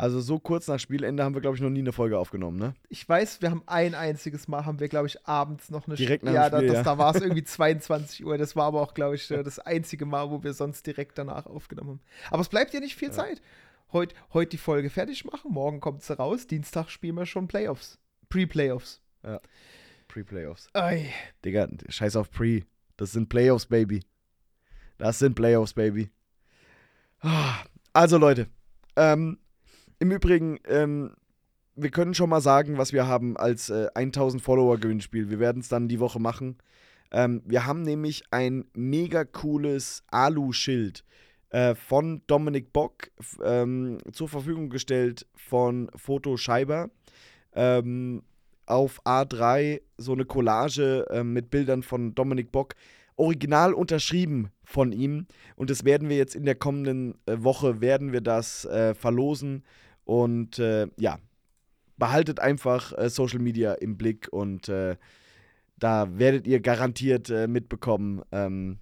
Also 0.00 0.20
so 0.20 0.38
kurz 0.38 0.68
nach 0.68 0.78
Spielende 0.78 1.24
haben 1.24 1.34
wir, 1.34 1.40
glaube 1.40 1.56
ich, 1.56 1.60
noch 1.60 1.70
nie 1.70 1.80
eine 1.80 1.92
Folge 1.92 2.20
aufgenommen, 2.20 2.56
ne? 2.56 2.74
Ich 2.88 3.08
weiß, 3.08 3.42
wir 3.42 3.50
haben 3.50 3.64
ein 3.66 3.96
einziges 3.96 4.46
Mal, 4.46 4.64
haben 4.64 4.78
wir, 4.78 4.86
glaube 4.88 5.08
ich, 5.08 5.26
abends 5.26 5.70
noch 5.70 5.88
eine 5.88 5.96
Direkt 5.96 6.22
nach 6.22 6.30
dem 6.30 6.36
Ja, 6.36 6.50
da, 6.50 6.58
Spiel, 6.58 6.68
das, 6.68 6.76
ja. 6.76 6.82
da 6.84 6.98
war 6.98 7.16
es 7.16 7.20
irgendwie 7.20 7.42
22 7.44 8.24
Uhr. 8.24 8.38
Das 8.38 8.54
war 8.54 8.66
aber 8.66 8.80
auch, 8.80 8.94
glaube 8.94 9.16
ich, 9.16 9.28
äh, 9.32 9.42
das 9.42 9.58
einzige 9.58 10.06
Mal, 10.06 10.30
wo 10.30 10.44
wir 10.44 10.52
sonst 10.52 10.86
direkt 10.86 11.18
danach 11.18 11.46
aufgenommen 11.46 11.90
haben. 11.90 12.30
Aber 12.30 12.42
es 12.42 12.48
bleibt 12.48 12.72
ja 12.74 12.78
nicht 12.78 12.94
viel 12.94 13.10
Zeit. 13.10 13.42
Heute 13.92 14.14
heut 14.32 14.52
die 14.52 14.56
Folge 14.58 14.88
fertig 14.88 15.24
machen, 15.24 15.50
morgen 15.50 15.80
kommt 15.80 16.04
sie 16.04 16.16
raus, 16.16 16.46
Dienstag 16.46 16.90
spielen 16.90 17.16
wir 17.16 17.26
schon 17.26 17.48
Playoffs. 17.48 17.98
Pre-Playoffs. 18.28 19.02
Pre-Playoffs. 20.06 20.68
Ei. 20.74 21.12
Digga, 21.44 21.66
scheiß 21.88 22.14
auf 22.16 22.30
Pre. 22.30 22.62
Das 22.96 23.10
sind 23.12 23.28
Playoffs, 23.28 23.66
Baby. 23.66 24.04
Das 24.96 25.18
sind 25.18 25.34
Playoffs, 25.34 25.72
Baby. 25.74 26.10
Ah, 27.20 27.64
Also, 27.92 28.16
Leute, 28.18 28.46
ähm, 28.96 29.38
im 29.98 30.10
Übrigen, 30.12 30.58
ähm, 30.66 31.14
wir 31.74 31.90
können 31.90 32.14
schon 32.14 32.30
mal 32.30 32.40
sagen, 32.40 32.78
was 32.78 32.92
wir 32.92 33.06
haben 33.06 33.36
als 33.36 33.70
äh, 33.70 33.88
1000 33.94 34.42
Follower-Gewinnspiel. 34.42 35.30
Wir 35.30 35.38
werden 35.38 35.60
es 35.60 35.68
dann 35.68 35.88
die 35.88 36.00
Woche 36.00 36.20
machen. 36.20 36.58
Ähm, 37.10 37.42
wir 37.44 37.66
haben 37.66 37.82
nämlich 37.82 38.24
ein 38.30 38.64
mega 38.74 39.24
cooles 39.24 40.02
Alu-Schild 40.10 41.04
äh, 41.50 41.74
von 41.74 42.22
Dominik 42.26 42.72
Bock 42.72 43.10
ähm, 43.42 43.98
zur 44.12 44.28
Verfügung 44.28 44.70
gestellt 44.70 45.26
von 45.34 45.90
Foto 45.94 46.36
Scheiber. 46.36 46.90
Ähm, 47.54 48.22
auf 48.66 49.00
A3 49.04 49.80
so 49.96 50.12
eine 50.12 50.26
Collage 50.26 51.06
äh, 51.10 51.24
mit 51.24 51.50
Bildern 51.50 51.82
von 51.82 52.14
Dominik 52.14 52.52
Bock, 52.52 52.74
original 53.16 53.72
unterschrieben 53.72 54.50
von 54.62 54.92
ihm. 54.92 55.26
Und 55.56 55.70
das 55.70 55.84
werden 55.84 56.08
wir 56.08 56.16
jetzt 56.16 56.36
in 56.36 56.44
der 56.44 56.54
kommenden 56.54 57.14
äh, 57.26 57.36
Woche, 57.38 57.80
werden 57.80 58.12
wir 58.12 58.20
das 58.20 58.64
äh, 58.66 58.94
verlosen. 58.94 59.64
Und 60.08 60.58
äh, 60.58 60.86
ja, 60.96 61.18
behaltet 61.98 62.40
einfach 62.40 62.96
äh, 62.96 63.10
Social 63.10 63.40
Media 63.40 63.74
im 63.74 63.98
Blick 63.98 64.26
und 64.32 64.66
äh, 64.70 64.96
da 65.76 66.18
werdet 66.18 66.46
ihr 66.46 66.60
garantiert 66.60 67.28
äh, 67.28 67.46
mitbekommen, 67.46 68.22
ähm, 68.32 68.78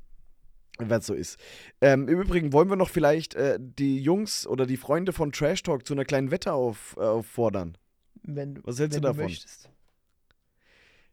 was 0.78 1.04
so 1.06 1.14
ist. 1.14 1.40
Ähm, 1.80 2.06
Im 2.06 2.20
Übrigen 2.20 2.52
wollen 2.52 2.68
wir 2.70 2.76
noch 2.76 2.90
vielleicht 2.90 3.34
äh, 3.34 3.58
die 3.60 3.98
Jungs 4.00 4.46
oder 4.46 4.66
die 4.66 4.76
Freunde 4.76 5.12
von 5.12 5.32
Trash 5.32 5.64
Talk 5.64 5.84
zu 5.84 5.94
einer 5.94 6.04
kleinen 6.04 6.30
Wette 6.30 6.52
auf, 6.52 6.94
äh, 6.96 7.00
auffordern. 7.00 7.76
Wenn, 8.22 8.54
du- 8.54 8.60
Was 8.64 8.78
hältst 8.78 8.94
wenn 8.94 9.02
du 9.02 9.08
davon? 9.08 9.24
möchtest. 9.24 9.68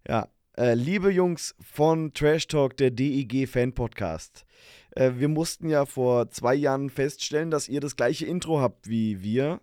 Ja, 0.07 0.27
liebe 0.75 1.09
Jungs 1.09 1.55
von 1.59 2.13
Trash 2.13 2.45
Talk, 2.47 2.77
der 2.77 2.91
DIG 2.91 3.47
Fan 3.47 3.73
Podcast. 3.73 4.45
Wir 4.95 5.27
mussten 5.27 5.67
ja 5.69 5.87
vor 5.87 6.29
zwei 6.29 6.53
Jahren 6.53 6.91
feststellen, 6.91 7.49
dass 7.49 7.67
ihr 7.67 7.79
das 7.79 7.95
gleiche 7.95 8.27
Intro 8.27 8.59
habt 8.61 8.87
wie 8.87 9.23
wir. 9.23 9.59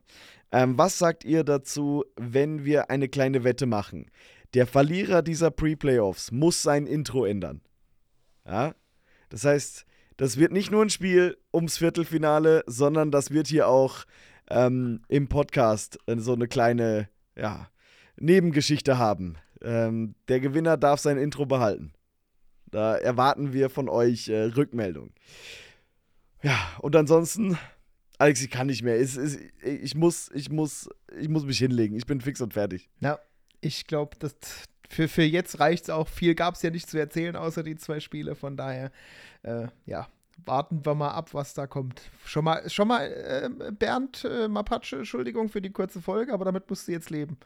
Ähm, 0.53 0.77
was 0.77 0.99
sagt 0.99 1.25
ihr 1.25 1.45
dazu, 1.45 2.05
wenn 2.17 2.65
wir 2.65 2.91
eine 2.91 3.09
kleine 3.09 3.45
Wette 3.45 3.67
machen? 3.67 4.11
Der 4.55 4.67
Verlierer 4.67 5.23
dieser 5.23 5.51
Pre-Playoffs 5.51 6.33
muss 6.33 6.63
sein 6.63 6.87
Intro 6.87 7.25
ändern. 7.25 7.61
Ja? 8.45 8.75
Das 9.29 9.45
heißt, 9.45 9.87
das 10.17 10.37
wird 10.37 10.53
nicht 10.53 10.71
nur 10.71 10.83
ein 10.83 10.91
Spiel 10.91 11.39
ums 11.55 11.79
Viertelfinale, 11.79 12.65
sondern 12.67 13.11
das 13.11 13.31
wird 13.31 13.47
hier 13.47 13.69
auch 13.69 14.05
ähm, 14.51 15.03
im 15.09 15.29
Podcast 15.29 15.99
äh, 16.07 16.17
so 16.17 16.35
eine 16.35 16.49
kleine 16.49 17.09
ja, 17.37 17.69
Nebengeschichte 18.17 18.99
haben. 18.99 19.37
Ähm, 19.63 20.15
der 20.29 20.41
Gewinner 20.41 20.77
darf 20.77 21.01
sein 21.01 21.17
Intro 21.17 21.47
behalten. 21.47 21.93
Da 22.71 22.97
erwarten 22.97 23.53
wir 23.53 23.71
von 23.71 23.89
euch 23.89 24.29
äh, 24.29 24.43
Rückmeldung. 24.43 25.13
Ja, 26.43 26.59
und 26.81 26.97
ansonsten, 26.97 27.59
Alex, 28.21 28.43
ich 28.43 28.51
kann 28.51 28.67
nicht 28.67 28.83
mehr. 28.83 29.01
Es, 29.01 29.17
es, 29.17 29.39
ich, 29.63 29.95
muss, 29.95 30.31
ich, 30.35 30.51
muss, 30.51 30.91
ich 31.19 31.31
muss 31.31 31.47
mich 31.47 31.57
hinlegen. 31.57 31.97
Ich 31.97 32.05
bin 32.05 32.21
fix 32.21 32.43
und 32.43 32.53
fertig. 32.53 32.91
Ja, 33.01 33.19
ich 33.63 33.87
glaube, 33.87 34.15
das 34.19 34.35
für, 34.91 35.09
für 35.09 35.23
jetzt 35.23 35.59
reicht 35.59 35.85
es 35.85 35.91
auch. 35.91 36.07
Viel 36.07 36.35
gab 36.35 36.55
es 36.55 36.61
ja 36.61 36.69
nicht 36.69 36.91
zu 36.91 36.99
erzählen, 36.99 37.35
außer 37.35 37.63
die 37.63 37.77
zwei 37.77 37.99
Spiele. 37.99 38.35
Von 38.35 38.59
daher, 38.59 38.93
äh, 39.43 39.69
ja, 39.87 40.07
warten 40.45 40.85
wir 40.85 40.95
mal 40.95 41.13
ab, 41.13 41.33
was 41.33 41.55
da 41.55 41.67
kommt. 41.67 42.03
Schon 42.27 42.45
mal, 42.45 42.69
schon 42.69 42.89
mal 42.89 43.07
äh, 43.07 43.73
Bernd 43.73 44.27
äh, 44.27 44.49
Mapace, 44.49 44.93
Entschuldigung 44.93 45.49
für 45.49 45.63
die 45.63 45.73
kurze 45.73 46.03
Folge, 46.03 46.35
aber 46.35 46.45
damit 46.45 46.69
musst 46.69 46.89
du 46.89 46.93
jetzt 46.93 47.09
leben. 47.09 47.39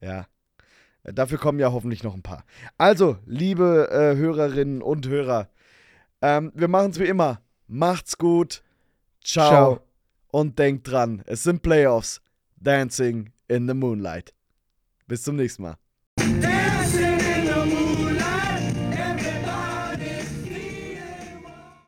Ja. 0.00 0.28
Dafür 1.02 1.38
kommen 1.38 1.58
ja 1.58 1.72
hoffentlich 1.72 2.04
noch 2.04 2.14
ein 2.14 2.22
paar. 2.22 2.44
Also, 2.78 3.18
liebe 3.26 3.88
äh, 3.90 4.16
Hörerinnen 4.16 4.80
und 4.80 5.08
Hörer, 5.08 5.48
ähm, 6.20 6.52
wir 6.54 6.68
machen 6.68 6.92
es 6.92 7.00
wie 7.00 7.06
immer. 7.06 7.42
Macht's 7.66 8.16
gut. 8.16 8.62
Ciao. 9.22 9.50
Ciao. 9.50 9.80
Und 10.28 10.58
denkt 10.58 10.88
dran, 10.90 11.22
es 11.26 11.42
sind 11.42 11.62
Playoffs. 11.62 12.20
Dancing 12.56 13.32
in 13.48 13.66
the 13.66 13.74
Moonlight. 13.74 14.32
Bis 15.06 15.24
zum 15.24 15.36
nächsten 15.36 15.62
Mal. 15.62 15.76